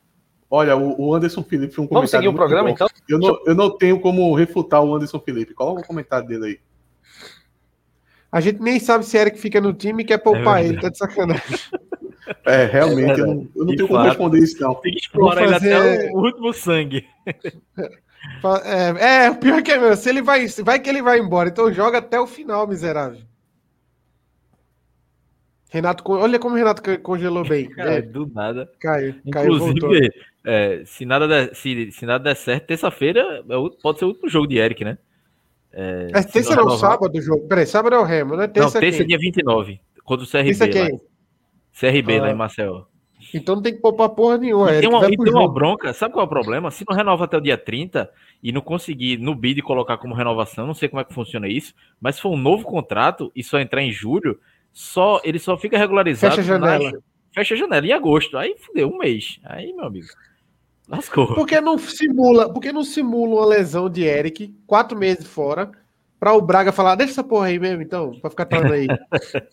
Olha, 0.50 0.76
o, 0.76 1.16
Anderson 1.16 1.44
Felipe 1.44 1.74
foi 1.74 1.86
um 1.86 1.88
Vamos 1.88 2.12
seguir 2.12 2.28
o 2.28 2.34
programa, 2.34 2.68
bom. 2.68 2.74
então? 2.74 2.88
Eu 3.08 3.18
não, 3.18 3.40
eu 3.46 3.56
não 3.56 3.70
tenho 3.78 4.02
como 4.02 4.36
refutar 4.36 4.84
o 4.84 4.94
Anderson 4.94 5.20
Felipe. 5.20 5.54
Coloca 5.54 5.82
o 5.82 5.88
comentário 5.88 6.28
dele 6.28 6.46
aí. 6.46 6.60
A 8.32 8.40
gente 8.40 8.62
nem 8.62 8.80
sabe 8.80 9.06
se 9.06 9.18
Eric 9.18 9.38
fica 9.38 9.60
no 9.62 9.74
time 9.74 10.04
e 10.04 10.06
quer 10.06 10.18
poupar 10.18 10.62
é 10.62 10.68
ele, 10.68 10.80
tá 10.80 10.90
de 10.90 10.98
sacanagem. 10.98 11.58
É, 12.46 12.66
realmente, 12.66 13.20
é 13.20 13.24
eu 13.24 13.28
não, 13.28 13.48
eu 13.56 13.66
não 13.66 13.76
tenho 13.76 13.88
como 13.88 14.04
responder 14.04 14.40
isso, 14.40 14.62
não. 14.62 14.76
Tem 14.76 14.92
que 14.94 15.00
explorar 15.00 15.48
fazer... 15.50 15.68
ele 15.68 15.76
até 15.76 16.12
o 16.12 16.18
último 16.18 16.54
sangue. 16.54 17.06
É, 18.63 19.25
é, 19.25 19.29
o 19.29 19.36
pior 19.36 19.62
que 19.63 19.71
é 19.71 19.79
meu, 19.79 19.95
se 19.95 20.10
ele 20.10 20.21
vai, 20.21 20.47
vai 20.47 20.79
que 20.79 20.89
ele 20.89 21.01
vai 21.01 21.19
embora, 21.19 21.49
então 21.49 21.71
joga 21.73 21.97
até 21.97 22.19
o 22.19 22.27
final, 22.27 22.67
miserável. 22.67 23.21
Renato, 25.71 26.03
olha 26.12 26.38
como 26.38 26.53
o 26.53 26.57
Renato 26.57 26.81
congelou 26.99 27.47
bem. 27.47 27.69
Cara, 27.71 27.93
é. 27.93 28.01
Do 28.01 28.29
nada. 28.34 28.69
Caiu, 28.77 29.15
Inclusive, 29.25 30.12
é, 30.45 30.84
se, 30.86 31.05
nada 31.05 31.27
der, 31.27 31.55
se, 31.55 31.91
se 31.91 32.05
nada 32.05 32.23
der 32.25 32.36
certo, 32.36 32.67
terça-feira 32.67 33.21
é 33.21 33.81
pode 33.81 33.99
ser 33.99 34.05
o 34.05 34.10
último 34.10 34.27
jogo 34.27 34.47
de 34.47 34.57
Eric, 34.57 34.84
né? 34.84 34.97
É, 35.71 36.10
é 36.13 36.23
terça 36.23 36.55
não, 36.57 36.77
sábado 36.77 37.17
o 37.17 37.21
jogo. 37.21 37.47
Peraí, 37.47 37.65
sábado 37.65 37.95
é 37.95 37.99
o 37.99 38.03
Remo, 38.03 38.36
né? 38.36 38.47
Terça 38.47 38.73
não, 38.73 38.81
terça 38.81 39.03
é 39.03 39.05
dia 39.05 39.17
29, 39.17 39.79
contra 40.03 40.25
o 40.25 40.29
CRB. 40.29 40.43
Terça 40.43 40.67
quem? 40.67 40.91
Lá. 40.91 40.99
CRB 41.79 42.17
ah. 42.17 42.21
lá 42.23 42.31
em 42.31 42.36
Marcel. 42.36 42.90
Então 43.34 43.56
não 43.56 43.62
tem 43.62 43.74
que 43.74 43.80
poupar 43.80 44.10
porra 44.10 44.38
nenhuma. 44.38 44.72
E 44.74 44.80
tem 44.82 44.89
uma, 44.89 45.06
e 45.08 45.17
tem 45.17 45.34
uma 45.34 45.52
bronca, 45.52 45.94
sabe 45.94 46.13
qual 46.13 46.24
é 46.24 46.26
o 46.26 46.30
problema? 46.30 46.72
Se 46.72 46.86
não 46.88 46.96
renova 46.96 47.26
até 47.26 47.38
o 47.38 47.41
dia 47.41 47.58
30 47.58 48.10
e 48.44 48.52
não 48.52 48.62
conseguir 48.62 49.17
no 49.17 49.34
bid 49.34 49.62
colocar 49.62 49.98
como 49.98 50.13
renovação, 50.13 50.67
não 50.67 50.74
sei 50.74 50.89
como 50.89 51.02
é 51.02 51.06
que 51.06 51.13
funciona 51.13 51.48
isso, 51.48 51.74
mas 52.00 52.15
se 52.15 52.22
for 52.22 52.32
um 52.32 52.38
novo 52.38 52.65
contrato 52.65 53.32
e 53.36 53.44
só 53.44 53.60
entrar 53.60 53.82
em 53.82 53.91
julho, 53.91 54.39
só 54.74 55.22
ele 55.24 55.39
só 55.39 55.58
fica 55.58 55.78
regularizado. 55.78 56.36
Fecha 56.36 56.54
a 56.54 56.58
janela. 56.58 56.91
Na, 56.91 57.00
fecha 57.34 57.54
a 57.54 57.58
janela 57.58 57.86
em 57.86 57.94
agosto. 57.94 58.38
Aí 58.38 58.56
fudeu, 58.60 58.89
um 58.89 58.98
mês. 58.98 59.39
Aí, 59.44 59.74
meu 59.74 59.86
amigo. 59.86 60.08
Lascou. 60.88 61.34
Por 61.34 61.48
que 61.48 61.62
não 61.62 61.78
simula, 61.78 62.52
por 62.52 62.60
que 62.60 62.74
não 62.74 62.84
simula 62.84 63.36
uma 63.36 63.46
lesão 63.46 63.89
de 63.89 64.04
Eric, 64.04 64.54
quatro 64.67 64.98
meses 64.98 65.26
fora, 65.26 65.72
para 66.20 66.34
o 66.34 66.41
Braga 66.41 66.72
falar, 66.72 66.96
deixa 66.96 67.13
essa 67.13 67.24
porra 67.24 67.48
aí 67.48 67.58
mesmo, 67.58 67.82
então, 67.82 68.12
para 68.20 68.30
ficar 68.30 68.46
trazendo 68.46 68.74
aí. 68.74 68.88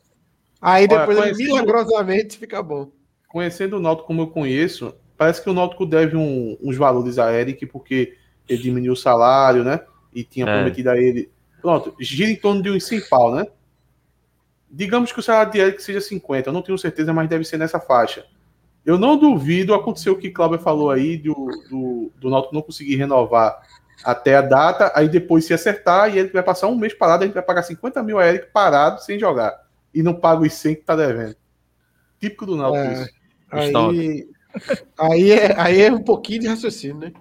aí 0.61 0.88
depois 0.88 1.17
Olha, 1.17 1.31
ele 1.31 1.45
milagrosamente 1.45 2.37
fica 2.37 2.61
bom 2.61 2.91
conhecendo 3.29 3.77
o 3.77 3.81
Náutico 3.81 4.07
como 4.07 4.23
eu 4.23 4.27
conheço, 4.29 4.95
parece 5.17 5.43
que 5.43 5.51
o 5.51 5.53
Náutico 5.53 5.85
deve 5.85 6.17
um, 6.17 6.57
uns 6.61 6.77
valores 6.77 7.19
a 7.19 7.33
Eric, 7.33 7.67
porque 7.67 8.17
ele 8.49 8.62
diminuiu 8.62 8.95
o 8.95 8.97
salário, 8.97 9.62
né? 9.62 9.81
E 10.12 10.25
tinha 10.25 10.49
é. 10.49 10.55
prometido 10.55 10.91
a 10.91 10.97
ele. 10.97 11.31
Pronto, 11.61 11.95
gira 12.01 12.31
em 12.31 12.37
torno 12.37 12.62
de 12.62 12.71
uns 12.71 12.85
100 12.85 13.09
pau, 13.09 13.35
né? 13.35 13.47
Digamos 14.71 15.12
que 15.12 15.21
o 15.21 15.23
salário 15.23 15.53
de 15.53 15.59
Eric 15.59 15.83
seja 15.83 16.01
50, 16.01 16.49
eu 16.49 16.53
não 16.53 16.62
tenho 16.62 16.79
certeza, 16.79 17.12
mas 17.12 17.29
deve 17.29 17.45
ser 17.45 17.59
nessa 17.59 17.79
faixa. 17.79 18.25
Eu 18.85 18.99
não 18.99 19.19
duvido, 19.19 19.75
aconteceu 19.75 20.14
o 20.14 20.19
que 20.19 20.31
Cláudio 20.31 20.59
falou 20.59 20.91
aí, 20.91 21.19
do, 21.19 21.35
do, 21.69 22.12
do 22.17 22.31
Náutico 22.31 22.55
não 22.55 22.62
conseguir 22.62 22.97
renovar 22.97 23.61
até 24.05 24.37
a 24.37 24.43
data, 24.43 24.93
aí 24.95 25.09
depois 25.09 25.45
se 25.45 25.53
acertar 25.53 26.14
e 26.14 26.19
ele 26.19 26.29
vai 26.29 26.43
passar 26.43 26.69
um 26.69 26.77
mês 26.77 26.95
parado, 26.95 27.25
a 27.25 27.27
gente 27.27 27.35
vai 27.35 27.43
pagar 27.43 27.62
50 27.62 28.03
mil 28.03 28.19
a 28.19 28.27
Eric 28.27 28.51
parado, 28.53 29.03
sem 29.03 29.19
jogar. 29.19 29.67
E 29.93 30.03
não 30.03 30.14
paga 30.14 30.43
os 30.43 30.53
100 30.53 30.77
que 30.77 30.83
tá 30.83 30.95
devendo. 30.95 31.37
Típico 32.21 32.47
do 32.47 32.57
Náutico 32.57 32.85
é. 32.85 32.93
isso. 33.03 33.17
Aí, 33.51 34.29
aí, 34.99 35.31
é, 35.31 35.61
aí 35.61 35.83
é 35.83 35.93
um 35.93 36.03
pouquinho 36.03 36.41
de 36.41 36.49
raciocínio, 36.49 36.99
né? 36.99 37.13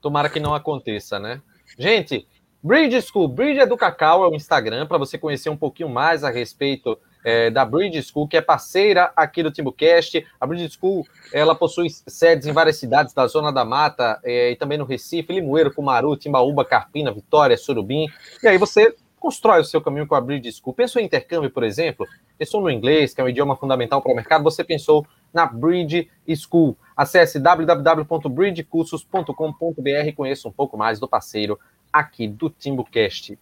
Tomara 0.00 0.28
que 0.28 0.40
não 0.40 0.54
aconteça, 0.54 1.18
né? 1.18 1.40
Gente, 1.78 2.26
Bridge 2.62 3.00
School, 3.02 3.28
Bridge 3.28 3.60
é 3.60 3.66
do 3.66 3.76
Cacau, 3.76 4.24
é 4.24 4.28
o 4.28 4.34
Instagram, 4.34 4.86
para 4.86 4.98
você 4.98 5.18
conhecer 5.18 5.50
um 5.50 5.56
pouquinho 5.56 5.88
mais 5.88 6.24
a 6.24 6.30
respeito 6.30 6.98
é, 7.24 7.50
da 7.50 7.64
Bridge 7.64 8.02
School, 8.02 8.28
que 8.28 8.36
é 8.36 8.40
parceira 8.40 9.12
aqui 9.16 9.42
do 9.42 9.50
Timbucast. 9.50 10.26
A 10.40 10.46
Bridge 10.46 10.76
School, 10.78 11.06
ela 11.32 11.54
possui 11.54 11.88
sedes 12.06 12.46
em 12.46 12.52
várias 12.52 12.76
cidades 12.76 13.14
da 13.14 13.26
Zona 13.26 13.52
da 13.52 13.64
Mata 13.64 14.20
é, 14.22 14.50
e 14.50 14.56
também 14.56 14.76
no 14.76 14.84
Recife, 14.84 15.32
Limoeiro, 15.32 15.74
Cumaru, 15.74 16.16
Timbaúba, 16.16 16.64
Carpina, 16.64 17.12
Vitória, 17.12 17.56
Surubim. 17.56 18.06
E 18.42 18.48
aí 18.48 18.58
você 18.58 18.94
constrói 19.24 19.62
o 19.62 19.64
seu 19.64 19.80
caminho 19.80 20.06
com 20.06 20.14
a 20.14 20.20
Bridge 20.20 20.52
School. 20.52 20.74
Pensou 20.74 21.00
em 21.00 21.06
intercâmbio, 21.06 21.50
por 21.50 21.64
exemplo? 21.64 22.06
Pensou 22.36 22.60
no 22.60 22.68
inglês, 22.68 23.14
que 23.14 23.22
é 23.22 23.24
um 23.24 23.28
idioma 23.28 23.56
fundamental 23.56 24.02
para 24.02 24.12
o 24.12 24.14
mercado? 24.14 24.44
Você 24.44 24.62
pensou 24.62 25.06
na 25.32 25.46
Bridge 25.46 26.10
School. 26.36 26.76
Acesse 26.94 27.40
www.bridgecursos.com.br 27.40 30.06
e 30.06 30.12
conheça 30.12 30.46
um 30.46 30.52
pouco 30.52 30.76
mais 30.76 31.00
do 31.00 31.08
parceiro 31.08 31.58
aqui 31.90 32.28
do 32.28 32.50
TimbuCast. 32.50 33.38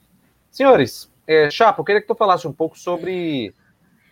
Senhores, 0.53 1.11
é, 1.27 1.51
Chapo, 1.51 1.81
eu 1.81 1.85
queria 1.85 2.01
que 2.01 2.07
tu 2.07 2.15
falasse 2.15 2.47
um 2.47 2.53
pouco 2.53 2.79
sobre 2.79 3.53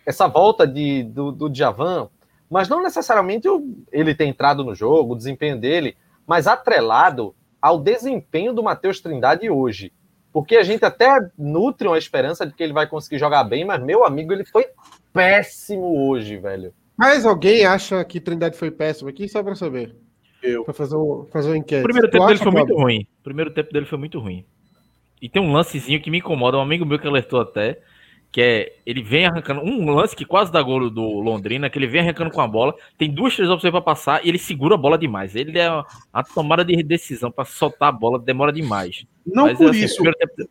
essa 0.05 0.27
volta 0.27 0.67
de, 0.67 1.03
do, 1.03 1.31
do 1.31 1.49
Djavan, 1.49 2.09
mas 2.49 2.67
não 2.67 2.83
necessariamente 2.83 3.47
ele 3.93 4.13
ter 4.13 4.25
entrado 4.25 4.61
no 4.61 4.75
jogo, 4.75 5.13
o 5.13 5.17
desempenho 5.17 5.57
dele, 5.57 5.95
mas 6.27 6.47
atrelado 6.47 7.33
ao 7.61 7.79
desempenho 7.79 8.51
do 8.51 8.61
Matheus 8.61 8.99
Trindade 8.99 9.49
hoje. 9.49 9.93
Porque 10.33 10.55
a 10.55 10.63
gente 10.63 10.85
até 10.85 11.09
nutre 11.37 11.87
uma 11.87 11.97
esperança 11.97 12.45
de 12.45 12.53
que 12.53 12.63
ele 12.63 12.73
vai 12.73 12.87
conseguir 12.87 13.17
jogar 13.17 13.43
bem, 13.43 13.65
mas, 13.65 13.83
meu 13.83 14.05
amigo, 14.05 14.31
ele 14.31 14.45
foi 14.45 14.65
péssimo 15.11 16.07
hoje, 16.07 16.37
velho. 16.37 16.73
Mas 16.97 17.25
alguém 17.25 17.65
acha 17.65 18.03
que 18.05 18.21
Trindade 18.21 18.57
foi 18.57 18.71
péssimo 18.71 19.09
aqui, 19.09 19.27
só 19.27 19.43
para 19.43 19.55
saber? 19.55 19.95
Eu. 20.41 20.63
Para 20.63 20.73
fazer, 20.73 20.95
um, 20.95 21.27
fazer 21.31 21.49
uma 21.49 21.57
enquete. 21.57 21.81
O 21.81 21.83
primeiro 21.83 22.09
tempo 22.09 22.25
dele 22.27 22.39
foi 22.39 22.51
muito 22.51 22.73
ruim. 22.75 23.07
O 23.19 23.23
primeiro 23.23 23.51
tempo 23.51 23.73
dele 23.73 23.85
foi 23.85 23.97
muito 23.97 24.19
ruim. 24.19 24.45
E 25.21 25.29
tem 25.29 25.41
um 25.41 25.51
lancezinho 25.51 26.01
que 26.01 26.09
me 26.09 26.17
incomoda, 26.19 26.57
um 26.57 26.61
amigo 26.61 26.85
meu 26.85 26.97
que 26.97 27.07
alertou 27.07 27.41
até, 27.41 27.79
que 28.31 28.41
é 28.41 28.73
ele 28.85 29.03
vem 29.03 29.25
arrancando 29.25 29.61
um 29.61 29.91
lance 29.93 30.15
que 30.15 30.23
quase 30.25 30.51
dá 30.51 30.61
gol 30.61 30.89
do 30.89 31.19
Londrina, 31.19 31.69
que 31.69 31.77
ele 31.77 31.87
vem 31.87 32.01
arrancando 32.01 32.31
com 32.31 32.39
a 32.41 32.47
bola, 32.47 32.73
tem 32.97 33.09
duas, 33.11 33.35
três 33.35 33.49
opções 33.49 33.71
para 33.71 33.81
passar 33.81 34.25
e 34.25 34.29
ele 34.29 34.37
segura 34.37 34.75
a 34.75 34.77
bola 34.77 34.97
demais. 34.97 35.35
Ele 35.35 35.59
é 35.59 35.67
a 35.67 36.23
tomada 36.23 36.63
de 36.63 36.81
decisão 36.81 37.29
para 37.31 37.43
soltar 37.45 37.89
a 37.89 37.91
bola 37.91 38.17
demora 38.17 38.53
demais. 38.53 39.05
Não 39.25 39.43
Mas, 39.47 39.57
por 39.57 39.69
assim, 39.71 39.83
isso. 39.83 40.01
tempo- 40.01 40.49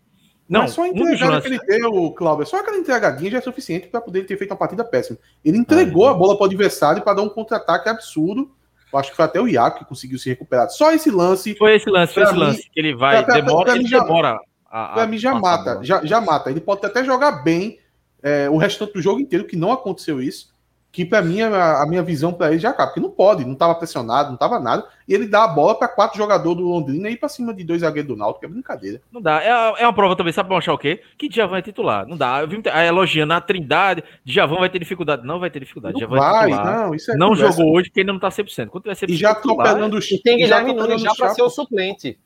Não, 0.49 0.63
Não, 0.63 0.69
só 0.69 0.83
a 0.83 0.85
um 0.87 0.89
entregada 0.89 1.33
lances- 1.35 1.49
que 1.61 1.73
ele 1.73 1.81
deu, 1.81 2.11
Cláudio, 2.11 2.45
só 2.45 2.59
aquela 2.59 2.77
entregadinha 2.77 3.31
já 3.31 3.39
é 3.39 3.41
suficiente 3.41 3.87
para 3.87 4.01
poder 4.01 4.25
ter 4.27 4.37
feito 4.37 4.51
uma 4.51 4.57
partida 4.57 4.83
péssima. 4.85 5.17
Ele 5.45 5.57
entregou 5.59 6.09
a 6.09 6.13
bola 6.15 6.37
para 6.37 6.43
o 6.43 6.47
adversário 6.47 7.03
para 7.03 7.15
dar 7.15 7.23
um 7.23 7.29
contra-ataque 7.29 7.89
absurdo. 7.89 8.51
Eu 8.93 8.99
acho 8.99 9.11
que 9.11 9.17
foi 9.17 9.25
até 9.25 9.41
o 9.41 9.47
Iaco 9.47 9.79
que 9.79 9.85
conseguiu 9.85 10.19
se 10.19 10.29
recuperar. 10.29 10.69
Só 10.69 10.91
esse 10.93 11.09
lance, 11.09 11.55
Foi 11.55 11.77
esse 11.77 11.89
lance, 11.89 12.13
foi 12.13 12.25
esse 12.25 12.33
mim- 12.33 12.41
lance 12.41 12.69
que 12.69 12.81
ele 12.81 12.97
vai, 12.97 13.23
pra- 13.23 13.27
pra- 13.27 13.35
demora, 13.41 13.65
pra 13.67 13.77
ele 13.77 13.87
já- 13.89 14.01
demora. 14.01 14.41
A- 14.71 14.85
a 14.85 14.95
para 14.95 15.07
mim, 15.07 15.19
já 15.19 15.33
a 15.33 15.39
mata. 15.41 15.81
Já, 15.83 16.05
já 16.05 16.21
mata. 16.21 16.51
Ele 16.51 16.61
pode 16.61 16.85
até 16.87 17.05
jogar 17.05 17.43
bem 17.43 17.79
é, 18.23 18.49
o 18.51 18.57
restante 18.57 18.93
do 18.93 19.03
jogo 19.03 19.19
inteiro, 19.21 19.47
que 19.47 19.57
não 19.57 19.73
aconteceu 19.73 20.21
isso. 20.23 20.51
Que 20.93 21.05
para 21.05 21.23
mim, 21.23 21.41
a, 21.41 21.83
a 21.83 21.87
minha 21.87 22.03
visão 22.03 22.33
para 22.33 22.51
ele 22.51 22.59
já 22.59 22.71
acaba. 22.71 22.89
Porque 22.89 22.99
não 23.01 23.11
pode, 23.11 23.45
não 23.45 23.53
estava 23.53 23.77
pressionado, 23.77 24.27
não 24.31 24.35
estava 24.35 24.59
nada. 24.59 24.85
E 25.07 25.15
ele 25.15 25.29
dá 25.29 25.45
a 25.45 25.49
bola 25.49 25.73
para 25.77 25.87
quatro 25.87 26.19
jogadores 26.19 26.59
do 26.59 26.65
Londrina 26.69 27.09
e 27.09 27.13
ir 27.13 27.17
para 27.17 27.29
cima 27.29 27.55
de 27.55 27.63
dois 27.63 27.83
zagueiros 27.83 28.09
do 28.09 28.17
Náutico, 28.17 28.41
que 28.41 28.47
é 28.47 28.49
brincadeira. 28.49 29.01
Não 29.13 29.23
dá. 29.23 29.41
É, 29.41 29.51
a- 29.53 29.75
é 29.79 29.87
uma 29.87 29.93
prova 29.93 30.17
também, 30.17 30.33
sabe 30.33 30.49
pra 30.49 30.57
mostrar 30.57 30.75
o 30.75 30.79
quê? 30.79 31.01
Que 31.17 31.29
Djavan 31.29 31.59
é 31.59 31.63
titular. 31.63 32.05
Não 32.09 32.17
dá. 32.17 32.41
Eu 32.41 32.49
vi 32.49 32.61
aí 32.73 32.89
elogiando 32.89 33.33
a 33.33 33.41
Trindade. 33.41 34.03
Djavan 34.25 34.57
vai 34.57 34.69
ter 34.69 34.81
dificuldade. 34.81 35.25
Não 35.25 35.39
vai 35.39 35.49
ter 35.49 35.61
dificuldade. 35.61 35.93
Não 35.95 36.01
Djavan 36.01 36.17
é 36.17 36.19
vai, 36.21 36.51
titular. 36.51 36.77
não, 36.87 36.95
isso 36.95 37.13
é 37.13 37.17
não 37.17 37.29
conversa. 37.29 37.53
jogou 37.57 37.73
hoje 37.77 37.89
porque 37.89 38.01
ainda 38.01 38.13
não 38.13 38.21
tá 38.21 38.29
100%. 38.29 38.69
Quando 38.71 38.83
tiver 38.83 38.97
100% 38.97 39.11
E 39.11 39.17
já 39.17 39.31
atropelando 39.31 39.97
o 39.97 40.01
E 40.01 40.19
tem 40.21 40.45
já 40.45 40.61
Guilherme 40.61 40.75
Nunes 40.75 41.01
já 41.03 41.15
para 41.15 41.29
ser 41.35 41.43
o 41.43 41.49
suplente. 41.49 42.19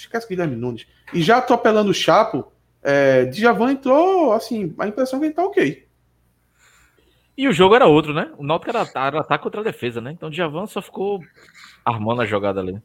Esquece 0.00 0.28
Guilherme 0.28 0.56
Nunes. 0.56 0.86
E 1.12 1.22
já 1.22 1.38
atropelando 1.38 1.90
o 1.90 1.94
Chapo, 1.94 2.50
é, 2.82 3.26
Djavan 3.26 3.72
entrou, 3.72 4.32
assim, 4.32 4.74
a 4.78 4.88
impressão 4.88 5.18
é 5.18 5.20
que 5.20 5.26
ele 5.26 5.34
tá 5.34 5.44
ok. 5.44 5.86
E 7.36 7.48
o 7.48 7.52
jogo 7.52 7.74
era 7.74 7.86
outro, 7.86 8.12
né? 8.12 8.30
O 8.36 8.44
Náutico 8.44 8.70
era, 8.70 8.86
era 8.94 9.20
ataque 9.20 9.44
contra 9.44 9.60
a 9.60 9.64
defesa, 9.64 10.00
né? 10.00 10.12
Então 10.12 10.28
o 10.28 10.32
Djavan 10.32 10.66
só 10.66 10.82
ficou 10.82 11.20
armando 11.84 12.20
a 12.20 12.26
jogada 12.26 12.60
ali. 12.60 12.78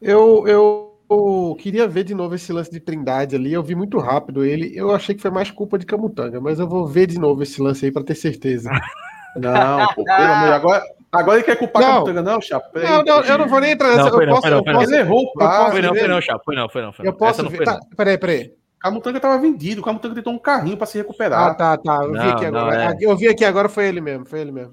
Eu, 0.00 0.46
eu, 0.46 0.98
eu 1.10 1.56
queria 1.58 1.86
ver 1.86 2.04
de 2.04 2.14
novo 2.14 2.34
esse 2.34 2.52
lance 2.52 2.70
de 2.70 2.80
Trindade 2.80 3.36
ali. 3.36 3.52
Eu 3.52 3.62
vi 3.62 3.74
muito 3.74 3.98
rápido 3.98 4.44
ele. 4.44 4.72
Eu 4.74 4.94
achei 4.94 5.14
que 5.14 5.22
foi 5.22 5.30
mais 5.30 5.50
culpa 5.50 5.78
de 5.78 5.86
Camutanga, 5.86 6.40
mas 6.40 6.58
eu 6.58 6.66
vou 6.66 6.86
ver 6.86 7.06
de 7.06 7.18
novo 7.18 7.42
esse 7.42 7.60
lance 7.60 7.84
aí 7.84 7.92
para 7.92 8.04
ter 8.04 8.14
certeza. 8.14 8.70
Não, 9.36 9.86
pô, 9.94 10.02
pelo 10.02 10.16
amor 10.16 10.48
de 10.48 10.54
Agora, 10.54 10.84
agora 11.12 11.38
ele 11.38 11.44
quer 11.44 11.56
culpar 11.56 11.82
Não. 11.82 11.88
a 11.88 11.92
Camutanga, 11.94 12.22
não, 12.22 12.40
Chapo? 12.40 12.70
Peraí. 12.72 12.88
Não, 12.90 13.02
não, 13.04 13.20
eu 13.22 13.38
não 13.38 13.48
vou 13.48 13.60
nem 13.60 13.72
entrar 13.72 13.88
nessa. 13.88 14.02
Não, 14.04 14.10
foi 14.10 14.22
eu 14.24 14.26
não, 14.28 14.34
posso, 14.34 14.42
foi 14.42 14.50
não, 14.50 14.58
eu 14.58 14.64
foi 14.64 14.72
não. 14.72 14.80
posso, 14.80 14.92
Ele 14.92 15.00
errou 15.00 15.20
o 15.20 15.32
posso 15.32 15.38
passe. 15.38 15.70
Foi 15.72 15.82
não, 15.82 15.94
foi 15.94 16.08
não, 16.08 16.20
Chapo. 16.20 16.44
Foi 16.44 16.54
não, 16.56 16.68
foi 16.68 16.82
não. 16.82 16.92
Foi 16.92 17.04
não. 17.04 17.12
eu 17.12 17.16
posso 17.16 17.30
Essa 17.32 17.42
não 17.42 17.50
ver. 17.50 17.56
foi, 17.58 17.66
Tá, 17.66 17.72
não. 17.74 17.96
peraí, 17.96 18.18
peraí. 18.18 18.52
Camutanga 18.78 19.18
tava 19.20 19.38
vendido, 19.38 19.80
o 19.80 19.84
Camutanga 19.84 20.14
tentou 20.14 20.32
um 20.32 20.38
carrinho 20.38 20.76
pra 20.76 20.86
se 20.86 20.98
Ah, 20.98 21.02
recuperar. 21.02 21.56
tá, 21.56 21.76
tá. 21.76 21.96
Eu 22.04 22.12
vi 22.12 22.18
Não, 22.18 22.28
aqui 22.30 22.50
não, 22.50 22.60
agora. 22.60 22.84
é. 22.84 22.96
Eu 23.00 23.16
vi 23.16 23.28
aqui 23.28 23.44
agora, 23.44 23.68
foi 23.68 23.86
ele 23.88 24.00
mesmo, 24.00 24.26
foi 24.26 24.40
ele 24.40 24.52
mesmo. 24.52 24.72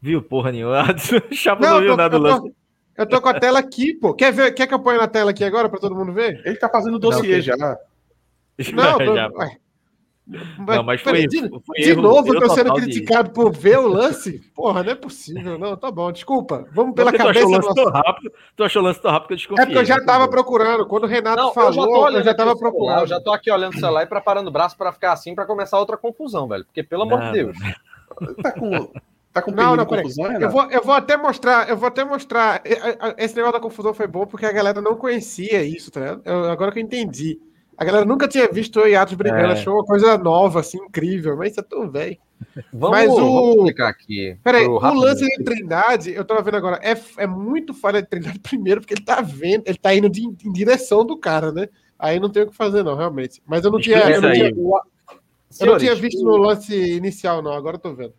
Viu 0.00 0.22
porra 0.22 0.50
nenhuma. 0.52 0.84
O 1.30 1.34
Chapo 1.34 1.62
não, 1.62 1.74
Não, 1.74 1.80
viu 1.80 1.90
tô, 1.90 1.96
nada 1.96 2.18
do 2.18 2.26
eu, 2.26 2.30
lance. 2.30 2.42
tô, 2.48 2.54
eu 3.02 3.06
tô 3.06 3.20
com 3.20 3.28
a 3.28 3.38
tela 3.38 3.58
aqui, 3.58 3.92
pô. 3.94 4.14
Quer, 4.14 4.32
ver, 4.32 4.52
quer 4.52 4.66
que 4.66 4.74
eu 4.74 4.78
ponha 4.80 4.98
na 4.98 5.06
tela 5.06 5.30
aqui 5.30 5.44
agora 5.44 5.68
para 5.68 5.78
todo 5.78 5.94
mundo 5.94 6.12
ver? 6.12 6.40
Ele 6.44 6.56
tá 6.56 6.68
fazendo 6.68 6.98
dossiê 6.98 7.36
Não, 7.36 7.42
já. 7.42 7.56
Não, 7.56 8.98
tô- 8.98 9.14
Já. 9.14 9.30
Ué. 10.28 10.76
Não, 10.76 10.82
mas 10.82 11.00
foi- 11.00 11.26
de, 11.26 11.48
foi 11.48 11.76
de 11.78 11.90
erro- 11.90 12.02
novo 12.02 12.34
eu 12.34 12.40
tô 12.40 12.48
sendo 12.50 12.74
criticado 12.74 13.30
por 13.30 13.52
ver 13.52 13.78
o 13.78 13.86
lance? 13.86 14.40
Porra, 14.54 14.82
não 14.82 14.92
é 14.92 14.94
possível. 14.94 15.58
Não, 15.58 15.76
tá 15.76 15.90
bom, 15.90 16.10
desculpa. 16.10 16.66
Vamos 16.72 16.94
pela 16.94 17.12
tu 17.12 17.18
cabeça 17.18 17.38
achou 17.40 17.50
lance 17.52 17.68
nosso... 17.68 17.74
tão 17.74 17.92
rápido, 17.92 18.32
tu 18.56 18.64
achou 18.64 18.82
o 18.82 18.84
lance 18.84 19.00
tão 19.00 19.10
rápido 19.10 19.36
que 19.38 19.52
eu 19.52 19.56
É 19.58 19.64
porque 19.66 19.78
eu 19.78 19.84
já 19.84 19.96
né? 19.98 20.04
tava 20.04 20.28
procurando. 20.28 20.86
Quando 20.86 21.04
o 21.04 21.06
Renato 21.06 21.40
Não, 21.42 21.52
falou, 21.54 21.70
eu 21.70 21.74
já 21.74 21.82
tô 21.82 21.88
eu 21.96 22.00
olhando 22.02 22.24
já 22.24 22.30
aqui 22.30 22.38
tava 22.38 22.50
celular, 22.56 22.70
procurando. 22.72 23.00
Eu 23.00 23.06
já 23.06 23.20
tô 23.20 23.32
aqui 23.32 23.50
olhando 23.50 23.74
o 23.74 23.78
celular 23.78 24.02
e 24.02 24.06
preparando 24.06 24.48
o 24.48 24.50
braço 24.52 24.76
para 24.76 24.92
ficar 24.92 25.12
assim 25.12 25.34
para 25.34 25.46
começar 25.46 25.78
outra 25.78 25.96
confusão, 25.96 26.48
velho. 26.48 26.64
Porque, 26.64 26.82
pelo 26.82 27.02
amor 27.02 27.18
Não, 27.20 27.26
de 27.26 27.32
Deus. 27.32 27.58
Tá 28.42 28.52
com, 28.52 28.92
tá 29.32 29.42
com 29.42 29.50
Não, 29.50 29.76
não, 29.76 29.86
confusão, 29.86 30.32
Eu 30.40 30.50
vou, 30.50 30.64
eu 30.70 30.82
vou 30.82 30.94
até 30.94 31.16
mostrar, 31.16 31.68
eu 31.68 31.76
vou 31.76 31.88
até 31.88 32.04
mostrar. 32.04 32.62
Esse 33.18 33.34
negócio 33.36 33.54
da 33.54 33.60
confusão 33.60 33.92
foi 33.94 34.06
bom 34.06 34.26
porque 34.26 34.46
a 34.46 34.52
galera 34.52 34.80
não 34.80 34.96
conhecia 34.96 35.62
isso, 35.62 35.90
tá 35.90 36.00
ligado? 36.00 36.22
Eu- 36.24 36.50
agora 36.50 36.72
que 36.72 36.78
eu 36.78 36.82
entendi. 36.82 37.38
A 37.78 37.84
galera 37.84 38.04
nunca 38.06 38.26
tinha 38.26 38.48
visto 38.50 38.78
eu 38.80 38.88
e 38.88 38.96
Atos 38.96 39.14
brigando, 39.14 39.48
É. 39.48 39.52
achou 39.52 39.74
uma 39.74 39.84
coisa 39.84 40.16
nova, 40.16 40.60
assim, 40.60 40.78
incrível, 40.78 41.36
mas 41.36 41.50
isso 41.52 41.60
é 41.60 41.62
tão 41.62 41.90
velho. 41.90 42.16
Vamos, 42.72 42.96
Mas 42.98 43.10
o- 43.10 43.16
vamos 43.16 43.56
explicar 43.56 43.88
aqui. 43.88 44.38
Peraí, 44.42 44.66
o 44.66 44.78
lance 44.94 45.24
de 45.26 45.44
Trindade, 45.44 46.12
eu 46.12 46.24
tava 46.24 46.40
vendo 46.42 46.56
agora, 46.56 46.80
é, 46.82 46.96
é 47.18 47.26
muito 47.26 47.74
falha 47.74 48.00
de 48.00 48.08
Trindade 48.08 48.38
primeiro, 48.40 48.80
porque 48.80 48.94
ele 48.94 49.04
tá 49.04 49.20
vendo, 49.20 49.64
ele 49.66 49.76
tá 49.78 49.94
indo 49.94 50.08
de- 50.08 50.24
em 50.26 50.52
direção 50.52 51.04
do 51.04 51.18
cara, 51.18 51.52
né? 51.52 51.68
Aí 51.98 52.18
não 52.20 52.30
tem 52.30 52.42
o 52.44 52.46
que 52.50 52.56
fazer, 52.56 52.82
não, 52.82 52.94
realmente. 52.96 53.42
Mas 53.46 53.64
eu 53.64 53.70
não 53.70 53.78
tinha, 53.80 53.98
eu 54.10 54.20
não 54.22 54.32
tinha. 54.32 54.52
O- 54.54 54.80
eu 55.60 55.66
não 55.66 55.78
tinha 55.78 55.94
visto 55.94 56.22
no 56.24 56.36
lance 56.36 56.74
inicial, 56.96 57.40
não, 57.42 57.52
agora 57.52 57.76
eu 57.76 57.80
tô 57.80 57.94
vendo. 57.94 58.14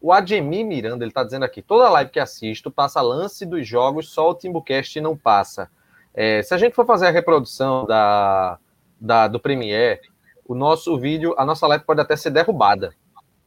O 0.00 0.12
Ademir 0.12 0.66
Miranda, 0.66 1.04
ele 1.04 1.12
tá 1.12 1.24
dizendo 1.24 1.44
aqui, 1.44 1.62
toda 1.62 1.88
live 1.88 2.10
que 2.10 2.20
assisto 2.20 2.70
passa 2.70 3.00
lance 3.00 3.46
dos 3.46 3.66
jogos, 3.66 4.10
só 4.10 4.30
o 4.30 4.34
Timbucast 4.34 5.00
não 5.00 5.16
passa. 5.16 5.68
É, 6.12 6.42
se 6.42 6.52
a 6.54 6.58
gente 6.58 6.74
for 6.74 6.84
fazer 6.86 7.06
a 7.06 7.10
reprodução 7.10 7.86
da, 7.86 8.58
da- 9.04 9.28
do 9.28 9.38
Premiere, 9.38 10.00
o 10.46 10.54
nosso 10.54 10.98
vídeo, 10.98 11.34
a 11.36 11.44
nossa 11.44 11.66
live 11.66 11.84
pode 11.84 12.00
até 12.00 12.16
ser 12.16 12.30
derrubada. 12.30 12.92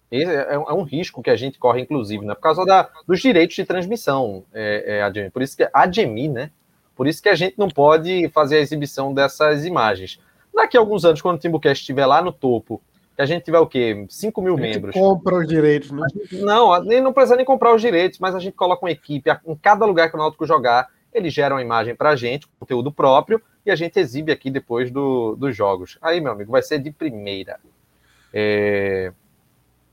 Esse 0.09 0.31
é, 0.31 0.53
é 0.53 0.73
um 0.73 0.83
risco 0.83 1.21
que 1.21 1.29
a 1.29 1.35
gente 1.35 1.59
corre, 1.59 1.81
inclusive, 1.81 2.25
né? 2.25 2.33
Por 2.33 2.41
causa 2.41 2.65
da, 2.65 2.89
dos 3.05 3.19
direitos 3.19 3.55
de 3.55 3.65
transmissão, 3.65 4.43
é, 4.53 4.99
é, 4.99 5.01
Ademir. 5.01 5.31
Por 5.31 5.41
isso 5.41 5.57
que 5.57 5.67
Ademir, 5.73 6.31
né? 6.31 6.51
Por 6.95 7.07
isso 7.07 7.21
que 7.21 7.29
a 7.29 7.35
gente 7.35 7.55
não 7.57 7.67
pode 7.67 8.29
fazer 8.29 8.57
a 8.57 8.61
exibição 8.61 9.13
dessas 9.13 9.65
imagens. 9.65 10.19
Daqui 10.53 10.77
a 10.77 10.79
alguns 10.79 11.03
anos, 11.05 11.21
quando 11.21 11.35
o 11.35 11.39
Timbucast 11.39 11.81
estiver 11.81 12.05
lá 12.05 12.21
no 12.21 12.31
topo, 12.31 12.81
que 13.15 13.21
a 13.21 13.25
gente 13.25 13.43
tiver 13.43 13.59
o 13.59 13.67
quê? 13.67 14.05
5 14.09 14.41
mil 14.41 14.55
membros. 14.55 14.93
compra 14.95 15.35
os 15.37 15.47
direitos, 15.47 15.91
né? 15.91 16.07
Não, 16.31 16.81
nem 16.83 17.01
não 17.01 17.11
precisa 17.11 17.35
nem 17.35 17.45
comprar 17.45 17.75
os 17.75 17.81
direitos, 17.81 18.17
mas 18.19 18.33
a 18.33 18.39
gente 18.39 18.53
coloca 18.53 18.85
uma 18.85 18.91
equipe 18.91 19.29
em 19.45 19.55
cada 19.55 19.85
lugar 19.85 20.09
que 20.09 20.15
o 20.15 20.19
Náutico 20.19 20.45
jogar, 20.45 20.87
eles 21.17 21.33
geram 21.33 21.57
a 21.57 21.61
imagem 21.61 21.95
pra 21.95 22.15
gente, 22.15 22.47
conteúdo 22.59 22.91
próprio, 22.91 23.41
e 23.65 23.71
a 23.71 23.75
gente 23.75 23.99
exibe 23.99 24.31
aqui 24.31 24.49
depois 24.49 24.89
do, 24.91 25.35
dos 25.35 25.55
jogos. 25.55 25.97
Aí, 26.01 26.21
meu 26.21 26.31
amigo, 26.31 26.51
vai 26.51 26.61
ser 26.61 26.79
de 26.79 26.91
primeira. 26.91 27.59
É, 28.33 29.11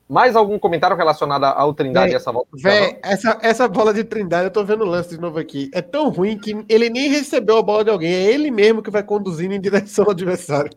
Mais 0.09 0.37
algum 0.37 0.59
comentário 0.59 0.97
relacionado 0.97 1.45
ao 1.45 1.73
Trindade 1.73 2.07
Véi, 2.07 2.13
e 2.15 2.17
essa 2.17 2.31
volta? 2.31 2.49
Véi, 2.55 2.99
essa, 3.03 3.39
essa 3.43 3.67
bola 3.69 3.93
de 3.95 4.05
Trindade, 4.05 4.45
eu 4.45 4.51
tô 4.51 4.63
vendo 4.65 4.83
o 4.85 4.89
lance 4.89 5.09
de 5.11 5.21
novo 5.21 5.39
aqui. 5.39 5.71
É 5.73 5.81
tão 5.83 6.09
ruim 6.11 6.37
que 6.39 6.65
ele 6.69 6.91
nem 6.91 7.09
recebeu 7.09 7.57
a 7.59 7.63
bola 7.63 7.85
de 7.85 7.91
alguém, 7.91 8.13
é 8.13 8.33
ele 8.33 8.51
mesmo 8.51 8.83
que 8.83 8.91
vai 8.91 9.03
conduzindo 9.03 9.55
em 9.55 9.61
direção 9.61 10.05
ao 10.05 10.11
adversário. 10.13 10.71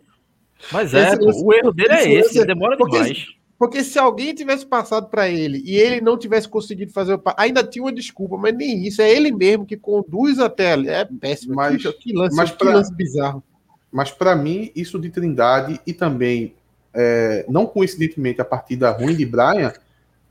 Mas 0.72 0.94
é, 0.94 1.10
Esse 1.10 1.20
pô, 1.20 1.26
lance- 1.26 1.44
o 1.44 1.54
erro 1.54 1.72
dele 1.74 1.94
é 1.94 2.02
esse 2.04 2.16
lance- 2.22 2.38
ele 2.40 2.46
demora 2.48 2.78
porque- 2.78 2.98
demais. 2.98 3.26
Porque 3.60 3.84
se 3.84 3.98
alguém 3.98 4.36
tivesse 4.36 4.66
passado 4.66 5.08
para 5.08 5.28
ele 5.28 5.64
e 5.66 5.76
ele 5.76 6.00
não 6.00 6.16
tivesse 6.18 6.48
conseguido 6.48 6.92
fazer 6.92 7.14
o 7.14 7.20
pa- 7.20 7.34
ainda 7.38 7.64
tinha 7.64 7.84
uma 7.84 7.92
desculpa, 7.92 8.38
mas 8.38 8.56
nem 8.56 8.86
isso, 8.86 9.02
é 9.02 9.10
ele 9.12 9.32
mesmo 9.32 9.66
que 9.66 9.76
conduz 9.76 10.38
até 10.38 10.74
ali. 10.74 10.90
É 10.90 11.04
péssimo. 11.06 11.56
Mas- 11.56 11.82
que, 11.82 11.92
que 11.94 12.14
lance, 12.14 12.36
mas 12.36 12.52
que 12.52 12.58
pra- 12.58 12.74
lance 12.74 12.94
bizarro. 12.94 13.44
Mas 13.92 14.12
para 14.12 14.36
mim, 14.36 14.72
isso 14.76 15.00
de 15.00 15.10
Trindade 15.10 15.80
e 15.88 15.94
também, 15.94 16.54
é, 16.94 17.46
não 17.50 17.66
coincidentemente, 17.66 18.40
a 18.40 18.46
partida 18.46 18.92
ruim 18.92 19.16
de 19.16 19.26
Brian, 19.26 19.74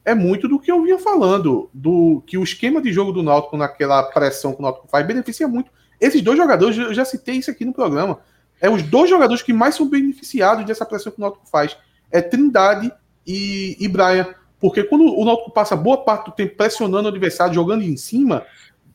é 0.05 0.14
muito 0.14 0.47
do 0.47 0.61
que 0.61 0.70
eu 0.70 0.81
vinha 0.85 0.99
falando, 0.99 1.68
do 1.74 2.22
que 2.27 2.39
o 2.39 2.45
esquema 2.45 2.81
de 2.81 2.93
jogo 2.93 3.11
do 3.11 3.24
Náutico 3.24 3.57
naquela 3.57 4.05
pressão 4.05 4.53
que 4.53 4.61
o 4.61 4.62
Náutico 4.62 4.87
faz 4.87 5.05
beneficia 5.05 5.49
muito. 5.49 5.68
Esses 6.01 6.22
dois 6.22 6.39
jogadores, 6.39 6.77
eu 6.79 6.95
já 6.95 7.05
citei 7.05 7.37
isso 7.37 7.51
aqui 7.51 7.64
no 7.64 7.72
programa, 7.72 8.20
é 8.61 8.70
os 8.70 8.83
dois 8.85 9.11
jogadores 9.11 9.43
que 9.43 9.53
mais 9.53 9.74
são 9.74 9.89
beneficiados 9.89 10.64
dessa 10.64 10.87
pressão 10.87 11.11
que 11.11 11.18
o 11.18 11.22
Náutico 11.22 11.49
faz. 11.51 11.77
É 12.12 12.20
Trindade 12.22 12.93
e, 13.27 13.77
e 13.81 13.89
Brian. 13.89 14.35
Porque 14.59 14.83
quando 14.83 15.05
o 15.05 15.24
Náutico 15.24 15.51
passa 15.51 15.77
boa 15.77 15.99
parte 15.99 16.27
do 16.27 16.33
tempo 16.33 16.57
pressionando 16.57 17.05
o 17.05 17.11
adversário, 17.11 17.55
jogando 17.55 17.83
em 17.83 17.97
cima, 17.97 18.45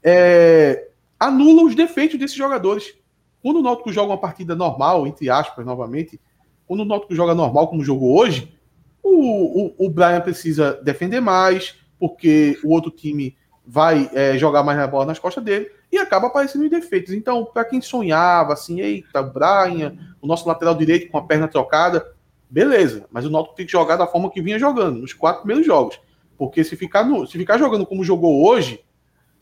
é, 0.04 0.88
anula 1.20 1.64
os 1.64 1.76
defeitos 1.76 2.18
desses 2.20 2.36
jogadores. 2.36 2.96
Quando 3.44 3.60
o 3.60 3.62
Náutico 3.62 3.92
joga 3.92 4.12
uma 4.12 4.18
partida 4.18 4.56
normal, 4.56 5.06
entre 5.06 5.30
aspas, 5.30 5.66
novamente, 5.66 6.20
quando 6.68 6.82
o 6.82 6.86
Náutico 6.86 7.14
joga 7.14 7.36
normal, 7.36 7.68
como 7.68 7.84
jogou 7.84 8.18
hoje, 8.18 8.58
o, 9.04 9.66
o, 9.66 9.86
o 9.86 9.90
Brian 9.90 10.22
precisa 10.22 10.80
defender 10.84 11.20
mais, 11.20 11.76
porque 12.00 12.58
o 12.64 12.70
outro 12.70 12.90
time 12.90 13.36
vai 13.66 14.10
é, 14.14 14.38
jogar 14.38 14.64
mais 14.64 14.78
na 14.78 14.88
bola 14.88 15.06
nas 15.06 15.20
costas 15.20 15.44
dele, 15.44 15.70
e 15.92 15.98
acaba 15.98 16.28
aparecendo 16.28 16.64
os 16.64 16.70
defeitos. 16.70 17.14
Então, 17.14 17.46
para 17.46 17.66
quem 17.66 17.82
sonhava, 17.82 18.54
assim, 18.54 18.80
eita, 18.80 19.22
Brian, 19.22 19.96
o 20.22 20.28
nosso 20.28 20.48
lateral 20.48 20.74
direito 20.74 21.12
com 21.12 21.18
a 21.18 21.24
perna 21.24 21.48
trocada, 21.48 22.06
beleza, 22.52 23.08
mas 23.10 23.26
o 23.26 23.30
Náutico 23.30 23.56
tem 23.56 23.66
que 23.66 23.72
jogar 23.72 23.96
da 23.96 24.06
forma 24.06 24.30
que 24.30 24.42
vinha 24.42 24.60
jogando, 24.60 25.00
nos 25.00 25.14
quatro 25.14 25.42
primeiros 25.42 25.66
jogos. 25.66 26.00
Porque 26.38 26.64
se 26.64 26.76
ficar, 26.76 27.06
no, 27.06 27.26
se 27.26 27.38
ficar 27.38 27.58
jogando 27.58 27.86
como 27.86 28.04
jogou 28.04 28.46
hoje, 28.46 28.84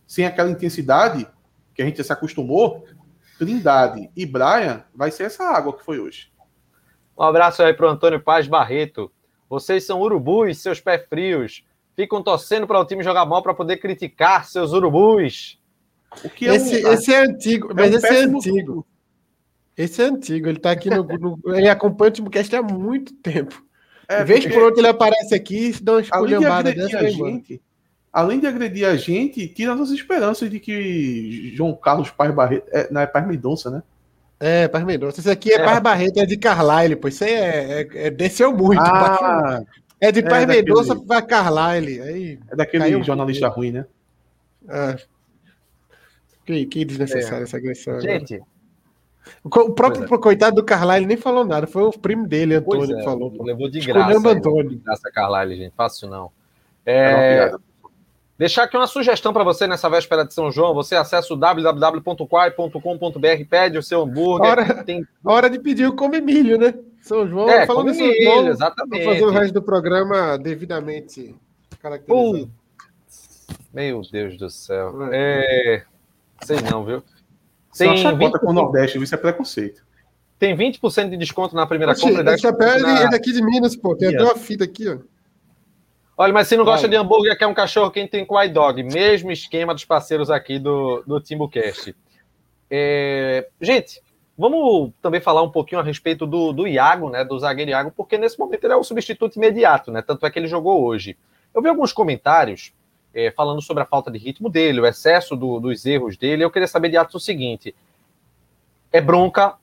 sem 0.06 0.26
aquela 0.26 0.50
intensidade 0.50 1.28
que 1.74 1.82
a 1.82 1.86
gente 1.86 2.04
se 2.04 2.14
acostumou, 2.14 2.86
Trindade 3.40 4.12
e 4.16 4.26
Brian 4.26 4.84
vai 4.94 5.10
ser 5.10 5.24
essa 5.24 5.44
água 5.46 5.76
que 5.76 5.84
foi 5.84 6.00
hoje. 6.00 6.32
Um 7.18 7.24
abraço 7.24 7.64
aí 7.64 7.74
pro 7.74 7.90
Antônio 7.90 8.22
Paz 8.22 8.48
Barreto. 8.48 9.12
Vocês 9.50 9.86
são 9.86 10.02
urubus, 10.02 10.60
seus 10.60 10.80
pés 10.80 11.06
frios. 11.10 11.64
Ficam 11.96 12.22
torcendo 12.22 12.68
para 12.68 12.80
o 12.80 12.86
time 12.86 13.04
jogar 13.04 13.26
mal 13.26 13.42
para 13.42 13.54
poder 13.54 13.78
criticar 13.78 14.46
seus 14.46 14.72
urubus. 14.72 15.60
O 16.24 16.30
que 16.30 16.48
é 16.48 16.56
Esse, 16.56 16.86
um, 16.86 16.92
esse 16.92 17.14
é 17.14 17.22
antigo, 17.22 17.72
é 17.72 17.74
mas 17.74 17.92
um 17.92 17.98
esse 17.98 18.08
é 18.08 18.24
antigo. 18.24 18.86
Esse 19.82 20.02
é 20.02 20.06
antigo, 20.06 20.50
ele 20.50 20.60
tá 20.60 20.72
aqui 20.72 20.90
no. 20.90 21.04
no 21.04 21.40
ele 21.56 21.70
acompanha 21.70 22.10
o 22.10 22.14
Timocast 22.14 22.54
há 22.56 22.62
muito 22.62 23.14
tempo. 23.14 23.64
É, 24.10 24.24
Vez 24.26 24.42
porque 24.42 24.54
por 24.54 24.64
outra 24.66 24.82
ele 24.82 24.88
aparece 24.90 25.34
aqui 25.34 25.70
e 25.70 25.74
dá 25.82 25.94
uma 25.94 26.02
de 26.02 26.08
esculhambada 26.08 26.70
agredir 26.70 26.84
dessa 26.84 26.98
a 27.00 27.02
mano. 27.18 27.34
gente, 27.36 27.62
além 28.12 28.40
de 28.42 28.48
agredir 28.48 28.86
a 28.88 28.96
gente, 28.98 29.48
tira 29.48 29.74
nossas 29.76 29.96
esperanças 29.96 30.50
de 30.50 30.60
que 30.60 31.54
João 31.56 31.74
Carlos 31.76 32.10
Paz 32.12 32.34
Barreto, 32.36 32.68
é, 32.74 32.92
não 32.92 33.00
é 33.00 33.08
Paz 33.08 33.26
Mendonça, 33.26 33.70
né? 33.72 33.82
É, 34.40 34.68
Paz 34.68 34.84
Mendonça. 34.84 35.22
Esse 35.22 35.30
aqui 35.30 35.52
é, 35.54 35.62
É. 35.62 35.64
Paz 35.64 35.80
Barreto, 35.80 36.18
é 36.18 36.26
de 36.26 36.36
Carlyle, 36.38 36.96
pô. 36.98 37.08
Isso 37.08 37.24
aí 37.24 37.32
é, 37.32 37.82
é- 37.82 37.90
é- 38.08 38.10
desceu 38.10 38.52
muito. 38.52 38.82
Ah, 38.82 39.62
é 40.02 40.12
de 40.12 40.22
Paz 40.24 40.46
daquele- 40.46 40.68
Mendonça 40.68 40.96
pra 40.96 41.22
Carlyle. 41.22 42.02
Aí, 42.02 42.40
é 42.52 42.56
daquele 42.56 42.96
um 42.98 43.04
jornalista 43.04 43.48
ruim, 43.48 43.72
né? 43.72 43.86
ah. 44.68 44.98
Que, 46.46 46.66
que 46.66 46.84
desnecessária 46.84 47.44
essa 47.44 47.58
agressão. 47.58 47.94
agora. 47.94 48.12
Gente, 48.20 48.40
co- 48.40 48.48
o 49.44 49.50
próprio 49.72 50.06
Pois 50.08 50.22
coitado 50.22 50.56
do 50.58 50.64
Carlyle 50.64 51.06
nem 51.06 51.18
falou 51.18 51.44
nada. 51.46 51.68
Foi 51.68 51.84
o 51.84 51.92
primo 51.92 52.28
dele, 52.28 52.56
Antônio, 52.56 52.96
é, 52.96 53.00
que 53.00 53.04
falou. 53.04 53.32
levou 53.44 53.70
de 53.70 53.80
Escolhendo 53.80 54.10
graça. 54.22 54.30
aí, 54.30 54.36
Antônio. 54.38 54.70
De 54.70 54.76
graça, 54.78 55.12
Carlyle, 55.14 55.56
gente. 55.56 55.74
Fácil 55.76 56.10
não. 56.10 56.32
É. 56.86 57.52
Deixar 58.38 58.64
aqui 58.64 58.78
uma 58.78 58.88
sugestão 58.88 59.34
para 59.34 59.44
você 59.44 59.68
nessa 59.68 59.90
véspera 59.90 60.26
de 60.26 60.34
São 60.34 60.50
João. 60.50 60.74
Você 60.74 60.96
acessa 60.96 61.34
o 61.34 61.38
www.quai.com.br, 61.38 63.46
pede 63.50 63.78
o 63.78 63.84
seu 63.84 64.02
hambúrguer. 64.04 64.50
Hora- 64.50 64.84
Tem... 64.84 65.06
Hora 65.26 65.50
de 65.50 65.60
pedir 65.60 65.88
o 65.88 65.96
Come 65.96 66.22
Milho, 66.22 66.58
né? 66.58 66.74
São 67.02 67.28
João, 67.28 67.50
É, 67.50 67.66
falando 67.66 67.88
come 67.88 67.98
milho, 67.98 68.24
João, 68.24 68.42
vou 68.44 68.52
exatamente. 68.52 69.06
fazer 69.06 69.24
o 69.26 69.30
resto 69.30 69.54
do 69.54 69.62
programa 69.62 70.38
devidamente 70.38 71.36
caracterizado. 71.82 72.40
Putz, 72.40 73.48
Meu 73.74 74.02
Deus 74.12 74.38
do 74.38 74.50
céu. 74.50 74.94
É... 75.12 75.84
Sei 76.44 76.58
não, 76.62 76.84
viu? 76.86 77.04
Tem 77.78 77.98
chacota 77.98 78.38
20%, 78.38 78.40
com 78.40 78.48
o 78.50 78.54
Nordeste, 78.54 79.02
isso 79.02 79.14
é 79.16 79.18
preconceito. 79.18 79.84
tem 80.40 80.56
20% 80.56 81.10
de 81.10 81.18
desconto 81.18 81.56
na 81.56 81.66
primeira 81.68 81.92
Oxi, 81.94 82.02
compra. 82.02 82.34
esse 82.34 82.42
chapéu 82.42 82.68
10% 82.68 82.76
é, 82.78 82.82
na- 82.82 83.00
é 83.02 83.10
daqui 83.10 83.32
de 83.32 83.42
Minas, 83.44 83.76
pô. 83.76 83.96
Tem 83.96 84.08
até 84.10 84.24
uma 84.24 84.36
fita 84.36 84.64
aqui, 84.64 84.88
ó. 84.90 84.98
Olha, 86.18 86.34
mas 86.34 86.48
se 86.50 86.58
não 86.58 86.66
gosta 86.66 86.82
Vai. 86.82 86.90
de 86.90 86.96
hambúrguer, 86.98 87.38
quer 87.38 87.48
um 87.48 87.54
cachorro 87.54 87.92
quente 87.92 88.12
tem 88.12 88.26
Quai 88.26 88.50
Dog. 88.50 88.84
Mesmo 88.84 89.32
esquema 89.32 89.74
dos 89.74 89.86
parceiros 89.86 90.30
aqui 90.30 90.60
do, 90.60 91.02
do 91.08 91.20
TimbuCast. 91.22 91.96
É, 92.70 93.48
gente, 93.62 94.02
vamos 94.38 94.92
também 95.02 95.22
falar 95.22 95.42
um 95.44 95.50
pouquinho 95.52 95.80
a 95.80 95.84
respeito 95.84 96.28
do, 96.28 96.52
do 96.52 96.68
Iago, 96.68 97.10
né? 97.10 97.24
Do 97.24 97.40
zagueiro 97.40 97.72
Iago, 97.72 97.92
porque 97.96 98.18
nesse 98.18 98.38
momento 98.38 98.64
ele 98.66 98.74
é 98.74 98.76
o 98.76 98.84
substituto 98.84 99.38
imediato, 99.38 99.92
né? 99.92 100.02
Tanto 100.02 100.26
é 100.26 100.30
que 100.32 100.38
ele 100.38 100.48
jogou 100.48 100.84
hoje. 100.84 101.18
Eu 101.56 101.62
vi 101.62 101.70
alguns 101.70 101.94
comentários 101.94 102.74
é, 103.28 103.32
falando 103.32 103.62
sobre 103.62 103.84
a 103.84 103.86
falta 103.86 104.10
de 104.10 104.18
ritmo 104.18 104.50
dele, 104.50 104.80
o 104.82 104.86
excesso 104.86 105.36
do- 105.36 105.60
dos 105.60 105.86
erros 105.86 106.16
dele. 106.18 106.44
Eu 106.44 106.52
queria 106.52 106.68
saber 106.68 106.90
de 106.90 106.98
Atos 106.98 107.16
o 107.16 107.20
seguinte: 107.20 107.76
é 108.92 109.02
bronca, 109.02 109.56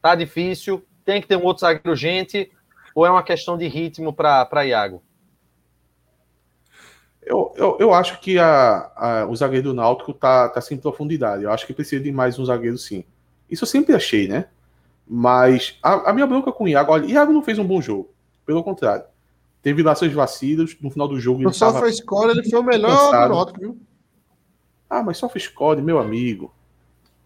tá 0.00 0.14
difícil, 0.14 0.84
tem 1.04 1.20
que 1.20 1.28
ter 1.28 1.36
um 1.36 1.44
outro 1.44 1.60
zagueiro 1.62 1.90
urgente, 1.90 2.50
ou 2.94 3.04
é 3.06 3.10
uma 3.10 3.22
questão 3.22 3.56
de 3.58 3.66
ritmo 3.68 4.12
para 4.12 4.64
Iago? 4.66 5.02
Eu, 7.22 7.52
eu, 7.56 7.76
eu 7.78 7.94
acho 7.94 8.18
que 8.20 8.38
a, 8.38 8.90
a- 8.96 9.26
o 9.28 9.36
zagueiro 9.36 9.68
do 9.70 9.74
Náutico 9.74 10.12
tá, 10.12 10.48
tá 10.48 10.60
sem 10.60 10.78
profundidade. 10.78 11.44
Eu 11.44 11.52
acho 11.52 11.66
que 11.66 11.72
precisa 11.74 12.02
de 12.02 12.10
mais 12.10 12.38
um 12.38 12.44
zagueiro, 12.44 12.78
sim. 12.78 13.04
Isso 13.48 13.64
eu 13.64 13.68
sempre 13.68 13.94
achei, 13.94 14.26
né? 14.26 14.46
Mas 15.06 15.78
a, 15.82 16.10
a 16.10 16.12
minha 16.12 16.26
bronca 16.26 16.50
com 16.52 16.64
o 16.64 16.68
Iago, 16.68 16.92
olha, 16.92 17.04
Iago 17.06 17.32
não 17.32 17.42
fez 17.42 17.58
um 17.58 17.66
bom 17.66 17.80
jogo. 17.80 18.10
Pelo 18.46 18.64
contrário. 18.64 19.04
Teve 19.62 19.82
lá 19.82 19.94
seus 19.94 20.12
vacilos. 20.12 20.76
No 20.80 20.90
final 20.90 21.06
do 21.08 21.18
jogo 21.20 21.42
No 21.42 21.52
tava... 21.52 21.72
Sofra 21.74 21.92
Score 21.92 22.30
ele 22.30 22.48
foi 22.48 22.58
o 22.58 22.62
melhor 22.62 22.90
cansado. 22.90 23.28
do 23.28 23.34
Náutico, 23.34 23.60
viu? 23.60 23.78
Ah, 24.88 25.02
mas 25.04 25.18
SofaScore, 25.18 25.80
meu 25.82 25.98
amigo. 26.00 26.52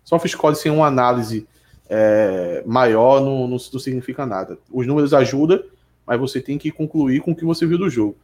SofaScore 0.05 0.55
sem 0.57 0.70
uma 0.70 0.87
análise 0.87 1.47
é, 1.89 2.62
maior 2.66 3.20
não, 3.22 3.43
não, 3.49 3.57
não 3.57 3.59
significa 3.59 4.26
nada. 4.26 4.59
Os 4.70 4.87
números 4.87 5.14
ajudam, 5.14 5.62
mas 6.07 6.20
você 6.20 6.41
tem 6.43 6.59
que 6.59 6.70
concluir 6.70 7.20
com 7.22 7.32
o 7.32 7.37
que 7.37 7.45
você 7.45 7.64
viu 7.64 7.78
do 7.78 7.89
jogo. 7.89 8.16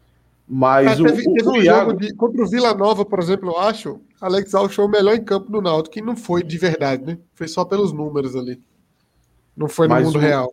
Mas 0.46 0.88
Cara, 0.98 1.02
o, 1.02 1.06
teve, 1.06 1.28
o- 1.28 1.32
teve 1.34 1.48
o 1.48 1.52
um 1.52 1.56
Iago, 1.62 1.90
jogo 1.92 2.00
de, 2.02 2.14
contra 2.14 2.42
o 2.42 2.46
Vila 2.46 2.74
Nova, 2.74 3.04
por 3.04 3.18
exemplo, 3.18 3.48
eu 3.50 3.58
acho. 3.58 4.00
Alex 4.20 4.54
Al 4.54 4.66
achou 4.66 4.84
o 4.84 4.90
melhor 4.90 5.14
em 5.14 5.24
campo 5.24 5.50
do 5.50 5.62
Náutico, 5.62 5.94
que 5.94 6.02
não 6.02 6.16
foi 6.16 6.42
de 6.42 6.58
verdade, 6.58 7.04
né? 7.06 7.18
Foi 7.34 7.48
só 7.48 7.64
pelos 7.64 7.92
números 7.92 8.34
ali. 8.36 8.60
Não 9.56 9.68
foi 9.68 9.86
no 9.88 9.94
Mas 9.94 10.04
mundo 10.06 10.16
o- 10.16 10.20
real. 10.20 10.52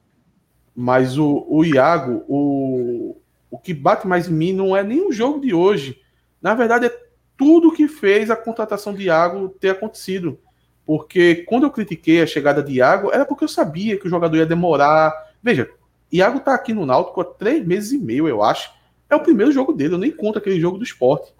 Mas 0.73 1.17
o, 1.17 1.45
o 1.49 1.65
Iago, 1.65 2.23
o, 2.27 3.17
o 3.49 3.57
que 3.57 3.73
bate 3.73 4.07
mais 4.07 4.27
em 4.27 4.33
mim 4.33 4.53
não 4.53 4.75
é 4.75 4.83
nem 4.83 5.07
o 5.07 5.11
jogo 5.11 5.39
de 5.39 5.53
hoje. 5.53 6.01
Na 6.41 6.53
verdade, 6.53 6.87
é 6.87 6.99
tudo 7.37 7.71
que 7.71 7.87
fez 7.87 8.29
a 8.29 8.35
contratação 8.35 8.93
de 8.93 9.03
Iago 9.03 9.49
ter 9.59 9.69
acontecido. 9.69 10.39
Porque 10.85 11.45
quando 11.47 11.63
eu 11.63 11.71
critiquei 11.71 12.21
a 12.21 12.27
chegada 12.27 12.63
de 12.63 12.73
Iago, 12.73 13.11
era 13.11 13.25
porque 13.25 13.43
eu 13.43 13.47
sabia 13.47 13.97
que 13.97 14.07
o 14.07 14.09
jogador 14.09 14.37
ia 14.37 14.45
demorar. 14.45 15.13
Veja, 15.41 15.69
Iago 16.11 16.39
tá 16.39 16.53
aqui 16.53 16.73
no 16.73 16.85
Náutico 16.85 17.21
há 17.21 17.25
três 17.25 17.65
meses 17.65 17.91
e 17.91 17.97
meio, 17.97 18.27
eu 18.27 18.41
acho. 18.43 18.71
É 19.09 19.15
o 19.15 19.21
primeiro 19.21 19.51
jogo 19.51 19.73
dele, 19.73 19.93
eu 19.93 19.99
nem 19.99 20.11
conto 20.11 20.37
aquele 20.37 20.59
jogo 20.59 20.77
do 20.77 20.83
esporte. 20.83 21.33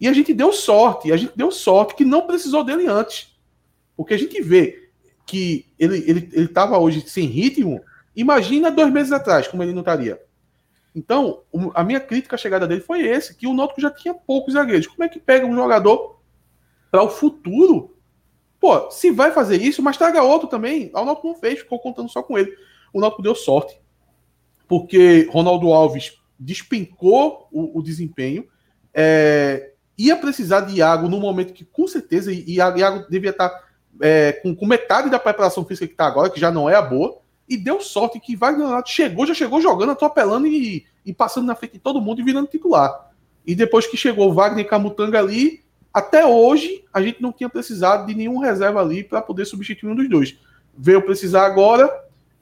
E 0.00 0.08
a 0.08 0.12
gente 0.12 0.32
deu 0.32 0.52
sorte, 0.52 1.12
a 1.12 1.16
gente 1.16 1.36
deu 1.36 1.50
sorte 1.50 1.94
que 1.94 2.04
não 2.04 2.26
precisou 2.26 2.64
dele 2.64 2.86
antes. 2.86 3.36
Porque 3.96 4.14
a 4.14 4.18
gente 4.18 4.40
vê 4.40 4.88
que 5.26 5.66
ele, 5.78 5.98
ele, 6.06 6.28
ele 6.32 6.48
tava 6.48 6.78
hoje 6.78 7.02
sem 7.06 7.26
ritmo, 7.26 7.82
Imagina 8.18 8.68
dois 8.68 8.92
meses 8.92 9.12
atrás, 9.12 9.46
como 9.46 9.62
ele 9.62 9.72
não 9.72 9.78
estaria. 9.78 10.20
Então, 10.98 11.42
a 11.74 11.84
minha 11.84 12.00
crítica 12.00 12.34
à 12.34 12.38
chegada 12.38 12.66
dele 12.66 12.80
foi 12.80 13.06
esse, 13.06 13.36
que 13.36 13.46
o 13.46 13.54
Náutico 13.54 13.80
já 13.80 13.88
tinha 13.88 14.12
poucos 14.12 14.54
zagueiros. 14.54 14.88
Como 14.88 15.04
é 15.04 15.08
que 15.08 15.20
pega 15.20 15.46
um 15.46 15.54
jogador 15.54 16.18
para 16.90 17.04
o 17.04 17.08
futuro? 17.08 17.96
Pô, 18.58 18.90
se 18.90 19.12
vai 19.12 19.30
fazer 19.30 19.62
isso, 19.62 19.80
mas 19.80 19.96
traga 19.96 20.24
outro 20.24 20.48
também. 20.48 20.90
O 20.92 21.04
Náutico 21.04 21.28
não 21.28 21.36
fez, 21.36 21.60
ficou 21.60 21.78
contando 21.78 22.08
só 22.08 22.20
com 22.20 22.36
ele. 22.36 22.52
O 22.92 23.00
Náutico 23.00 23.22
deu 23.22 23.36
sorte, 23.36 23.80
porque 24.66 25.28
Ronaldo 25.30 25.72
Alves 25.72 26.20
despencou 26.36 27.46
o, 27.52 27.78
o 27.78 27.82
desempenho. 27.82 28.48
É, 28.92 29.70
ia 29.96 30.16
precisar 30.16 30.62
de 30.62 30.78
Iago 30.78 31.08
no 31.08 31.20
momento 31.20 31.52
que, 31.52 31.64
com 31.64 31.86
certeza, 31.86 32.32
e 32.32 32.56
Iago, 32.56 32.78
Iago 32.78 33.08
devia 33.08 33.30
estar 33.30 33.52
é, 34.02 34.32
com, 34.32 34.52
com 34.52 34.66
metade 34.66 35.08
da 35.08 35.20
preparação 35.20 35.64
física 35.64 35.86
que 35.86 35.92
está 35.92 36.08
agora, 36.08 36.28
que 36.28 36.40
já 36.40 36.50
não 36.50 36.68
é 36.68 36.74
a 36.74 36.82
boa, 36.82 37.20
e 37.48 37.56
deu 37.56 37.80
sorte 37.80 38.20
que 38.20 38.36
Wagner 38.36 38.82
chegou, 38.86 39.26
já 39.26 39.34
chegou 39.34 39.60
jogando, 39.60 39.92
atropelando 39.92 40.46
e, 40.46 40.84
e 41.04 41.14
passando 41.14 41.46
na 41.46 41.54
frente 41.54 41.72
de 41.72 41.78
todo 41.78 42.00
mundo 42.00 42.20
e 42.20 42.24
virando 42.24 42.48
titular. 42.48 43.10
E 43.46 43.54
depois 43.54 43.86
que 43.86 43.96
chegou 43.96 44.32
Wagner 44.34 44.64
e 44.64 44.68
Camutanga 44.68 45.18
ali, 45.18 45.62
até 45.92 46.26
hoje 46.26 46.84
a 46.92 47.00
gente 47.00 47.22
não 47.22 47.32
tinha 47.32 47.48
precisado 47.48 48.06
de 48.06 48.14
nenhum 48.14 48.38
reserva 48.38 48.80
ali 48.80 49.02
para 49.02 49.22
poder 49.22 49.46
substituir 49.46 49.90
um 49.90 49.94
dos 49.94 50.08
dois. 50.08 50.36
Veio 50.76 51.00
precisar 51.02 51.46
agora, 51.46 51.90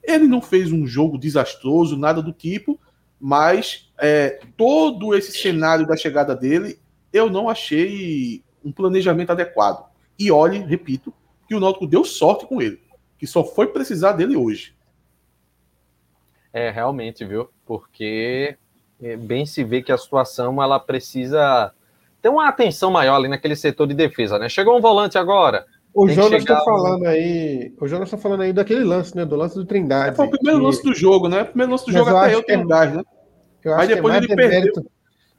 ele 0.03 0.27
não 0.27 0.41
fez 0.41 0.71
um 0.71 0.85
jogo 0.85 1.17
desastroso, 1.17 1.97
nada 1.97 2.21
do 2.21 2.33
tipo, 2.33 2.79
mas 3.19 3.89
é, 3.97 4.41
todo 4.55 5.15
esse 5.15 5.31
cenário 5.31 5.87
da 5.87 5.95
chegada 5.95 6.35
dele, 6.35 6.77
eu 7.11 7.29
não 7.29 7.49
achei 7.49 8.43
um 8.63 8.71
planejamento 8.71 9.31
adequado. 9.31 9.87
E 10.19 10.29
olhe, 10.29 10.59
repito, 10.59 11.13
que 11.47 11.55
o 11.55 11.59
Náutico 11.59 11.87
deu 11.87 12.03
sorte 12.03 12.45
com 12.45 12.61
ele, 12.61 12.79
que 13.17 13.25
só 13.25 13.43
foi 13.43 13.67
precisar 13.67 14.11
dele 14.11 14.35
hoje. 14.35 14.76
É, 16.53 16.69
realmente, 16.69 17.23
viu? 17.25 17.49
Porque 17.65 18.55
é, 19.01 19.15
bem 19.17 19.45
se 19.45 19.63
vê 19.63 19.81
que 19.81 19.91
a 19.91 19.97
situação 19.97 20.61
ela 20.61 20.79
precisa 20.79 21.71
ter 22.21 22.29
uma 22.29 22.47
atenção 22.47 22.89
maior 22.89 23.15
ali 23.15 23.27
naquele 23.27 23.55
setor 23.55 23.87
de 23.87 23.93
defesa, 23.93 24.39
né? 24.39 24.49
Chegou 24.49 24.77
um 24.77 24.81
volante 24.81 25.17
agora. 25.17 25.65
O 25.93 26.07
Jonas 26.07 26.43
chegar 26.43 26.57
tá 26.57 26.61
um- 26.61 26.65
falando 26.65 27.05
aí. 27.07 27.73
O 27.79 27.87
Jonas 27.87 28.09
tá 28.09 28.17
falando 28.17 28.41
aí 28.41 28.53
daquele 28.53 28.83
lance, 28.83 29.15
né? 29.15 29.25
Do 29.25 29.35
lance 29.35 29.55
do 29.55 29.65
Trindade. 29.65 30.15
Foi 30.15 30.27
o 30.27 30.29
primeiro 30.29 30.59
que 30.59 30.65
lance 30.65 30.83
do 30.83 30.93
jogo, 30.93 31.27
né? 31.27 31.41
O 31.41 31.45
primeiro 31.47 31.71
lance 31.71 31.85
do 31.85 31.91
Mas 31.93 31.97
jogo 31.97 32.09
eu 32.11 32.17
até 32.17 32.35
eu 32.35 32.43
é- 32.61 32.65
gás, 32.65 32.93
né? 32.93 33.03
eu 33.63 33.71
acho 33.73 33.77
Mas 33.77 33.87
que 33.87 33.93
é 33.93 33.95
depois 33.95 34.13
mais 34.13 34.25
ele 34.25 34.35
demérito. 34.35 34.85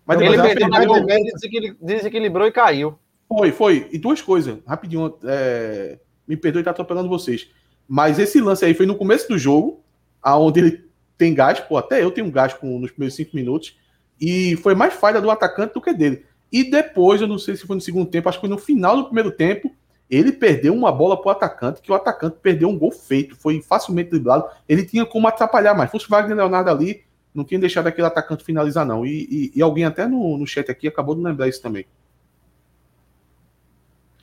Mas 0.04 0.18
Não, 0.18 0.26
ele 0.26 0.36
depois 0.36 0.54
mas 0.70 0.86
perdeu 0.86 1.06
ter- 1.06 1.32
desequil- 1.32 1.76
desequilibrou 1.80 2.46
e 2.46 2.52
caiu. 2.52 2.98
Foi, 3.28 3.52
foi. 3.52 3.88
E 3.92 3.98
duas 3.98 4.20
coisas, 4.22 4.59
rapidinho, 4.66 5.14
é, 5.24 5.98
me 6.26 6.36
perdoe 6.36 6.61
estar 6.62 6.70
atropelando 6.72 7.09
vocês. 7.09 7.48
Mas 7.86 8.18
esse 8.18 8.40
lance 8.40 8.64
aí 8.64 8.74
foi 8.74 8.86
no 8.86 8.96
começo 8.96 9.28
do 9.28 9.38
jogo, 9.38 9.82
aonde 10.22 10.61
ele 10.61 10.88
tem 11.19 11.35
gás, 11.35 11.61
pô, 11.61 11.77
até 11.77 12.03
eu 12.03 12.11
tenho 12.11 12.31
gás 12.31 12.55
com, 12.55 12.79
nos 12.79 12.93
primeiros 12.93 13.16
cinco 13.16 13.35
minutos, 13.35 13.77
e 14.21 14.57
foi 14.62 14.75
mais 14.75 14.95
falha 14.95 15.21
do 15.21 15.31
atacante 15.31 15.75
do 15.75 15.81
que 15.83 15.93
dele. 15.93 16.25
E 16.51 16.64
depois, 16.64 17.21
eu 17.21 17.27
não 17.27 17.39
sei 17.39 17.57
se 17.57 17.66
foi 17.66 17.77
no 17.77 17.83
segundo 17.83 18.09
tempo, 18.09 18.29
acho 18.29 18.39
que 18.39 18.47
foi 18.47 18.49
no 18.49 18.57
final 18.59 18.97
do 18.97 19.05
primeiro 19.07 19.31
tempo, 19.31 19.71
ele 20.09 20.33
perdeu 20.33 20.73
uma 20.75 20.91
bola 20.91 21.21
pro 21.21 21.29
atacante, 21.31 21.83
que 21.83 21.93
o 21.93 21.95
atacante 21.95 22.39
perdeu 22.41 22.69
um 22.71 22.79
gol 22.79 22.91
feito, 22.91 23.37
foi 23.37 23.61
facilmente 23.61 24.09
driblado. 24.09 24.47
Ele 24.66 24.83
tinha 24.83 25.05
como 25.05 25.29
atrapalhar 25.29 25.75
mais. 25.75 25.91
Fosse 25.91 26.07
o 26.07 26.09
Wagner 26.09 26.35
Leonardo 26.35 26.71
ali, 26.71 27.03
não 27.35 27.45
tinha 27.45 27.61
deixado 27.61 27.89
aquele 27.89 28.07
atacante 28.07 28.43
finalizar, 28.43 28.87
não. 28.87 29.05
E, 29.05 29.29
e- 29.31 29.53
e 29.57 29.61
alguém 29.61 29.85
até 29.85 30.07
no, 30.07 30.39
no 30.39 30.47
chat 30.47 30.71
aqui 30.71 30.89
acabou 30.89 31.14
de 31.14 31.21
lembrar 31.21 31.47
isso 31.47 31.61
também. 31.61 31.85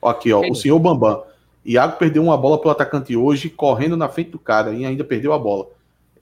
Aqui, 0.04 0.34
ó, 0.34 0.42
o 0.42 0.56
senhor 0.56 0.80
Bambam. 0.80 1.24
Iago 1.64 1.98
perdeu 1.98 2.24
uma 2.24 2.38
bola 2.38 2.60
pro 2.60 2.70
atacante 2.70 3.16
hoje, 3.16 3.50
correndo 3.50 3.98
na 3.98 4.08
frente 4.08 4.30
do 4.32 4.40
cara, 4.40 4.72
e 4.72 4.86
ainda 4.86 5.04
perdeu 5.04 5.34
a 5.34 5.40
bola. 5.40 5.68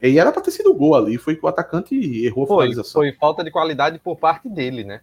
E 0.04 0.20
era 0.20 0.32
pra 0.32 0.42
ter 0.42 0.52
sido 0.52 0.74
gol 0.74 0.96
ali, 0.96 1.18
foi 1.18 1.36
que 1.36 1.46
o 1.46 1.48
atacante 1.48 1.96
errou 2.26 2.44
a 2.44 2.48
Foi, 2.48 2.66
finalização. 2.66 3.02
foi 3.02 3.12
falta 3.14 3.44
de 3.44 3.50
qualidade 3.50 3.98
por 4.00 4.18
parte 4.18 4.50
dele, 4.50 4.84
né? 4.84 5.00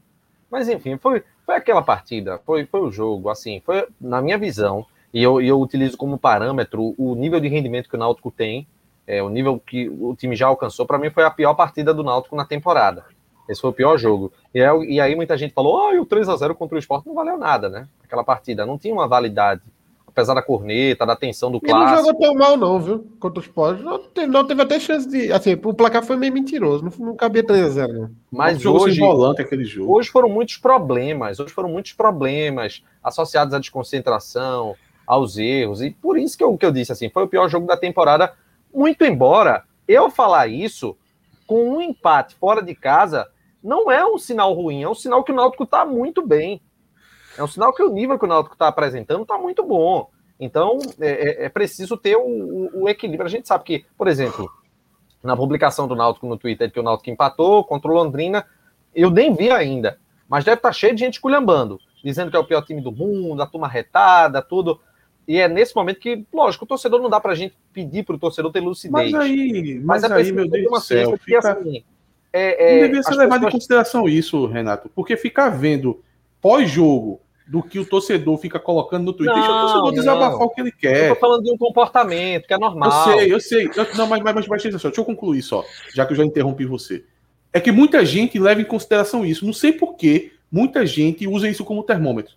Mas 0.50 0.68
enfim, 0.68 0.98
foi, 0.98 1.22
foi 1.46 1.54
aquela 1.54 1.80
partida, 1.80 2.38
foi, 2.44 2.66
foi 2.66 2.80
o 2.80 2.90
jogo, 2.90 3.30
assim, 3.30 3.62
foi, 3.64 3.86
na 4.00 4.20
minha 4.20 4.36
visão, 4.36 4.84
e 5.12 5.22
eu, 5.22 5.40
eu 5.40 5.58
utilizo 5.60 5.96
como 5.96 6.18
parâmetro 6.18 6.94
o 6.98 7.14
nível 7.14 7.40
de 7.40 7.48
rendimento 7.48 7.88
que 7.88 7.96
o 7.96 7.98
Náutico 7.98 8.30
tem, 8.30 8.66
é, 9.06 9.22
o 9.22 9.28
nível 9.28 9.58
que 9.58 9.88
o 9.88 10.14
time 10.14 10.36
já 10.36 10.48
alcançou, 10.48 10.84
para 10.84 10.98
mim 10.98 11.08
foi 11.10 11.24
a 11.24 11.30
pior 11.30 11.54
partida 11.54 11.94
do 11.94 12.04
Náutico 12.04 12.36
na 12.36 12.44
temporada. 12.44 13.04
Esse 13.48 13.60
foi 13.60 13.70
o 13.70 13.72
pior 13.72 13.98
jogo. 13.98 14.32
E, 14.54 14.60
é, 14.60 14.76
e 14.84 15.00
aí 15.00 15.16
muita 15.16 15.36
gente 15.36 15.52
falou, 15.52 15.90
oh, 15.92 16.00
o 16.00 16.06
3 16.06 16.28
a 16.28 16.36
0 16.36 16.54
contra 16.54 16.76
o 16.76 16.78
Sport 16.78 17.04
não 17.06 17.14
valeu 17.14 17.36
nada, 17.36 17.68
né? 17.68 17.88
Aquela 18.04 18.22
partida 18.22 18.64
não 18.64 18.78
tinha 18.78 18.94
uma 18.94 19.08
validade. 19.08 19.62
Apesar 20.10 20.34
da 20.34 20.42
corneta, 20.42 21.06
da 21.06 21.16
tensão 21.16 21.50
do 21.50 21.60
clássico. 21.60 21.80
Ele 21.80 21.96
não 21.96 22.04
jogou 22.04 22.20
tão 22.20 22.34
mal, 22.34 22.56
não, 22.56 22.80
viu? 22.80 23.06
Contra 23.18 23.40
o 23.40 23.42
Sport. 23.42 23.80
Não, 23.80 23.98
teve, 23.98 24.26
não 24.26 24.46
teve 24.46 24.62
até 24.62 24.78
chance 24.80 25.08
de. 25.08 25.32
Assim, 25.32 25.52
o 25.52 25.72
placar 25.72 26.04
foi 26.04 26.16
meio 26.16 26.32
mentiroso. 26.32 26.84
Não, 26.84 27.06
não 27.06 27.16
cabia 27.16 27.44
3x0, 27.44 27.92
não. 27.92 28.10
Mas 28.30 28.64
hoje. 28.66 29.00
Volante, 29.00 29.40
aquele 29.40 29.64
jogo. 29.64 29.92
Hoje 29.92 30.10
foram 30.10 30.28
muitos 30.28 30.56
problemas. 30.56 31.38
Hoje 31.38 31.52
foram 31.52 31.68
muitos 31.68 31.92
problemas 31.92 32.82
associados 33.02 33.54
à 33.54 33.58
desconcentração, 33.58 34.74
aos 35.06 35.38
erros. 35.38 35.80
E 35.80 35.90
por 35.90 36.18
isso 36.18 36.36
que 36.36 36.44
eu, 36.44 36.56
que 36.56 36.66
eu 36.66 36.72
disse 36.72 36.92
assim, 36.92 37.08
foi 37.08 37.24
o 37.24 37.28
pior 37.28 37.48
jogo 37.48 37.66
da 37.66 37.76
temporada. 37.76 38.32
Muito 38.72 39.04
embora 39.04 39.64
eu 39.88 40.10
falar 40.10 40.46
isso 40.46 40.96
com 41.46 41.76
um 41.76 41.80
empate 41.80 42.36
fora 42.36 42.62
de 42.62 42.74
casa 42.76 43.26
não 43.62 43.90
é 43.90 44.06
um 44.06 44.16
sinal 44.16 44.52
ruim, 44.54 44.82
é 44.82 44.88
um 44.88 44.94
sinal 44.94 45.24
que 45.24 45.32
o 45.32 45.34
Náutico 45.34 45.64
está 45.64 45.84
muito 45.84 46.24
bem. 46.24 46.60
É 47.40 47.42
um 47.44 47.48
sinal 47.48 47.72
que 47.72 47.82
o 47.82 47.90
nível 47.90 48.18
que 48.18 48.24
o 48.26 48.28
Náutico 48.28 48.54
está 48.54 48.68
apresentando 48.68 49.22
está 49.22 49.38
muito 49.38 49.64
bom. 49.64 50.10
Então, 50.38 50.78
é, 51.00 51.08
é, 51.08 51.44
é 51.46 51.48
preciso 51.48 51.96
ter 51.96 52.14
o, 52.14 52.20
o, 52.20 52.82
o, 52.82 52.88
equilíbrio. 52.88 53.26
A 53.26 53.30
gente 53.30 53.48
sabe 53.48 53.64
que, 53.64 53.86
por 53.96 54.08
exemplo, 54.08 54.50
na 55.22 55.34
publicação 55.34 55.88
do 55.88 55.96
Náutico 55.96 56.26
no 56.26 56.36
Twitter, 56.36 56.70
que 56.70 56.78
o 56.78 56.82
Náutico 56.82 57.08
empatou 57.08 57.64
contra 57.64 57.90
o 57.90 57.94
Londrina, 57.94 58.44
eu 58.94 59.10
nem 59.10 59.34
vi 59.34 59.50
ainda, 59.50 59.98
mas 60.28 60.44
deve 60.44 60.58
estar 60.58 60.68
tá 60.68 60.72
cheio 60.72 60.94
de 60.94 61.00
gente 61.00 61.18
culhambando, 61.18 61.80
dizendo 62.04 62.30
que 62.30 62.36
é 62.36 62.40
o 62.40 62.44
pior 62.44 62.62
time 62.62 62.82
do 62.82 62.92
mundo, 62.92 63.42
a 63.42 63.46
turma 63.46 63.66
retada, 63.66 64.42
tudo. 64.42 64.78
E 65.26 65.38
é 65.38 65.48
nesse 65.48 65.74
momento 65.74 65.98
que, 65.98 66.26
lógico, 66.30 66.66
o 66.66 66.68
torcedor 66.68 67.00
não 67.00 67.08
dá 67.08 67.20
para 67.20 67.32
a 67.32 67.36
gente 67.36 67.56
pedir 67.72 68.04
para 68.04 68.16
o 68.16 68.18
torcedor 68.18 68.52
ter 68.52 68.60
lucidez. 68.60 69.12
Mas 69.12 69.14
aí, 69.14 69.80
mas, 69.82 70.02
mas 70.02 70.10
é 70.10 70.14
aí, 70.14 70.32
meu 70.32 70.46
Deus 70.46 70.70
do 70.70 70.80
céu, 70.80 71.16
fica... 71.16 71.38
assim, 71.38 71.82
é, 72.34 72.76
é, 72.76 72.80
não 72.80 72.86
devia 72.88 73.02
ser 73.02 73.14
levado 73.14 73.30
pessoas... 73.30 73.48
em 73.48 73.56
consideração 73.56 74.06
isso, 74.06 74.44
Renato, 74.44 74.90
porque 74.94 75.16
ficar 75.16 75.48
vendo 75.48 76.02
pós-jogo 76.38 77.20
do 77.50 77.64
que 77.64 77.80
o 77.80 77.84
torcedor 77.84 78.38
fica 78.38 78.60
colocando 78.60 79.06
no 79.06 79.12
Twitter. 79.12 79.34
Não, 79.34 79.42
Deixa 79.42 79.52
o 79.52 79.60
torcedor 79.62 79.92
desabafar 79.92 80.42
o 80.42 80.50
que 80.50 80.60
ele 80.60 80.70
quer. 80.70 81.08
Eu 81.08 81.14
tô 81.16 81.20
falando 81.20 81.42
de 81.42 81.50
um 81.50 81.58
comportamento 81.58 82.46
que 82.46 82.54
é 82.54 82.58
normal. 82.58 83.10
Eu 83.10 83.18
sei, 83.18 83.34
eu 83.34 83.40
sei. 83.40 83.70
Eu, 83.74 83.96
não, 83.96 84.06
mas, 84.06 84.22
mas, 84.22 84.34
mas, 84.36 84.46
mas 84.46 84.62
deixa 84.62 84.92
eu 84.96 85.04
concluir 85.04 85.42
só, 85.42 85.64
já 85.92 86.06
que 86.06 86.12
eu 86.12 86.16
já 86.16 86.24
interrompi 86.24 86.64
você. 86.64 87.04
É 87.52 87.58
que 87.58 87.72
muita 87.72 88.04
gente 88.06 88.38
leva 88.38 88.60
em 88.60 88.64
consideração 88.64 89.26
isso. 89.26 89.44
Não 89.44 89.52
sei 89.52 89.72
por 89.72 89.96
que 89.96 90.32
muita 90.50 90.86
gente 90.86 91.26
usa 91.26 91.48
isso 91.48 91.64
como 91.64 91.82
termômetro. 91.82 92.34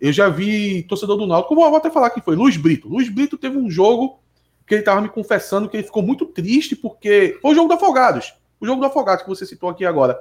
Eu 0.00 0.14
já 0.14 0.30
vi 0.30 0.82
torcedor 0.84 1.18
do 1.18 1.26
Náutico, 1.26 1.54
vou 1.54 1.76
até 1.76 1.90
falar 1.90 2.08
que 2.08 2.22
foi, 2.22 2.34
Luiz 2.34 2.56
Brito. 2.56 2.88
Luiz 2.88 3.10
Brito 3.10 3.36
teve 3.36 3.58
um 3.58 3.68
jogo 3.70 4.18
que 4.66 4.76
ele 4.76 4.80
estava 4.80 5.02
me 5.02 5.10
confessando 5.10 5.68
que 5.68 5.76
ele 5.76 5.84
ficou 5.84 6.02
muito 6.02 6.24
triste 6.24 6.74
porque 6.74 7.36
foi 7.42 7.52
o 7.52 7.54
jogo 7.54 7.68
do 7.68 7.74
Afogados. 7.74 8.32
O 8.58 8.64
jogo 8.64 8.80
do 8.80 8.86
Afogados 8.86 9.24
que 9.24 9.28
você 9.28 9.44
citou 9.44 9.68
aqui 9.68 9.84
agora 9.84 10.18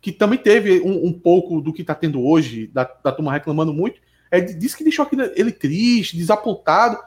que 0.00 0.12
também 0.12 0.38
teve 0.38 0.80
um, 0.80 1.06
um 1.06 1.12
pouco 1.12 1.60
do 1.60 1.72
que 1.72 1.82
está 1.82 1.94
tendo 1.94 2.24
hoje, 2.24 2.68
da, 2.68 2.84
da 3.02 3.12
turma 3.12 3.32
reclamando 3.32 3.72
muito, 3.72 4.00
é, 4.30 4.40
disse 4.40 4.76
que 4.76 4.84
deixou 4.84 5.08
ele 5.34 5.52
triste, 5.52 6.16
desapontado. 6.16 6.98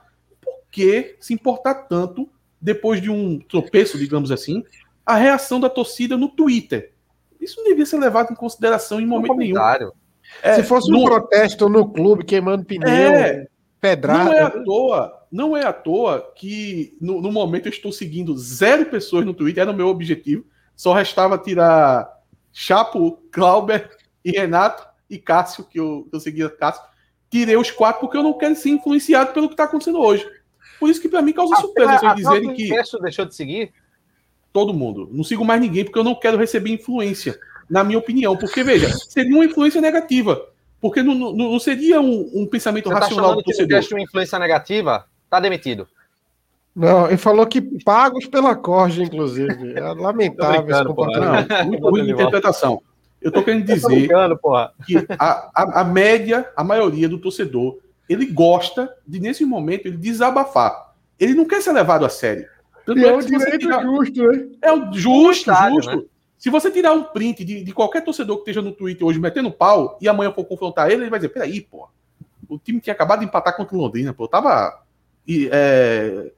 Por 0.42 0.54
que 0.72 1.16
se 1.20 1.34
importar 1.34 1.76
tanto, 1.76 2.30
depois 2.62 3.02
de 3.02 3.10
um 3.10 3.40
tropeço, 3.40 3.98
digamos 3.98 4.32
assim, 4.32 4.64
a 5.06 5.16
reação 5.16 5.60
da 5.60 5.70
torcida 5.70 6.18
no 6.18 6.30
Twitter? 6.30 6.92
Isso 7.40 7.58
não 7.58 7.70
devia 7.70 7.86
ser 7.86 7.98
levado 7.98 8.32
em 8.32 8.36
consideração 8.36 9.00
em 9.00 9.06
momento 9.06 9.36
nenhum. 9.36 9.58
É, 10.44 10.56
se 10.56 10.64
fosse 10.64 10.94
um 10.94 11.04
protesto 11.04 11.68
no 11.70 11.90
clube 11.90 12.24
queimando 12.24 12.66
pneu, 12.66 12.88
é, 12.88 13.48
pedrada. 13.80 14.26
Não 14.26 14.34
é 14.34 14.42
à 14.42 14.50
toa, 14.50 15.28
não 15.32 15.58
é 15.58 15.66
à 15.66 15.74
toa 15.74 16.34
que 16.36 16.98
no, 17.02 17.22
no 17.22 17.32
momento 17.32 17.68
eu 17.68 17.72
estou 17.72 17.92
seguindo 17.92 18.38
zero 18.38 18.86
pessoas 18.86 19.26
no 19.26 19.34
Twitter, 19.34 19.62
era 19.62 19.72
o 19.72 19.76
meu 19.76 19.88
objetivo. 19.88 20.46
Só 20.76 20.94
restava 20.94 21.38
tirar 21.38 22.19
Chapo, 22.52 23.20
Clauber 23.32 23.90
e 24.24 24.32
Renato 24.32 24.88
e 25.10 25.18
Cássio, 25.18 25.64
que 25.64 25.80
eu, 25.80 26.08
eu 26.12 26.20
seguia 26.20 26.50
Cássio. 26.50 26.84
Tirei 27.30 27.56
os 27.56 27.72
quatro 27.72 28.02
porque 28.02 28.18
eu 28.18 28.24
não 28.24 28.38
quero 28.38 28.56
ser 28.56 28.70
influenciado 28.70 29.34
pelo 29.34 29.48
que 29.48 29.54
está 29.54 29.66
acontecendo 29.66 30.00
hoje. 30.00 30.28
Por 30.80 30.90
isso 30.90 31.02
que 31.02 31.10
para 31.10 31.22
mim 31.22 31.34
causa 31.34 31.56
surpresa 31.58 32.00
vocês 32.00 32.16
dizerem 32.16 32.54
que. 32.54 32.72
O 32.72 33.02
deixou 33.02 33.26
de 33.26 33.36
seguir? 33.36 33.72
Todo 34.52 34.74
mundo. 34.74 35.10
Não 35.12 35.24
sigo 35.24 35.46
mais 35.46 35.62
ninguém 35.62 35.84
porque 35.84 36.00
eu 36.00 36.04
não 36.04 36.16
quero 36.16 36.38
receber 36.38 36.72
influência, 36.72 37.40
na 37.70 37.84
minha 37.84 38.00
opinião. 38.00 38.36
Porque, 38.36 38.64
veja, 38.64 38.90
seria 39.08 39.36
uma 39.36 39.46
influência 39.46 39.82
negativa. 39.82 40.42
Porque 40.82 41.04
não, 41.04 41.14
não, 41.14 41.34
não 41.34 41.60
seria 41.60 42.00
um, 42.00 42.30
um 42.34 42.48
pensamento 42.48 42.88
Você 42.88 42.96
tá 42.96 43.00
racional 43.02 43.32
tá 43.32 43.36
do 43.36 43.44
torcedor. 43.44 43.84
Se 43.84 43.94
uma 43.94 44.02
influência 44.02 44.40
negativa, 44.40 45.06
tá 45.30 45.40
demitido. 45.40 45.88
Não, 46.76 47.08
ele 47.08 47.18
falou 47.18 47.46
que 47.46 47.62
pagos 47.84 48.26
pela 48.26 48.56
corja, 48.56 49.04
inclusive. 49.04 49.74
É 49.74 49.82
lamentável 49.94 50.70
esse 50.70 50.86
comportamento. 50.86 51.50
Não, 51.50 51.66
muito 51.66 51.82
boa 51.82 52.00
interpretação. 52.00 52.82
Eu 53.22 53.32
tô 53.32 53.44
querendo 53.44 53.66
dizer 53.68 54.08
que 54.86 54.96
a, 55.18 55.50
a, 55.54 55.82
a, 55.82 55.84
média, 55.84 56.50
a 56.56 56.64
maioria 56.64 57.10
do 57.10 57.20
torcedor, 57.20 57.80
ele 58.08 58.26
gosta 58.26 58.94
de, 59.06 59.20
nesse 59.20 59.44
momento, 59.46 59.88
ele 59.88 59.98
desabafar. 59.98 60.94
Ele 61.20 61.34
não 61.34 61.46
quer 61.46 61.62
ser 61.62 61.74
levado 61.74 62.06
a 62.06 62.10
sério. 62.10 62.48
Tanto 62.86 63.00
é, 63.00 63.10
é 63.10 63.16
um 63.16 63.20
direito 63.20 63.60
tirar... 63.60 63.84
justo, 63.84 64.24
né? 64.24 64.48
É 64.62 64.74
um 64.74 64.94
justo, 64.94 65.52
justo. 65.54 65.96
Né? 65.98 66.04
Se 66.38 66.50
você 66.50 66.72
tirar 66.72 66.94
um 66.94 67.04
print 67.04 67.44
de, 67.44 67.62
de 67.62 67.74
qualquer 67.74 68.02
torcedor 68.02 68.38
que 68.38 68.44
esteja 68.44 68.62
no 68.62 68.72
Twitter 68.72 69.06
hoje 69.06 69.20
metendo 69.20 69.52
pau 69.52 69.98
e 70.02 70.08
amanhã 70.08 70.32
for 70.32 70.46
confrontar 70.46 70.90
ele, 70.90 71.04
ele 71.04 71.10
vai 71.10 71.20
dizer: 71.20 71.30
peraí, 71.30 71.60
pô, 71.60 71.90
o 72.48 72.58
time 72.58 72.80
tinha 72.80 72.94
acabado 72.94 73.20
de 73.20 73.26
empatar 73.26 73.58
contra 73.58 73.76
o 73.76 73.80
Londrina, 73.80 74.14
pô, 74.14 74.28
tava 74.28 74.82
é, 75.52 76.32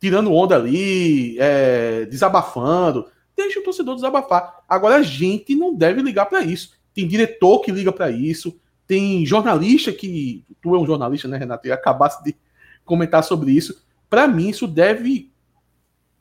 tirando 0.00 0.32
onda 0.32 0.56
ali, 0.56 1.36
é, 1.38 2.06
desabafando. 2.06 3.06
Deixa 3.36 3.60
o 3.60 3.64
torcedor 3.64 3.94
desabafar. 3.94 4.62
Agora 4.68 4.96
a 4.96 5.02
gente 5.02 5.54
não 5.54 5.74
deve 5.74 6.02
ligar 6.02 6.26
para 6.26 6.42
isso. 6.42 6.72
Tem 6.94 7.06
diretor 7.06 7.60
que 7.60 7.70
liga 7.70 7.92
para 7.92 8.10
isso, 8.10 8.58
tem 8.86 9.24
jornalista 9.24 9.92
que. 9.92 10.44
Tu 10.60 10.74
é 10.74 10.78
um 10.78 10.86
jornalista, 10.86 11.28
né, 11.28 11.36
Renato? 11.36 11.68
E 11.68 11.72
acabasse 11.72 12.24
de 12.24 12.34
comentar 12.84 13.22
sobre 13.22 13.52
isso. 13.52 13.84
Para 14.10 14.26
mim, 14.26 14.48
isso 14.48 14.66
deve 14.66 15.30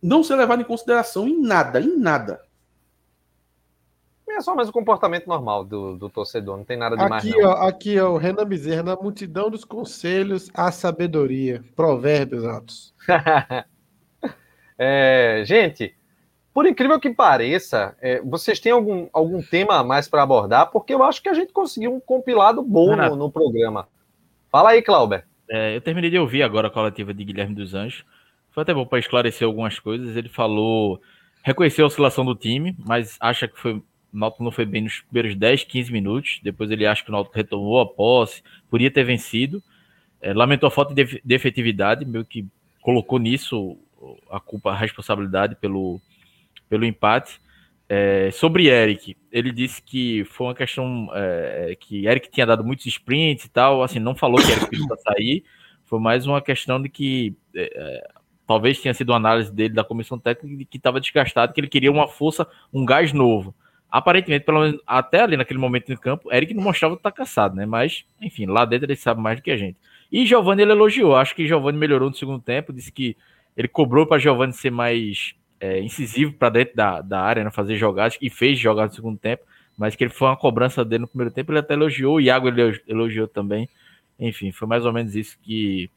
não 0.01 0.23
ser 0.23 0.35
levado 0.35 0.61
em 0.61 0.65
consideração 0.65 1.27
em 1.27 1.41
nada, 1.41 1.81
em 1.81 1.97
nada. 1.97 2.39
É 4.37 4.41
só 4.41 4.53
mais 4.53 4.69
o 4.69 4.71
comportamento 4.71 5.25
normal 5.25 5.65
do, 5.65 5.97
do 5.97 6.09
torcedor, 6.09 6.57
não 6.57 6.63
tem 6.63 6.77
nada 6.77 6.95
de 6.95 7.01
aqui, 7.01 7.31
mais. 7.31 7.43
Ó, 7.43 7.51
aqui, 7.67 7.99
ó, 7.99 8.11
o 8.11 8.17
Renan 8.17 8.45
Bezerra, 8.45 8.83
na 8.83 8.95
multidão 8.95 9.49
dos 9.49 9.65
conselhos, 9.65 10.51
a 10.53 10.71
sabedoria. 10.71 11.63
Provérbios 11.75 12.45
atos. 12.45 12.93
é, 14.77 15.41
gente, 15.43 15.95
por 16.53 16.67
incrível 16.67 16.99
que 16.99 17.09
pareça, 17.09 17.97
é, 17.99 18.21
vocês 18.21 18.59
têm 18.59 18.71
algum, 18.71 19.09
algum 19.11 19.41
tema 19.41 19.79
a 19.79 19.83
mais 19.83 20.07
para 20.07 20.21
abordar? 20.21 20.69
Porque 20.69 20.93
eu 20.93 21.01
acho 21.01 21.19
que 21.19 21.29
a 21.29 21.33
gente 21.33 21.51
conseguiu 21.51 21.95
um 21.95 21.99
compilado 21.99 22.61
bom 22.61 22.95
no, 22.95 23.15
no, 23.15 23.31
programa. 23.31 23.87
Fala 24.51 24.69
aí, 24.69 24.83
Clauber. 24.83 25.25
É, 25.49 25.75
eu 25.75 25.81
terminei 25.81 26.11
de 26.11 26.19
ouvir 26.19 26.43
agora 26.43 26.67
a 26.67 26.71
coletiva 26.71 27.11
de 27.11 27.23
Guilherme 27.23 27.55
dos 27.55 27.73
Anjos. 27.73 28.05
Foi 28.51 28.61
até 28.61 28.71
bom 28.71 28.85
para 28.85 28.99
esclarecer 28.99 29.47
algumas 29.47 29.79
coisas. 29.79 30.15
Ele 30.15 30.29
falou, 30.29 31.01
reconheceu 31.41 31.85
a 31.85 31.87
oscilação 31.87 32.23
do 32.23 32.35
time, 32.35 32.75
mas 32.85 33.17
acha 33.19 33.47
que 33.47 33.59
foi 33.59 33.81
o 34.13 34.17
Náutico 34.17 34.43
não 34.43 34.51
foi 34.51 34.65
bem 34.65 34.83
nos 34.83 35.01
primeiros 35.01 35.35
10, 35.35 35.63
15 35.63 35.91
minutos. 35.91 36.39
Depois 36.43 36.71
ele 36.71 36.85
acha 36.85 37.03
que 37.03 37.09
o 37.09 37.11
Náutico 37.11 37.35
retomou 37.35 37.79
a 37.79 37.85
posse, 37.85 38.41
podia 38.69 38.91
ter 38.91 39.03
vencido. 39.03 39.61
É, 40.21 40.33
lamentou 40.33 40.67
a 40.67 40.71
falta 40.71 40.93
de, 40.93 41.21
de 41.23 41.35
efetividade, 41.35 42.05
meio 42.05 42.25
que 42.25 42.45
colocou 42.81 43.19
nisso 43.19 43.77
a 44.29 44.39
culpa, 44.39 44.71
a 44.71 44.75
responsabilidade 44.75 45.55
pelo, 45.55 45.99
pelo 46.69 46.85
empate. 46.85 47.39
É, 47.89 48.31
sobre 48.31 48.67
Eric, 48.67 49.15
ele 49.31 49.51
disse 49.51 49.81
que 49.81 50.25
foi 50.25 50.47
uma 50.47 50.55
questão 50.55 51.09
é, 51.13 51.77
que 51.79 52.05
Eric 52.05 52.29
tinha 52.29 52.45
dado 52.45 52.63
muitos 52.63 52.85
sprints 52.85 53.45
e 53.45 53.49
tal, 53.49 53.81
assim, 53.81 53.99
não 53.99 54.13
falou 54.13 54.41
que 54.41 54.51
Eric 54.51 54.69
pediu 54.69 54.87
para 54.87 54.97
sair, 54.97 55.45
foi 55.85 55.99
mais 55.99 56.25
uma 56.25 56.41
questão 56.41 56.81
de 56.81 56.89
que 56.89 57.33
é, 57.55 57.71
é, 57.73 58.07
talvez 58.45 58.81
tenha 58.81 58.93
sido 58.93 59.11
uma 59.11 59.17
análise 59.17 59.53
dele 59.53 59.73
da 59.73 59.85
comissão 59.85 60.19
técnica 60.19 60.57
de 60.57 60.65
que 60.65 60.77
estava 60.77 60.99
desgastado, 60.99 61.53
que 61.53 61.61
ele 61.61 61.69
queria 61.69 61.91
uma 61.91 62.09
força, 62.09 62.45
um 62.73 62.85
gás 62.85 63.13
novo 63.13 63.55
aparentemente, 63.89 64.45
pelo 64.45 64.61
menos 64.61 64.81
até 64.85 65.21
ali 65.21 65.37
naquele 65.37 65.59
momento 65.59 65.89
no 65.89 65.97
campo, 65.97 66.31
Eric 66.33 66.53
não 66.53 66.63
mostrava 66.63 66.95
estar 66.95 67.11
tá 67.11 67.15
caçado, 67.15 67.55
né? 67.55 67.65
Mas, 67.65 68.05
enfim, 68.21 68.45
lá 68.45 68.65
dentro 68.65 68.85
ele 68.85 68.95
sabe 68.95 69.21
mais 69.21 69.39
do 69.39 69.43
que 69.43 69.51
a 69.51 69.57
gente. 69.57 69.77
E 70.11 70.25
Giovanni 70.25 70.61
ele 70.61 70.71
elogiou, 70.71 71.15
acho 71.15 71.35
que 71.35 71.47
Giovanni 71.47 71.77
melhorou 71.77 72.09
no 72.09 72.15
segundo 72.15 72.41
tempo, 72.41 72.73
disse 72.73 72.91
que 72.91 73.15
ele 73.55 73.67
cobrou 73.67 74.05
para 74.05 74.19
Giovanni 74.19 74.53
ser 74.53 74.71
mais 74.71 75.33
é, 75.59 75.79
incisivo 75.81 76.33
para 76.33 76.49
dentro 76.49 76.75
da, 76.75 77.01
da 77.01 77.21
área, 77.21 77.43
né? 77.43 77.51
fazer 77.51 77.75
jogadas, 77.77 78.17
e 78.21 78.29
fez 78.29 78.57
jogadas 78.57 78.91
no 78.91 78.95
segundo 78.95 79.17
tempo, 79.17 79.43
mas 79.77 79.95
que 79.95 80.03
ele 80.03 80.13
foi 80.13 80.27
uma 80.27 80.37
cobrança 80.37 80.83
dele 80.85 81.01
no 81.01 81.07
primeiro 81.07 81.33
tempo, 81.33 81.51
ele 81.51 81.59
até 81.59 81.73
elogiou, 81.73 82.15
o 82.15 82.21
Iago 82.21 82.47
ele 82.47 82.81
elogiou 82.87 83.27
também. 83.27 83.69
Enfim, 84.19 84.51
foi 84.51 84.67
mais 84.67 84.85
ou 84.85 84.93
menos 84.93 85.15
isso 85.15 85.37
que 85.41 85.89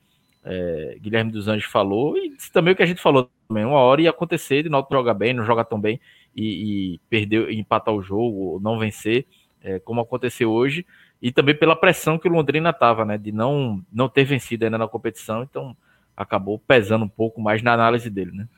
é, 0.45 0.97
Guilherme 1.01 1.31
dos 1.31 1.49
Anjos 1.49 1.71
falou, 1.71 2.17
e 2.17 2.37
também 2.53 2.73
o 2.73 2.77
que 2.77 2.83
a 2.83 2.87
gente 2.87 3.01
falou 3.01 3.31
também, 3.49 3.65
uma 3.65 3.79
hora 3.79 4.03
ia 4.03 4.11
acontecer 4.11 4.63
de 4.63 4.69
não 4.69 4.87
jogar 4.91 5.15
bem, 5.15 5.33
não 5.33 5.45
jogar 5.45 5.65
tão 5.65 5.81
bem, 5.81 6.01
e, 6.35 6.95
e 6.95 6.99
perder, 7.11 7.51
empatar 7.51 7.95
o 7.95 8.03
jogo, 8.03 8.53
ou 8.53 8.61
não 8.61 8.79
vencer, 8.79 9.27
é, 9.63 9.79
como 9.79 10.01
aconteceu 10.01 10.51
hoje. 10.51 10.87
E 11.21 11.31
também 11.31 11.55
pela 11.55 11.77
pressão 11.77 12.19
que 12.19 12.29
o 12.29 12.33
Londrina 12.33 12.73
tava, 12.73 13.05
né? 13.05 13.19
De 13.19 13.31
não, 13.31 13.83
não 13.93 14.09
ter 14.09 14.25
vencido 14.25 14.65
ainda 14.65 14.79
na 14.79 14.89
competição, 14.89 15.43
então 15.43 15.77
acabou 16.17 16.59
pesando 16.59 17.05
um 17.05 17.09
pouco 17.09 17.41
mais 17.41 17.63
na 17.63 17.73
análise 17.73 18.09
dele, 18.09 18.33
né? 18.33 18.49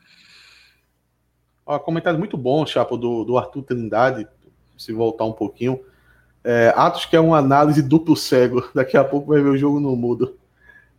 Ó, 1.65 1.79
comentário 1.79 2.19
muito 2.19 2.37
bom, 2.37 2.65
Chapo, 2.65 2.97
do, 2.97 3.23
do 3.23 3.37
Arthur 3.37 3.63
Trindade, 3.63 4.27
se 4.77 4.91
voltar 4.91 5.25
um 5.25 5.31
pouquinho. 5.31 5.79
É, 6.43 6.73
Atos 6.75 7.05
que 7.05 7.15
é 7.15 7.19
uma 7.19 7.37
análise 7.37 7.81
duplo 7.81 8.17
cego, 8.17 8.69
daqui 8.75 8.97
a 8.97 9.03
pouco 9.03 9.27
vai 9.27 9.41
ver 9.41 9.49
o 9.49 9.57
jogo 9.57 9.79
no 9.79 9.95
mudo. 9.95 10.37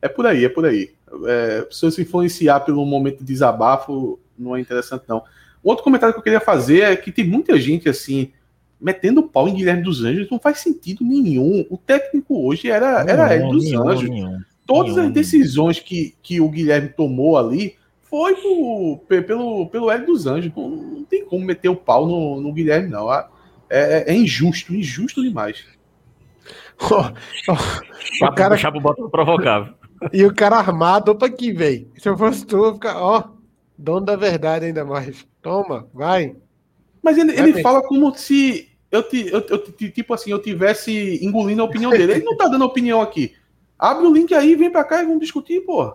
É 0.00 0.08
por 0.08 0.26
aí, 0.26 0.44
é 0.44 0.48
por 0.48 0.64
aí. 0.64 0.94
É, 1.26 1.66
se 1.70 1.82
você 1.82 2.02
influenciar 2.02 2.60
pelo 2.60 2.84
momento 2.84 3.18
de 3.18 3.24
desabafo, 3.24 4.18
não 4.38 4.56
é 4.56 4.60
interessante, 4.60 5.04
não. 5.06 5.22
Outro 5.64 5.82
comentário 5.82 6.12
que 6.12 6.18
eu 6.18 6.22
queria 6.22 6.40
fazer 6.40 6.82
é 6.82 6.94
que 6.94 7.10
tem 7.10 7.26
muita 7.26 7.58
gente 7.58 7.88
assim, 7.88 8.30
metendo 8.78 9.22
pau 9.22 9.48
em 9.48 9.54
Guilherme 9.54 9.82
dos 9.82 10.04
Anjos, 10.04 10.30
não 10.30 10.38
faz 10.38 10.58
sentido 10.58 11.02
nenhum. 11.02 11.64
O 11.70 11.78
técnico 11.78 12.46
hoje 12.46 12.68
era, 12.68 13.02
era 13.08 13.32
Hélio 13.32 13.48
dos 13.48 13.64
nenhum, 13.64 13.88
Anjos. 13.88 14.10
Nenhum, 14.10 14.40
Todas 14.66 14.96
nenhum, 14.96 15.08
as 15.08 15.14
decisões 15.14 15.80
que, 15.80 16.14
que 16.22 16.38
o 16.38 16.50
Guilherme 16.50 16.90
tomou 16.90 17.38
ali 17.38 17.76
foi 18.02 18.34
por, 18.36 19.00
pelo, 19.22 19.66
pelo 19.68 19.90
Hélio 19.90 20.06
dos 20.06 20.26
Anjos. 20.26 20.52
Não, 20.54 20.68
não, 20.68 21.04
tem 21.04 21.24
como 21.24 21.46
meter 21.46 21.70
o 21.70 21.76
pau 21.76 22.06
no, 22.06 22.42
no 22.42 22.52
Guilherme, 22.52 22.90
não. 22.90 23.10
É, 23.10 23.26
é, 23.70 24.04
é 24.08 24.14
injusto, 24.14 24.74
injusto 24.74 25.22
demais. 25.22 25.64
Oh, 26.90 27.04
oh, 27.52 28.26
o 28.26 28.34
cara 28.34 28.58
pro 28.58 28.80
botão 28.80 29.08
provocar. 29.08 29.72
E 30.12 30.24
o 30.24 30.34
cara 30.34 30.56
armado, 30.56 31.12
opa 31.12 31.26
aqui, 31.26 31.52
velho. 31.52 31.88
Se 31.96 32.08
eu 32.08 32.18
fosse 32.18 32.44
tu, 32.44 32.74
ficar, 32.74 33.00
ó, 33.00 33.28
dono 33.76 34.06
da 34.06 34.16
verdade 34.16 34.66
ainda 34.66 34.84
mais. 34.84 35.26
Toma, 35.42 35.88
vai. 35.92 36.36
Mas 37.02 37.18
ele, 37.18 37.38
ele 37.38 37.62
fala 37.62 37.82
como 37.82 38.14
se 38.14 38.70
eu, 38.90 39.02
te, 39.02 39.26
eu, 39.26 39.40
eu, 39.40 39.58
tipo 39.90 40.14
assim, 40.14 40.30
eu 40.30 40.40
tivesse 40.40 41.24
engolindo 41.24 41.62
a 41.62 41.64
opinião 41.64 41.90
dele. 41.90 42.12
Ele 42.12 42.24
não 42.24 42.36
tá 42.36 42.48
dando 42.48 42.64
opinião 42.64 43.00
aqui. 43.00 43.34
Abre 43.78 44.06
o 44.06 44.12
link 44.12 44.32
aí, 44.32 44.54
vem 44.54 44.70
pra 44.70 44.84
cá 44.84 45.02
e 45.02 45.04
vamos 45.04 45.20
discutir, 45.20 45.60
pô. 45.62 45.94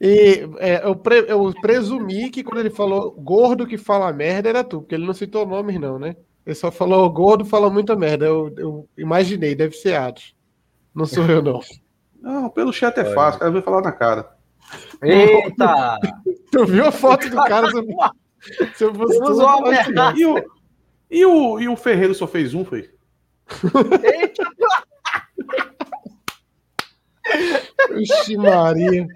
E 0.00 0.48
é, 0.58 0.86
eu, 0.86 0.94
pre, 0.94 1.24
eu 1.26 1.52
presumi 1.60 2.30
que 2.30 2.44
quando 2.44 2.60
ele 2.60 2.70
falou 2.70 3.10
gordo 3.10 3.66
que 3.66 3.76
fala 3.76 4.12
merda 4.12 4.48
era 4.48 4.62
tu, 4.62 4.80
porque 4.80 4.94
ele 4.94 5.06
não 5.06 5.14
citou 5.14 5.44
nomes, 5.44 5.80
não, 5.80 5.98
né? 5.98 6.14
Ele 6.46 6.54
só 6.54 6.70
falou 6.70 7.10
gordo 7.10 7.44
fala 7.44 7.68
muita 7.68 7.96
merda. 7.96 8.26
Eu, 8.26 8.54
eu 8.56 8.88
imaginei, 8.96 9.54
deve 9.54 9.74
ser 9.74 9.96
Atos. 9.96 10.36
Não 10.94 11.04
sou 11.04 11.24
eu, 11.26 11.42
não. 11.42 11.60
Não, 12.20 12.48
pelo 12.48 12.72
chat 12.72 12.98
é 12.98 13.04
fácil, 13.14 13.40
quero 13.40 13.52
ver 13.52 13.62
falar 13.62 13.80
na 13.80 13.92
cara. 13.92 14.37
Eita! 15.02 15.98
tu 16.50 16.66
viu 16.66 16.86
a 16.86 16.92
foto 16.92 17.28
do 17.28 17.36
cara? 17.36 17.68
Se 18.74 18.84
eu 18.84 18.94
fosse 18.94 19.18
e, 20.16 20.26
o, 20.26 20.44
e, 21.10 21.26
o, 21.26 21.60
e 21.60 21.68
o 21.68 21.76
Ferreiro 21.76 22.14
só 22.14 22.26
fez 22.26 22.54
um, 22.54 22.64
foi? 22.64 22.90
Eita! 24.02 24.48
Ixi, 27.98 28.36
Maria. 28.36 29.06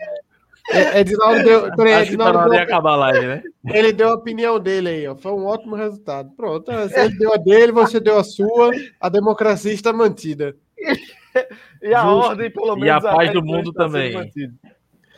É, 0.71 1.01
Edinaldo 1.01 1.43
deu. 1.43 1.75
Peraí, 1.75 2.07
Edinaldo 2.07 2.39
tá 2.39 2.49
deu, 2.49 2.61
acabar 2.61 2.93
a 2.93 2.97
live, 2.97 3.27
né? 3.27 3.43
Ele 3.67 3.93
deu 3.93 4.11
a 4.11 4.15
opinião 4.15 4.61
dele 4.61 4.89
aí, 4.89 5.09
ó. 5.09 5.17
Foi 5.17 5.33
um 5.33 5.45
ótimo 5.45 5.75
resultado. 5.75 6.31
Pronto. 6.37 6.71
Ele 6.71 7.19
deu 7.19 7.33
a 7.33 7.37
dele, 7.37 7.73
você 7.73 7.99
deu 7.99 8.19
a 8.19 8.25
sua. 8.25 8.71
A 9.01 9.09
democracia 9.09 9.73
está 9.73 9.93
mantida. 9.93 10.55
e 11.83 11.95
a 11.95 12.03
Justo. 12.03 12.29
ordem, 12.29 12.51
pelo 12.51 12.77
menos. 12.77 12.87
E 12.87 12.91
a 12.91 13.01
paz 13.01 13.33
do 13.33 13.45
mundo 13.45 13.73
também. 13.73 14.17
A 14.17 14.25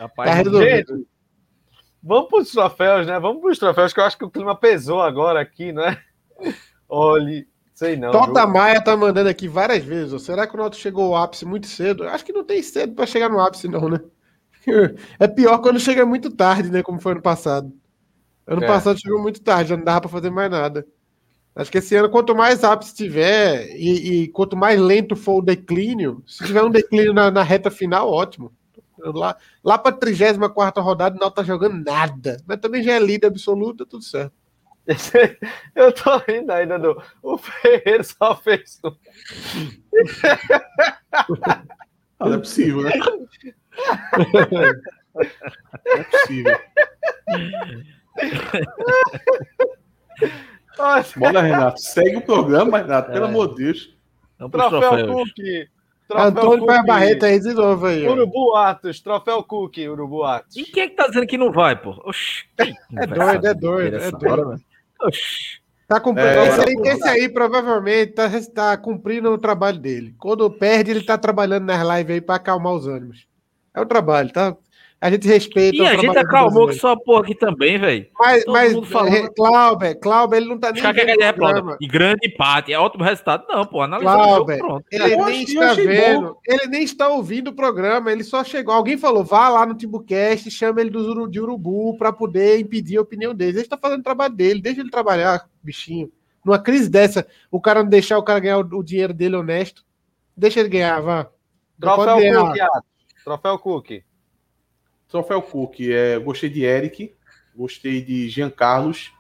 paz 0.09 0.37
tá 0.37 0.43
do 0.43 0.53
mundo. 0.53 1.07
Vamos 2.03 2.29
para 2.29 2.39
os 2.41 2.51
troféus, 2.51 3.07
né? 3.07 3.19
Vamos 3.19 3.41
para 3.41 3.51
os 3.51 3.59
troféus, 3.59 3.93
que 3.93 4.01
eu 4.01 4.05
acho 4.05 4.19
que 4.19 4.25
o 4.25 4.31
clima 4.31 4.55
pesou 4.55 5.01
agora 5.01 5.41
aqui, 5.41 5.73
né? 5.73 5.99
Olhe, 6.87 7.49
sei 7.75 7.97
não. 7.97 8.11
Tota 8.11 8.45
viu? 8.45 8.55
Maia 8.55 8.83
tá 8.83 8.95
mandando 8.97 9.29
aqui 9.29 9.49
várias 9.49 9.83
vezes. 9.83 10.21
Será 10.23 10.47
que 10.47 10.55
o 10.55 10.59
Noto 10.59 10.77
chegou 10.77 11.15
ao 11.15 11.23
ápice 11.23 11.47
muito 11.47 11.67
cedo? 11.67 12.07
Acho 12.07 12.25
que 12.25 12.33
não 12.33 12.45
tem 12.45 12.63
cedo 12.63 12.95
para 12.95 13.07
chegar 13.07 13.31
no 13.31 13.41
ápice, 13.41 13.69
não, 13.69 13.89
né? 13.89 14.01
É 15.19 15.29
pior 15.29 15.59
quando 15.59 15.79
chega 15.79 16.07
muito 16.07 16.31
tarde, 16.31 16.71
né? 16.71 16.83
Como 16.83 17.01
foi 17.01 17.13
ano 17.13 17.23
passado. 17.23 17.73
Ano 18.47 18.65
é. 18.65 18.67
passado 18.67 19.01
chegou 19.01 19.21
muito 19.21 19.43
tarde, 19.43 19.71
já 19.71 19.77
não 19.77 19.85
dava 19.85 20.03
para 20.03 20.11
fazer 20.11 20.31
mais 20.31 20.51
nada. 20.51 20.87
Acho 21.55 21.71
que 21.71 21.79
esse 21.79 21.95
ano, 21.95 22.11
quanto 22.11 22.35
mais 22.35 22.65
ápice 22.65 22.95
tiver 22.95 23.69
e, 23.77 24.25
e, 24.25 24.29
quanto 24.29 24.57
mais 24.57 24.81
lento 24.81 25.15
for 25.15 25.39
o 25.39 25.45
declínio, 25.45 26.23
se 26.27 26.45
tiver 26.45 26.63
um 26.63 26.71
declínio 26.71 27.13
na, 27.15 27.31
na 27.31 27.43
reta 27.43 27.71
final, 27.71 28.11
ótimo. 28.11 28.53
Lá, 29.13 29.37
lá 29.63 29.79
para 29.79 29.95
a 29.95 29.99
34 29.99 30.83
rodada, 30.83 31.19
não 31.21 31.31
tá 31.31 31.43
jogando 31.43 31.85
nada. 31.85 32.39
Mas 32.47 32.59
também 32.59 32.83
já 32.83 32.95
é 32.95 32.99
líder 32.99 33.27
absoluto, 33.29 33.85
tudo 33.85 34.03
certo. 34.03 34.33
Eu 35.75 35.93
tô 35.93 36.17
rindo 36.19 36.53
ainda 36.53 36.79
do. 36.79 37.03
O 37.23 37.39
Ferreira 37.39 38.03
só 38.03 38.37
fez 38.37 38.79
um. 38.85 38.93
Não 42.21 42.35
é 42.35 42.39
possível, 42.39 42.83
né? 42.83 42.93
Não 42.97 43.27
é 44.63 44.75
possível. 46.05 46.59
Bora, 51.17 51.41
Renato. 51.43 51.81
Segue 51.81 52.17
o 52.17 52.23
programa, 52.23 52.79
Renato, 52.79 53.13
pelo 53.13 53.27
é. 53.27 53.29
amor 53.29 53.55
de 53.55 53.65
Deus. 53.65 53.95
Troféu 54.51 55.09
Cook. 55.09 55.69
Antônio 56.13 56.67
Pé 56.67 56.83
Barreto 56.83 57.25
aí 57.25 57.41
de 57.41 57.55
novo 57.55 57.87
aí. 57.87 58.07
Urubu 58.07 58.55
Atos, 58.57 59.01
troféu 59.01 59.43
Cook, 59.43 59.79
Urubu 59.79 60.23
Atos. 60.25 60.57
E 60.57 60.65
quem 60.65 60.85
é 60.85 60.89
que 60.89 60.97
tá 60.97 61.07
dizendo 61.07 61.27
que 61.27 61.39
não 61.39 61.51
vai, 61.51 61.81
pô? 61.81 61.91
Oxi, 62.05 62.45
é 62.59 63.07
doido, 63.07 63.47
é 63.47 63.55
doido, 63.55 63.97
é 63.97 64.11
doido. 64.11 64.61
Oxi. 65.03 65.65
Tá 65.87 66.01
cumprindo. 66.01 66.29
É, 66.29 66.49
esse, 66.49 66.61
aí, 66.61 66.75
esse 66.87 67.09
aí 67.09 67.29
provavelmente 67.29 68.13
tá, 68.13 68.29
tá 68.55 68.77
cumprindo 68.77 69.31
o 69.31 69.39
trabalho 69.39 69.79
dele. 69.79 70.15
Quando 70.19 70.51
perde, 70.51 70.91
ele 70.91 71.03
tá 71.03 71.19
trabalhando 71.19 71.67
nas 71.67 71.87
lives 71.87 72.15
aí 72.15 72.21
pra 72.21 72.37
acalmar 72.37 72.73
os 72.73 72.87
ânimos. 72.87 73.27
É 73.75 73.81
o 73.81 73.87
trabalho, 73.87 74.33
tá? 74.33 74.57
A 75.05 75.11
gente 75.11 75.29
respeita. 75.29 75.77
E 75.77 75.87
a 75.87 75.97
gente 75.99 76.17
acalmou 76.17 76.67
que 76.67 76.77
só 76.77 76.97
porra 76.97 77.25
aqui 77.25 77.35
também, 77.35 77.79
velho. 77.79 78.07
Mas, 78.19 78.43
Todo 78.43 78.55
mas 78.55 78.73
é, 79.13 79.29
Cláudio, 79.29 80.01
Cláudio, 80.01 80.37
ele 80.37 80.47
não 80.47 80.59
tá 80.59 80.73
nem. 80.73 80.83
É 80.83 81.31
programa. 81.31 81.77
E 81.79 81.87
grande 81.87 82.27
empate, 82.27 82.73
é 82.73 82.79
ótimo 82.79 83.05
resultado. 83.05 83.45
Não, 83.47 83.67
pô, 83.67 83.83
analisando 83.83 84.47
pronto. 84.47 84.87
Ele 84.91 85.15
nem 85.15 85.43
está 85.43 85.75
vendo, 85.75 86.29
bom. 86.29 86.41
ele 86.49 86.67
nem 86.69 86.83
está 86.83 87.09
ouvindo 87.11 87.49
o 87.49 87.53
programa, 87.53 88.11
ele 88.11 88.25
só 88.25 88.43
chegou. 88.43 88.73
Alguém 88.73 88.97
falou, 88.97 89.23
vá 89.23 89.51
lá 89.51 89.67
no 89.67 89.75
Timbucast, 89.75 90.51
chama 90.51 90.81
ele 90.81 90.89
do, 90.89 91.27
de 91.27 91.39
Urubu 91.39 91.99
para 91.99 92.11
poder 92.11 92.59
impedir 92.59 92.97
a 92.97 93.03
opinião 93.03 93.35
dele. 93.35 93.59
Ele 93.59 93.61
está 93.61 93.77
fazendo 93.77 94.01
o 94.01 94.05
trabalho 94.05 94.35
dele, 94.35 94.63
deixa 94.63 94.81
ele 94.81 94.91
trabalhar, 94.91 95.47
bichinho. 95.63 96.11
Numa 96.43 96.59
crise 96.59 96.89
dessa, 96.89 97.27
o 97.51 97.61
cara 97.61 97.83
não 97.83 97.91
deixar 97.91 98.17
o 98.17 98.23
cara 98.23 98.41
ganhar 98.41 98.57
o, 98.57 98.79
o 98.79 98.83
dinheiro 98.83 99.13
dele 99.13 99.37
honesto, 99.37 99.85
deixa 100.35 100.61
ele 100.61 100.71
ganhar, 100.71 100.99
vá. 101.03 101.29
Troféu 101.79 102.17
Cook, 102.17 102.57
Troféu 103.23 103.59
Cook. 103.59 103.91
Troféu 105.15 105.41
Cook, 105.41 105.79
é, 105.79 106.19
gostei 106.19 106.51
de 106.51 106.65
Eric, 106.65 107.15
gostei 107.55 108.03
de 108.03 108.29
Jean 108.29 108.51
Carlos. 108.51 109.13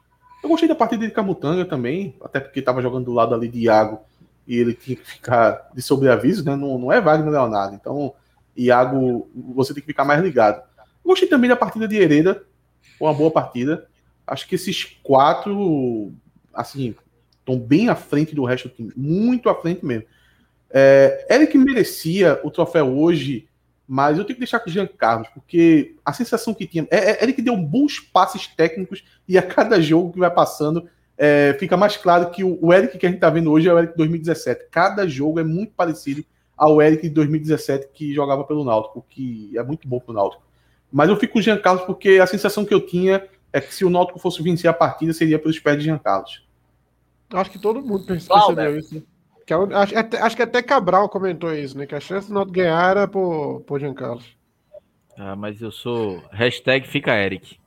Eu 0.42 0.48
gostei 0.48 0.68
da 0.68 0.74
partida 0.74 1.06
de 1.06 1.12
Camutanga 1.12 1.64
também, 1.64 2.16
até 2.20 2.40
porque 2.40 2.58
estava 2.58 2.82
jogando 2.82 3.04
do 3.04 3.12
lado 3.12 3.32
ali 3.32 3.46
de 3.46 3.60
Iago 3.60 4.00
e 4.44 4.58
ele 4.58 4.74
tinha 4.74 4.96
que 4.96 5.08
ficar 5.08 5.70
de 5.72 5.80
sobreaviso, 5.80 6.44
né? 6.44 6.56
Não, 6.56 6.76
não 6.78 6.92
é 6.92 7.00
Wagner 7.00 7.30
Leonardo. 7.30 7.76
Então, 7.76 8.12
Iago, 8.56 9.30
você 9.54 9.72
tem 9.72 9.82
que 9.82 9.86
ficar 9.86 10.04
mais 10.04 10.20
ligado. 10.20 10.64
Gostei 11.04 11.28
também 11.28 11.48
da 11.48 11.54
partida 11.54 11.86
de 11.86 11.94
Hereda, 11.94 12.44
foi 12.98 13.06
uma 13.06 13.14
boa 13.14 13.30
partida. 13.30 13.86
Acho 14.26 14.48
que 14.48 14.56
esses 14.56 14.98
quatro, 15.00 16.12
assim, 16.52 16.96
estão 17.38 17.56
bem 17.56 17.88
à 17.88 17.94
frente 17.94 18.34
do 18.34 18.44
resto 18.44 18.68
do 18.68 18.74
time, 18.74 18.92
muito 18.96 19.48
à 19.48 19.54
frente 19.54 19.86
mesmo. 19.86 20.08
É, 20.70 21.24
Eric 21.30 21.56
merecia 21.56 22.40
o 22.42 22.50
troféu 22.50 22.98
hoje 22.98 23.48
mas 23.86 24.18
eu 24.18 24.24
tenho 24.24 24.36
que 24.36 24.40
deixar 24.40 24.60
com 24.60 24.70
o 24.70 24.72
Jean 24.72 24.86
Carlos, 24.86 25.28
porque 25.28 25.94
a 26.04 26.12
sensação 26.12 26.54
que 26.54 26.66
tinha. 26.66 26.86
É, 26.90 27.10
é 27.10 27.22
ele 27.22 27.32
que 27.32 27.42
deu 27.42 27.56
bons 27.56 28.00
passes 28.00 28.46
técnicos 28.46 29.04
e 29.28 29.36
a 29.36 29.42
cada 29.42 29.80
jogo 29.80 30.12
que 30.12 30.18
vai 30.18 30.30
passando 30.30 30.88
é, 31.16 31.56
fica 31.58 31.76
mais 31.76 31.96
claro 31.96 32.30
que 32.30 32.42
o, 32.42 32.58
o 32.60 32.72
Eric 32.72 32.98
que 32.98 33.06
a 33.06 33.08
gente 33.08 33.18
está 33.18 33.30
vendo 33.30 33.50
hoje 33.50 33.68
é 33.68 33.72
o 33.72 33.78
Eric 33.78 33.92
de 33.92 33.98
2017. 33.98 34.66
Cada 34.70 35.06
jogo 35.06 35.38
é 35.38 35.44
muito 35.44 35.72
parecido 35.74 36.24
ao 36.56 36.80
Eric 36.80 37.02
de 37.02 37.14
2017 37.14 37.88
que 37.92 38.14
jogava 38.14 38.44
pelo 38.44 38.64
Náutico, 38.64 39.04
que 39.08 39.56
é 39.56 39.62
muito 39.62 39.86
bom 39.86 40.00
pro 40.00 40.14
Náutico. 40.14 40.42
Mas 40.90 41.08
eu 41.08 41.16
fico 41.16 41.34
com 41.34 41.38
o 41.38 41.42
Jean 41.42 41.58
Carlos 41.58 41.84
porque 41.84 42.18
a 42.22 42.26
sensação 42.26 42.64
que 42.64 42.72
eu 42.72 42.80
tinha 42.80 43.26
é 43.52 43.60
que 43.60 43.74
se 43.74 43.84
o 43.84 43.90
Náutico 43.90 44.18
fosse 44.18 44.42
vencer 44.42 44.68
a 44.68 44.74
partida 44.74 45.12
seria 45.12 45.38
pelos 45.38 45.58
pés 45.58 45.78
de 45.78 45.84
Jean 45.84 45.98
Carlos. 45.98 46.44
Acho 47.32 47.50
que 47.50 47.58
todo 47.58 47.82
mundo 47.82 48.04
percebeu 48.04 48.78
isso. 48.78 49.02
Né? 49.44 49.46
Que 49.46 49.54
é, 49.54 49.56
acho, 49.56 50.24
acho, 50.24 50.36
que 50.36 50.42
até 50.42 50.62
Cabral 50.62 51.08
comentou 51.08 51.54
isso, 51.54 51.76
né? 51.76 51.86
Que 51.86 51.94
a 51.94 52.00
chance 52.00 52.28
de 52.28 52.32
não 52.32 52.46
ganhar 52.46 52.90
era 52.90 53.08
por, 53.08 53.60
por 53.66 53.78
Giancarlo. 53.78 54.22
Ah, 55.16 55.36
mas 55.36 55.60
eu 55.60 55.70
sou. 55.70 56.22
Hashtag 56.32 56.88
fica 56.88 57.14
Eric. 57.14 57.58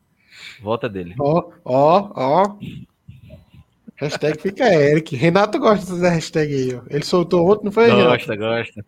Volta 0.62 0.90
dele. 0.90 1.16
Ó, 1.20 1.50
ó, 1.64 2.12
ó. 2.16 2.56
Hashtag 3.96 4.40
fica 4.42 4.66
Eric. 4.74 5.16
Renato 5.16 5.58
gosta 5.60 5.94
dessa 5.94 6.10
hashtag 6.10 6.54
aí, 6.54 6.76
ó. 6.76 6.82
Ele 6.90 7.04
soltou 7.04 7.46
outro, 7.46 7.66
não 7.66 7.72
foi? 7.72 7.90
Gosta, 7.90 8.34
Renato? 8.34 8.38
gosta. 8.38 8.86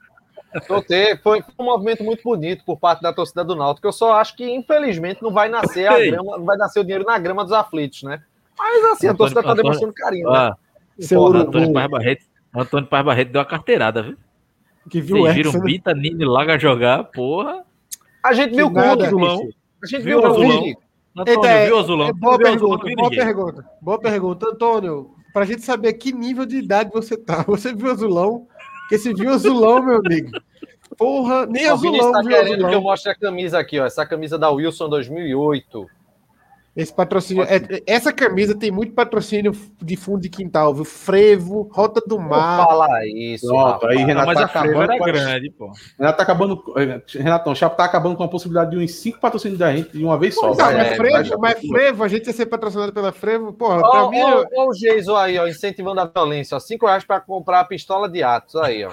Soltei. 0.67 1.15
Foi 1.17 1.43
um 1.57 1.63
movimento 1.63 2.03
muito 2.03 2.23
bonito 2.23 2.63
por 2.65 2.77
parte 2.77 3.01
da 3.01 3.13
torcida 3.13 3.43
do 3.43 3.55
Náutico. 3.55 3.87
Eu 3.87 3.93
só 3.93 4.13
acho 4.13 4.35
que, 4.35 4.49
infelizmente, 4.49 5.21
não 5.21 5.31
vai 5.31 5.47
nascer 5.47 5.87
a 5.87 5.97
grama, 5.97 6.37
não 6.37 6.45
vai 6.45 6.57
nascer 6.57 6.79
o 6.79 6.83
dinheiro 6.83 7.05
na 7.05 7.17
grama 7.17 7.43
dos 7.43 7.53
aflitos, 7.53 8.03
né? 8.03 8.21
Mas 8.57 8.83
assim, 8.85 9.07
Antônio, 9.07 9.13
a 9.13 9.17
torcida 9.17 9.39
está 9.39 9.53
demonstrando 9.53 9.93
carinho, 9.93 10.29
ah, 10.29 10.49
né? 10.49 11.05
Seu 11.05 11.25
Antônio 11.25 11.71
Paz 11.71 11.89
Barreto 11.89 12.25
Antônio 12.55 12.87
Paz 12.89 13.05
Barreto 13.05 13.31
deu 13.31 13.39
uma 13.39 13.45
carteirada, 13.47 14.01
viu? 14.03 14.17
Que 14.89 15.01
viu 15.01 15.17
o 15.17 15.19
Vocês 15.21 15.35
viram 15.35 15.51
né? 15.53 15.59
Bita 15.61 15.93
Nini 15.93 16.25
Laga 16.25 16.57
jogar, 16.57 17.03
porra. 17.05 17.63
A 18.23 18.33
gente 18.33 18.55
viu 18.55 18.65
outro 18.65 19.05
Azulão. 19.05 19.49
A 19.81 19.85
gente 19.85 20.01
Viu 20.01 20.19
viu 20.19 20.19
o 20.19 20.21
o 20.21 20.25
Azulão? 20.25 20.61
Vini. 20.61 20.77
Antônio, 21.17 21.65
viu, 21.65 21.79
Azulão? 21.79 22.07
É 22.09 22.13
boa 22.13 22.33
Azulão? 22.35 22.51
pergunta, 22.51 22.95
boa 22.95 23.09
pergunta. 23.09 23.65
Boa 23.81 23.99
pergunta. 23.99 24.47
Antônio, 24.47 25.11
pra 25.33 25.45
gente 25.45 25.61
saber 25.61 25.93
que 25.93 26.11
nível 26.11 26.45
de 26.45 26.57
idade 26.57 26.89
você 26.93 27.15
tá. 27.17 27.43
Você 27.47 27.73
viu 27.73 27.91
azulão? 27.91 28.47
Porque 28.81 28.97
se 28.97 29.13
viu 29.13 29.31
azulão, 29.31 29.83
meu 29.83 29.97
amigo. 29.97 30.31
Porra, 30.97 31.45
nem 31.45 31.67
O 31.71 31.77
Vini 31.77 31.99
azulão 31.99 32.07
está 32.07 32.21
viu 32.23 32.29
querendo 32.31 32.67
que 32.67 32.73
eu 32.73 32.79
azulão. 32.79 32.81
mostre 32.81 33.11
a 33.11 33.15
camisa 33.15 33.59
aqui, 33.59 33.79
ó. 33.79 33.85
Essa 33.85 34.05
camisa 34.05 34.37
da 34.39 34.49
Wilson 34.49 34.89
2008. 34.89 35.87
Esse 36.75 36.93
patrocínio. 36.93 37.43
é- 37.43 37.81
essa 37.85 38.13
camisa 38.13 38.55
tem 38.57 38.71
muito 38.71 38.93
patrocínio 38.93 39.51
de 39.81 39.95
fundo 39.97 40.21
de 40.21 40.29
quintal, 40.29 40.73
viu? 40.73 40.85
Frevo, 40.85 41.67
Rota 41.73 41.99
do 42.05 42.17
Mar. 42.19 42.65
fala 42.65 42.87
isso, 43.07 43.47
Pronto, 43.47 43.85
aí 43.87 43.97
Renato 43.97 44.27
mas 44.27 44.37
tá 44.37 44.43
a 44.43 44.45
acabando 44.45 44.83
era 44.83 44.97
com 44.97 45.03
a- 45.03 45.07
grande, 45.07 45.49
pô. 45.51 45.71
Renato 45.97 46.17
tá 46.17 46.23
acabando. 46.23 46.63
eh, 46.77 47.01
Renatão, 47.17 47.51
o 47.51 47.55
Chapo 47.55 47.75
tá 47.75 47.83
acabando 47.85 48.15
com 48.15 48.23
a 48.23 48.27
possibilidade 48.29 48.71
de 48.71 48.77
uns 48.77 48.93
cinco 48.95 49.19
patrocínios 49.19 49.59
da 49.59 49.75
gente 49.75 49.97
de 49.97 50.03
uma 50.05 50.17
vez 50.17 50.35
só. 50.35 50.53
Tá, 50.55 50.65
mas, 50.71 50.75
é, 50.87 50.95
Frevo, 50.95 51.39
mas. 51.39 51.59
Frevo, 51.59 52.03
a 52.03 52.07
gente 52.07 52.27
ia 52.27 52.33
ser 52.33 52.45
patrocinado 52.45 52.93
pela 52.93 53.11
Frevo, 53.11 53.51
porra, 53.51 53.79
pra 53.81 54.03
Ó, 54.05 54.09
mim. 54.11 54.21
ó, 54.21 54.29
eu- 54.29 54.45
ó 54.55 54.67
o 54.69 54.73
Geiso 54.73 55.15
aí, 55.15 55.37
ó, 55.37 55.47
incentivando 55.47 55.99
a 55.99 56.05
violência. 56.05 56.55
Ó, 56.55 56.59
cinco 56.59 56.85
reais 56.85 57.03
para 57.03 57.19
comprar 57.19 57.59
a 57.61 57.65
pistola 57.65 58.07
de 58.07 58.23
Atos. 58.23 58.55
Aí, 58.55 58.85
ó. 58.85 58.91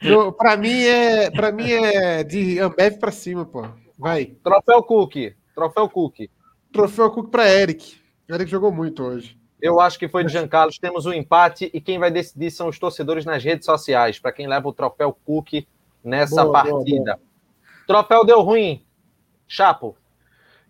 pra 0.36 0.56
mim 0.56 0.82
é. 0.84 1.30
Pra 1.30 1.52
mim 1.52 1.70
é 1.70 2.24
de 2.24 2.58
Ambev 2.58 2.98
pra 2.98 3.12
cima, 3.12 3.44
pô. 3.44 3.64
Vai. 3.98 4.32
Troféu 4.42 4.82
Cook. 4.82 5.34
Troféu 5.60 5.90
Cook. 5.90 6.30
Troféu 6.72 7.10
Cook 7.10 7.30
pra 7.30 7.46
Eric. 7.46 8.00
Eric 8.26 8.50
jogou 8.50 8.72
muito 8.72 9.02
hoje. 9.02 9.38
Eu 9.60 9.78
acho 9.78 9.98
que 9.98 10.08
foi 10.08 10.24
de 10.24 10.32
Jean 10.32 10.48
Carlos. 10.48 10.78
Temos 10.78 11.04
um 11.04 11.12
empate 11.12 11.70
e 11.74 11.82
quem 11.82 11.98
vai 11.98 12.10
decidir 12.10 12.50
são 12.50 12.68
os 12.68 12.78
torcedores 12.78 13.26
nas 13.26 13.44
redes 13.44 13.66
sociais, 13.66 14.18
para 14.18 14.32
quem 14.32 14.46
leva 14.46 14.66
o 14.66 14.72
troféu 14.72 15.12
Cook 15.12 15.66
nessa 16.02 16.42
Boa, 16.42 16.62
boa, 16.62 16.74
partida. 16.74 17.20
Troféu 17.86 18.24
deu 18.24 18.40
ruim. 18.40 18.82
Chapo. 19.46 19.96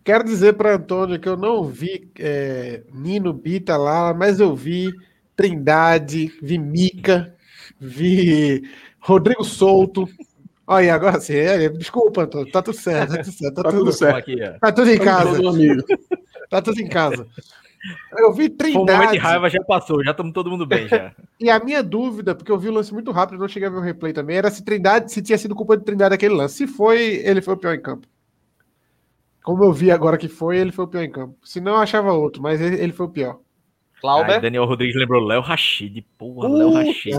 Quero 0.03 0.25
dizer 0.25 0.57
para 0.57 0.75
Antônio 0.75 1.19
que 1.19 1.29
eu 1.29 1.37
não 1.37 1.63
vi 1.63 2.11
é, 2.19 2.83
Nino 2.91 3.31
Bita 3.31 3.77
lá, 3.77 4.13
mas 4.13 4.41
eu 4.41 4.53
vi 4.53 4.91
Trindade, 5.37 6.33
vi 6.41 6.57
Mica, 6.57 7.33
vi 7.79 8.69
Rodrigo 8.99 9.45
Souto. 9.45 10.05
Olha, 10.71 10.95
agora 10.95 11.19
sim, 11.19 11.35
é, 11.35 11.67
desculpa, 11.67 12.23
Antônio, 12.23 12.49
tá 12.49 12.61
tudo 12.61 12.77
certo, 12.77 13.13
tá 13.13 13.23
tudo 13.23 13.33
certo, 13.33 13.55
tá, 13.55 13.63
Tá 13.63 13.69
tudo, 13.71 13.79
tudo 13.79 13.91
certo. 13.91 14.17
Aqui, 14.17 14.37
tá 14.61 14.71
tudo 14.71 14.89
em 14.89 14.97
Tamo 14.97 15.05
casa, 15.05 15.41
tá 16.49 16.61
tudo 16.61 16.79
em 16.79 16.87
casa. 16.87 17.27
Eu 18.17 18.31
vi 18.31 18.55
Foi 18.57 18.69
um 18.71 18.73
momento 18.75 18.87
de 18.87 18.95
Trindade, 18.95 19.17
raiva, 19.17 19.49
já 19.49 19.61
passou, 19.63 20.01
já 20.01 20.11
estamos 20.11 20.31
todo 20.31 20.49
mundo 20.49 20.65
bem 20.65 20.87
já. 20.87 21.13
e 21.39 21.49
a 21.49 21.59
minha 21.59 21.83
dúvida, 21.83 22.33
porque 22.33 22.49
eu 22.49 22.57
vi 22.57 22.69
o 22.69 22.71
lance 22.71 22.93
muito 22.93 23.11
rápido, 23.11 23.37
não 23.39 23.49
cheguei 23.49 23.67
a 23.67 23.71
ver 23.71 23.77
o 23.79 23.81
replay 23.81 24.13
também, 24.13 24.37
era 24.37 24.49
se 24.49 24.63
Trindade, 24.63 25.11
se 25.11 25.21
tinha 25.21 25.37
sido 25.37 25.53
culpa 25.55 25.75
de 25.75 25.83
Trindade 25.83 26.15
aquele 26.15 26.35
lance. 26.35 26.55
Se 26.55 26.67
foi, 26.67 27.15
ele 27.25 27.41
foi 27.41 27.55
o 27.55 27.57
pior 27.57 27.73
em 27.73 27.81
campo. 27.81 28.07
Como 29.43 29.63
eu 29.65 29.73
vi 29.73 29.91
agora 29.91 30.17
que 30.17 30.29
foi, 30.29 30.57
ele 30.57 30.71
foi 30.71 30.85
o 30.85 30.87
pior 30.87 31.03
em 31.03 31.11
campo. 31.11 31.35
Se 31.43 31.59
não, 31.59 31.73
eu 31.73 31.79
achava 31.79 32.13
outro, 32.13 32.41
mas 32.41 32.61
ele, 32.61 32.81
ele 32.81 32.93
foi 32.93 33.07
o 33.07 33.09
pior. 33.09 33.31
Ai, 33.33 33.99
Clauber. 33.99 34.41
Daniel 34.41 34.65
Rodrigues 34.65 34.95
lembrou 34.95 35.21
Léo 35.21 35.41
Rachid. 35.41 36.05
Porra, 36.17 36.47
Léo 36.47 36.69
Uh, 36.69 36.73
Rachid. 36.75 37.17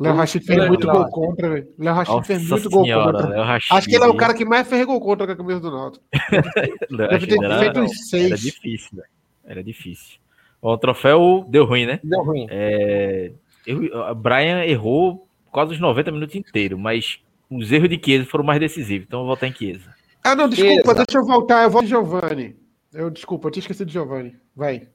Léo 0.00 0.14
Rachid 0.14 0.44
fez 0.44 0.68
muito 0.68 0.86
gol 0.86 1.08
contra, 1.10 1.48
velho. 1.50 1.68
Léo 1.78 1.94
Rachid 1.94 2.26
fez 2.26 2.48
muito 2.48 2.70
gol 2.70 2.84
senhora, 2.84 3.12
contra. 3.12 3.28
Léo 3.28 3.44
Rachid. 3.44 3.74
Acho 3.76 3.88
que 3.88 3.94
ele 3.96 4.04
é 4.04 4.08
o 4.08 4.16
cara 4.16 4.34
que 4.34 4.44
mais 4.44 4.68
fez 4.68 4.86
gol 4.86 5.00
contra 5.00 5.26
com 5.26 5.32
a 5.32 5.36
camisa 5.36 5.60
do 5.60 5.70
Náutico. 5.70 6.04
Deve 6.96 7.26
ter 7.26 7.42
era, 7.44 7.58
feito 7.58 7.80
uns 7.80 7.90
era 7.90 8.28
seis. 8.28 8.40
difícil, 8.40 8.90
velho. 8.92 9.08
Era 9.44 9.64
difícil. 9.64 10.18
Ó, 10.62 10.74
O 10.74 10.78
troféu 10.78 11.44
deu 11.48 11.64
ruim, 11.64 11.86
né? 11.86 12.00
Deu 12.04 12.22
ruim. 12.22 12.46
É, 12.50 13.32
eu, 13.66 14.14
Brian 14.14 14.64
errou 14.64 15.26
quase 15.50 15.72
os 15.72 15.80
90 15.80 16.12
minutos 16.12 16.36
inteiros, 16.36 16.78
mas 16.78 17.20
os 17.50 17.72
erros 17.72 17.88
de 17.88 18.00
Chiesa 18.02 18.24
foram 18.26 18.44
mais 18.44 18.60
decisivos, 18.60 19.06
então 19.06 19.20
eu 19.20 19.26
vou 19.26 19.34
votar 19.34 19.48
em 19.48 19.54
Chiesa. 19.54 19.94
Ah, 20.22 20.34
não, 20.34 20.48
desculpa, 20.48 20.74
Chiesa. 20.74 20.94
deixa 20.94 21.18
eu 21.18 21.24
voltar. 21.24 21.62
Eu 21.64 21.70
volto 21.70 21.84
de 21.84 21.90
Giovanni. 21.90 22.56
Eu, 22.92 23.10
desculpa, 23.10 23.48
eu 23.48 23.52
tinha 23.52 23.62
esquecido 23.62 23.86
de 23.86 23.92
Giovanni. 23.92 24.36
Vai. 24.54 24.88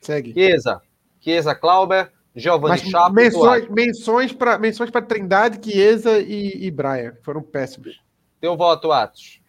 Segue. 0.00 0.32
Chiesa. 0.32 0.80
Chiesa, 1.20 1.54
Clauber. 1.54 2.10
Giovanni 2.40 2.80
Mas 2.80 2.90
Chapo. 2.90 3.14
menções, 3.14 3.68
menções 3.68 4.32
para 4.32 4.58
menções 4.58 4.90
para 4.90 5.02
Trindade, 5.02 5.60
Chiesa 5.62 6.18
e, 6.18 6.66
e 6.66 6.70
Brian. 6.70 7.14
Foram 7.22 7.42
péssimos. 7.42 8.00
Teu 8.40 8.56
voto, 8.56 8.90
Atos. 8.90 9.40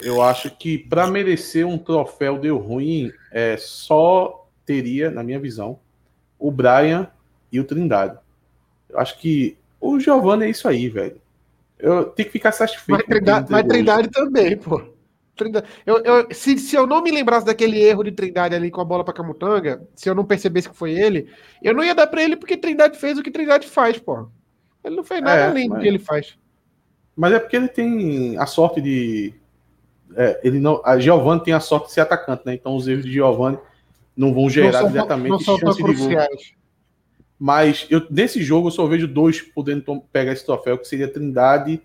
Eu 0.00 0.22
acho 0.22 0.50
que 0.50 0.76
para 0.78 1.06
merecer 1.06 1.66
um 1.66 1.78
troféu 1.78 2.38
deu 2.38 2.58
ruim, 2.58 3.10
é, 3.32 3.56
só 3.56 4.46
teria, 4.64 5.10
na 5.10 5.22
minha 5.22 5.40
visão, 5.40 5.78
o 6.38 6.50
Brian 6.50 7.08
e 7.50 7.58
o 7.58 7.64
Trindade. 7.64 8.18
Eu 8.90 8.98
acho 8.98 9.18
que 9.18 9.56
o 9.80 9.98
Giovanni 9.98 10.44
é 10.44 10.50
isso 10.50 10.68
aí, 10.68 10.88
velho. 10.88 11.20
Eu 11.78 12.04
tenho 12.04 12.26
que 12.26 12.32
ficar 12.32 12.52
satisfeito. 12.52 12.98
Mas 12.98 13.06
Trindade, 13.06 13.50
mas 13.50 13.66
Trindade 13.66 14.10
também, 14.10 14.56
pô. 14.56 14.95
Trindade- 15.36 15.66
Eu, 15.84 15.98
eu- 16.02 16.26
se, 16.32 16.58
se 16.58 16.74
eu 16.74 16.86
não 16.86 17.02
me 17.02 17.10
lembrasse 17.10 17.44
daquele 17.46 17.78
erro 17.82 18.02
de 18.02 18.12
Trindade 18.12 18.54
ali 18.54 18.70
com 18.70 18.80
a 18.80 18.84
bola 18.84 19.04
para 19.04 19.14
Camutanga, 19.14 19.86
se 19.94 20.08
eu 20.08 20.14
não 20.14 20.24
percebesse 20.24 20.68
que 20.68 20.76
foi 20.76 20.92
ele, 20.92 21.28
eu 21.62 21.74
não 21.74 21.84
ia 21.84 21.94
dar 21.94 22.06
para 22.06 22.22
ele 22.22 22.36
porque 22.36 22.56
Trindade 22.56 22.98
fez 22.98 23.18
o 23.18 23.22
que 23.22 23.30
Trindade 23.30 23.66
faz, 23.68 23.98
pô. 23.98 24.28
Ele 24.82 24.96
não 24.96 25.04
fez 25.04 25.20
nada 25.20 25.40
É, 25.40 25.46
além 25.48 25.68
do 25.68 25.74
mas- 25.74 25.82
que 25.82 25.88
ele 25.88 25.98
faz. 25.98 26.38
Mas 27.14 27.32
é 27.32 27.38
porque 27.38 27.56
ele 27.56 27.68
tem 27.68 28.36
a 28.38 28.46
sorte 28.46 28.80
de. 28.80 29.32
é, 30.14 30.40
ele 30.44 30.58
não, 30.60 30.80
a 30.84 30.98
Giovanni 30.98 31.42
tem 31.42 31.54
a 31.54 31.60
sorte 31.60 31.86
de 31.88 31.92
ser 31.92 32.00
atacante, 32.02 32.42
né? 32.46 32.54
Então 32.54 32.74
os 32.76 32.86
erros 32.88 33.04
de 33.04 33.12
Giovanni 33.12 33.58
não 34.16 34.32
vão 34.34 34.48
gerar 34.50 34.72
não 34.72 34.80
são, 34.80 34.90
diretamente 34.92 35.30
não 35.30 35.38
são 35.40 35.58
chance 35.58 35.82
de 35.82 35.94
gol. 35.94 36.10
Mas 37.38 37.86
eu, 37.90 38.02
nesse 38.10 38.42
jogo 38.42 38.68
eu 38.68 38.72
só 38.72 38.86
vejo 38.86 39.06
dois 39.06 39.40
podendo 39.42 40.00
pegar 40.12 40.32
esse 40.32 40.44
troféu, 40.44 40.78
que 40.78 40.86
seria 40.88 41.08
Trindade 41.08 41.82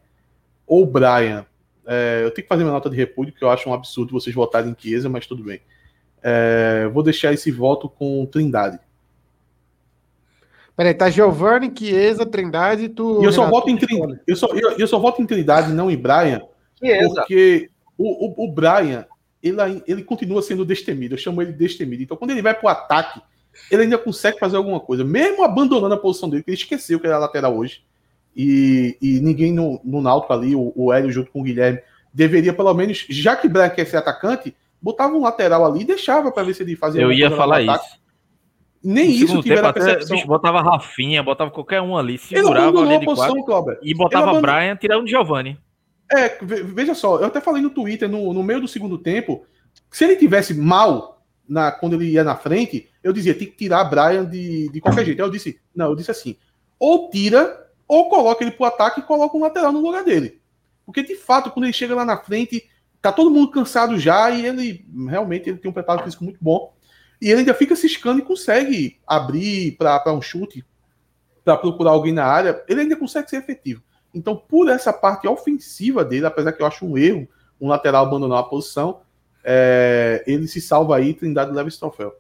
ou 0.65 0.85
Brian. 0.85 1.45
É, 1.85 2.21
eu 2.23 2.31
tenho 2.31 2.43
que 2.43 2.49
fazer 2.49 2.63
minha 2.63 2.73
nota 2.73 2.89
de 2.89 2.95
repúdio, 2.95 3.33
porque 3.33 3.43
eu 3.43 3.49
acho 3.49 3.69
um 3.69 3.73
absurdo 3.73 4.11
vocês 4.11 4.35
votarem 4.35 4.71
em 4.71 4.75
Chiesa, 4.77 5.09
mas 5.09 5.25
tudo 5.25 5.43
bem. 5.43 5.61
É, 6.21 6.87
vou 6.93 7.01
deixar 7.01 7.33
esse 7.33 7.51
voto 7.51 7.89
com 7.89 8.25
Trindade. 8.25 8.79
Peraí, 10.75 10.93
tá 10.93 11.09
Giovanni, 11.09 11.71
Chiesa, 11.75 12.25
Trindade 12.25 12.85
e 12.85 12.89
tu. 12.89 13.21
E 13.21 13.25
eu 13.25 13.31
só 13.31 13.41
Renato, 13.41 13.55
voto 13.55 13.69
em 13.69 13.77
Trindade. 13.77 14.21
Eu 14.25 14.35
só, 14.35 14.47
eu, 14.47 14.71
eu 14.77 14.87
só 14.87 14.99
voto 14.99 15.21
em 15.21 15.25
Trindade, 15.25 15.73
não 15.73 15.91
em 15.91 15.97
Brian, 15.97 16.41
Chiesa. 16.79 17.13
porque 17.15 17.69
o, 17.97 18.43
o, 18.43 18.45
o 18.45 18.51
Brian 18.51 19.05
ele, 19.43 19.83
ele 19.87 20.03
continua 20.03 20.41
sendo 20.41 20.63
destemido. 20.63 21.15
Eu 21.15 21.19
chamo 21.19 21.41
ele 21.41 21.51
de 21.51 21.57
destemido. 21.57 22.03
Então, 22.03 22.17
quando 22.17 22.31
ele 22.31 22.41
vai 22.41 22.53
pro 22.53 22.67
ataque, 22.69 23.21
ele 23.69 23.83
ainda 23.83 23.97
consegue 23.97 24.39
fazer 24.39 24.57
alguma 24.57 24.79
coisa, 24.79 25.03
mesmo 25.03 25.43
abandonando 25.43 25.93
a 25.93 25.97
posição 25.97 26.29
dele, 26.29 26.43
que 26.43 26.51
ele 26.51 26.57
esqueceu 26.57 26.99
que 26.99 27.07
era 27.07 27.17
lateral 27.17 27.57
hoje. 27.57 27.83
E, 28.35 28.97
e 29.01 29.19
ninguém 29.19 29.51
no, 29.53 29.81
no 29.83 30.01
Náutico 30.01 30.31
ali, 30.33 30.55
o, 30.55 30.71
o 30.75 30.93
Hélio 30.93 31.11
junto 31.11 31.31
com 31.31 31.41
o 31.41 31.43
Guilherme, 31.43 31.79
deveria 32.13 32.53
pelo 32.53 32.73
menos, 32.73 33.05
já 33.09 33.35
que 33.35 33.47
Brian 33.49 33.69
quer 33.69 33.85
ser 33.85 33.97
atacante, 33.97 34.55
botava 34.81 35.13
um 35.15 35.21
lateral 35.21 35.65
ali 35.65 35.81
e 35.81 35.85
deixava 35.85 36.31
para 36.31 36.43
ver 36.43 36.53
se 36.55 36.63
ele 36.63 36.75
fazia 36.75 37.01
Eu 37.01 37.11
ia 37.11 37.29
falar 37.31 37.61
isso. 37.61 38.01
Nem 38.83 39.07
No 39.09 39.13
isso 39.13 39.41
tiveram 39.43 39.61
tempo, 39.61 39.65
a 39.67 39.69
até, 39.69 39.79
percepção. 39.81 40.15
bicho, 40.15 40.27
botava 40.27 40.61
Rafinha, 40.61 41.21
botava 41.21 41.51
qualquer 41.51 41.81
um 41.81 41.95
ali, 41.95 42.13
Ele 42.13 42.17
segurava 42.19 42.57
a 42.57 42.69
abandonou 42.69 42.83
linha 42.85 42.97
a 42.97 42.99
de 42.99 43.05
posição, 43.05 43.43
Cláudio. 43.43 43.77
e 43.83 43.93
botava 43.93 44.23
Ele 44.31 44.37
abandonou- 44.37 44.41
Brian 44.59 44.75
tirando 44.75 45.07
Giovanni. 45.07 45.59
É, 46.11 46.29
ve- 46.43 46.63
veja 46.63 46.95
só, 46.95 47.19
eu 47.19 47.25
até 47.27 47.39
falei 47.39 47.61
no 47.61 47.69
Twitter, 47.69 48.09
no, 48.09 48.33
no 48.33 48.41
meio 48.43 48.59
do 48.59 48.67
segundo 48.67 48.97
tempo, 48.97 49.45
se 49.91 50.03
ele 50.03 50.15
tivesse 50.15 50.53
mal 50.55 51.21
na, 51.47 51.71
quando 51.71 51.93
ele 51.93 52.09
ia 52.09 52.23
na 52.23 52.35
frente, 52.35 52.89
eu 53.03 53.13
dizia, 53.13 53.35
tem 53.35 53.47
que 53.47 53.55
tirar 53.55 53.83
Brian 53.85 54.25
de, 54.25 54.69
de 54.71 54.81
qualquer 54.81 55.05
jeito. 55.05 55.21
Aí 55.21 55.27
eu 55.27 55.31
disse, 55.31 55.59
não, 55.75 55.85
eu 55.87 55.95
disse 55.95 56.09
assim, 56.09 56.35
ou 56.79 57.09
tira, 57.11 57.55
ou 57.91 58.07
coloca 58.07 58.41
ele 58.41 58.51
pro 58.51 58.63
ataque 58.63 59.01
e 59.01 59.03
coloca 59.03 59.35
um 59.35 59.41
lateral 59.41 59.73
no 59.73 59.81
lugar 59.81 60.05
dele. 60.05 60.39
Porque, 60.85 61.03
de 61.03 61.17
fato, 61.17 61.51
quando 61.51 61.65
ele 61.65 61.73
chega 61.73 61.93
lá 61.93 62.05
na 62.05 62.15
frente, 62.15 62.65
tá 63.01 63.11
todo 63.11 63.29
mundo 63.29 63.51
cansado 63.51 63.99
já 63.99 64.31
e 64.31 64.45
ele, 64.45 64.85
realmente, 65.09 65.49
ele 65.49 65.57
tem 65.57 65.69
um 65.69 65.73
preparo 65.73 66.01
físico 66.01 66.23
muito 66.23 66.37
bom. 66.39 66.73
E 67.21 67.29
ele 67.29 67.39
ainda 67.39 67.53
fica 67.53 67.75
ciscando 67.75 68.19
e 68.19 68.21
consegue 68.21 68.97
abrir 69.05 69.73
para 69.73 70.13
um 70.13 70.21
chute, 70.21 70.65
para 71.43 71.57
procurar 71.57 71.91
alguém 71.91 72.13
na 72.13 72.23
área, 72.23 72.63
ele 72.65 72.79
ainda 72.79 72.95
consegue 72.95 73.29
ser 73.29 73.37
efetivo. 73.37 73.83
Então, 74.13 74.37
por 74.37 74.69
essa 74.69 74.93
parte 74.93 75.27
ofensiva 75.27 76.05
dele, 76.05 76.25
apesar 76.25 76.53
que 76.53 76.61
eu 76.61 76.67
acho 76.67 76.85
um 76.85 76.97
erro, 76.97 77.27
um 77.59 77.67
lateral 77.67 78.05
abandonar 78.05 78.39
a 78.39 78.43
posição, 78.43 79.01
é, 79.43 80.23
ele 80.25 80.47
se 80.47 80.61
salva 80.61 80.95
aí, 80.95 81.13
Trindade 81.13 81.51
leva 81.51 81.67
esse 81.67 81.79
troféu. 81.79 82.15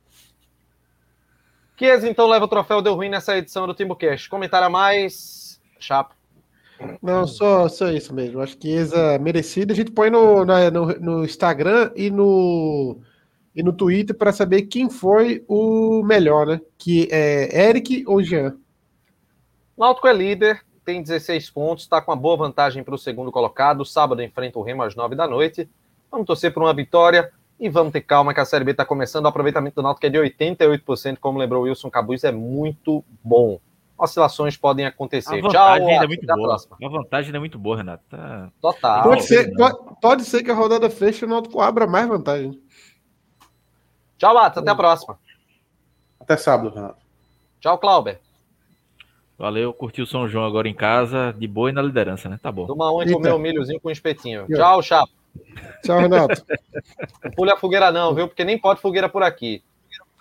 Chiesa, 1.77 2.09
então, 2.09 2.27
leva 2.27 2.43
o 2.43 2.49
troféu 2.49 2.81
deu 2.81 2.93
ruim 2.93 3.09
nessa 3.09 3.37
edição 3.37 3.65
do 3.65 3.73
TimbuCast. 3.73 4.29
Comentário 4.29 4.67
a 4.67 4.69
mais. 4.69 5.40
Chapo. 5.83 6.15
Não, 7.01 7.27
só, 7.27 7.67
só 7.69 7.89
isso 7.91 8.13
mesmo. 8.13 8.41
Acho 8.41 8.57
que 8.57 8.67
Chiesa 8.67 9.19
merecido. 9.19 9.71
A 9.71 9.75
gente 9.75 9.91
põe 9.91 10.09
no, 10.09 10.43
na- 10.45 10.71
no, 10.71 10.85
no 10.99 11.23
Instagram 11.25 11.91
e 11.95 12.09
no, 12.09 12.97
e 13.55 13.61
no 13.61 13.71
Twitter 13.71 14.15
para 14.15 14.31
saber 14.31 14.63
quem 14.63 14.89
foi 14.89 15.43
o 15.47 16.01
melhor, 16.03 16.47
né? 16.47 16.61
Que 16.77 17.07
é 17.11 17.67
Eric 17.69 18.03
ou 18.07 18.21
Jean. 18.23 18.55
Náutico 19.77 20.07
é 20.07 20.13
líder, 20.13 20.61
tem 20.85 21.01
16 21.01 21.49
pontos, 21.49 21.83
está 21.83 22.01
com 22.01 22.11
uma 22.11 22.17
boa 22.17 22.37
vantagem 22.37 22.83
para 22.83 22.95
o 22.95 22.97
segundo 22.97 23.31
colocado. 23.31 23.85
Sábado 23.85 24.21
enfrenta 24.21 24.57
o 24.59 24.63
Remo 24.63 24.83
às 24.83 24.95
9 24.95 25.15
da 25.15 25.27
noite. 25.27 25.69
Vamos 26.11 26.25
torcer 26.27 26.53
por 26.53 26.63
uma 26.63 26.73
vitória 26.73 27.31
e 27.59 27.69
vamos 27.69 27.93
ter 27.93 28.01
calma 28.01 28.33
que 28.33 28.39
a 28.39 28.45
Série 28.45 28.65
B 28.65 28.71
está 28.71 28.83
começando. 28.85 29.25
O 29.25 29.27
aproveitamento 29.27 29.75
do 29.75 29.83
Náutico 29.83 30.05
é 30.05 30.09
de 30.09 30.17
88%, 30.17 31.17
como 31.19 31.37
lembrou 31.39 31.61
o 31.61 31.65
Wilson 31.65 31.89
Cabuz, 31.91 32.23
é 32.23 32.31
muito 32.31 33.03
bom. 33.23 33.59
Oscilações 34.01 34.57
podem 34.57 34.85
acontecer. 34.85 35.35
A 35.35 35.41
Tchau, 35.41 35.51
vantagem 35.51 35.91
ainda 35.91 36.05
é 36.05 36.07
muito 36.07 36.25
boa. 36.25 36.47
próxima. 36.47 36.77
A 36.83 36.89
vantagem 36.89 37.35
é 37.35 37.39
muito 37.39 37.59
boa, 37.59 37.77
Renato. 37.77 38.03
Tá... 38.09 38.51
Total. 38.59 39.03
Pode 39.03 39.23
ser, 39.23 39.47
não. 39.51 39.55
pode, 39.57 40.01
pode 40.01 40.23
ser 40.25 40.43
que 40.43 40.51
a 40.51 40.55
rodada 40.55 40.89
feche 40.89 41.23
e 41.23 41.27
o 41.27 41.29
Náutico 41.29 41.61
abra 41.61 41.85
mais 41.85 42.07
vantagem. 42.07 42.59
Tchau, 44.17 44.37
Atos, 44.37 44.61
até 44.61 44.71
a 44.71 44.75
próxima. 44.75 45.19
Até 46.19 46.37
sábado, 46.37 46.73
Renato. 46.73 47.01
Tchau, 47.59 47.77
Clauber. 47.77 48.19
Valeu, 49.37 49.73
curtiu 49.73 50.03
o 50.03 50.07
São 50.07 50.27
João 50.27 50.45
agora 50.45 50.67
em 50.67 50.73
casa, 50.73 51.33
de 51.37 51.47
boa 51.47 51.69
e 51.69 51.73
na 51.73 51.81
liderança, 51.81 52.29
né? 52.29 52.39
Tá 52.41 52.51
bom. 52.51 52.67
Toma 52.67 52.91
um 52.91 53.01
e 53.01 53.05
Eita. 53.05 53.13
comer 53.13 53.33
um 53.33 53.39
milhozinho 53.39 53.79
com 53.79 53.89
espetinho. 53.89 54.43
Aqui, 54.43 54.53
ó. 54.53 54.57
Tchau, 54.57 54.83
Chapo. 54.83 55.11
Tchau, 55.83 55.99
Renato. 55.99 56.45
Não 57.23 57.31
pule 57.31 57.51
a 57.51 57.57
fogueira 57.57 57.91
não, 57.91 58.13
viu? 58.13 58.27
Porque 58.27 58.43
nem 58.43 58.59
pode 58.59 58.81
fogueira 58.81 59.09
por 59.09 59.23
aqui. 59.23 59.63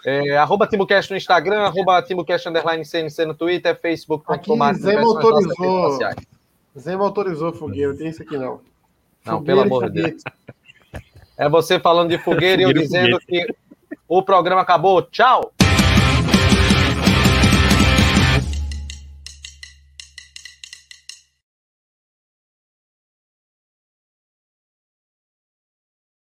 É, 0.04 0.36
arroba 0.36 0.66
TimoCast 0.66 1.10
no 1.10 1.16
Instagram, 1.16 1.60
arroba 1.60 2.02
TimoCast 2.02 2.48
underline 2.48 2.84
CNC 2.84 3.26
no 3.26 3.34
Twitter, 3.34 3.78
facebook.com. 3.80 4.32
Aqui, 4.32 4.80
Zé 4.80 4.96
autorizou. 4.96 5.98
Zé 6.78 6.96
me 6.96 7.02
autorizou 7.02 7.52
fogueira, 7.52 7.94
tem 7.94 8.08
isso 8.08 8.22
aqui 8.22 8.36
não. 8.38 8.60
Não, 9.24 9.42
pelo 9.42 9.62
amor 9.62 9.90
de 9.90 10.02
Deus. 10.02 10.22
É 11.36 11.48
você 11.48 11.78
falando 11.78 12.10
de 12.10 12.18
fogueira 12.18 12.62
e 12.62 12.64
eu 12.64 12.68
Fogueira 12.68 12.86
dizendo 12.86 13.18
que 13.20 13.54
o 14.08 14.22
programa 14.22 14.62
acabou. 14.62 15.02
Tchau! 15.02 15.52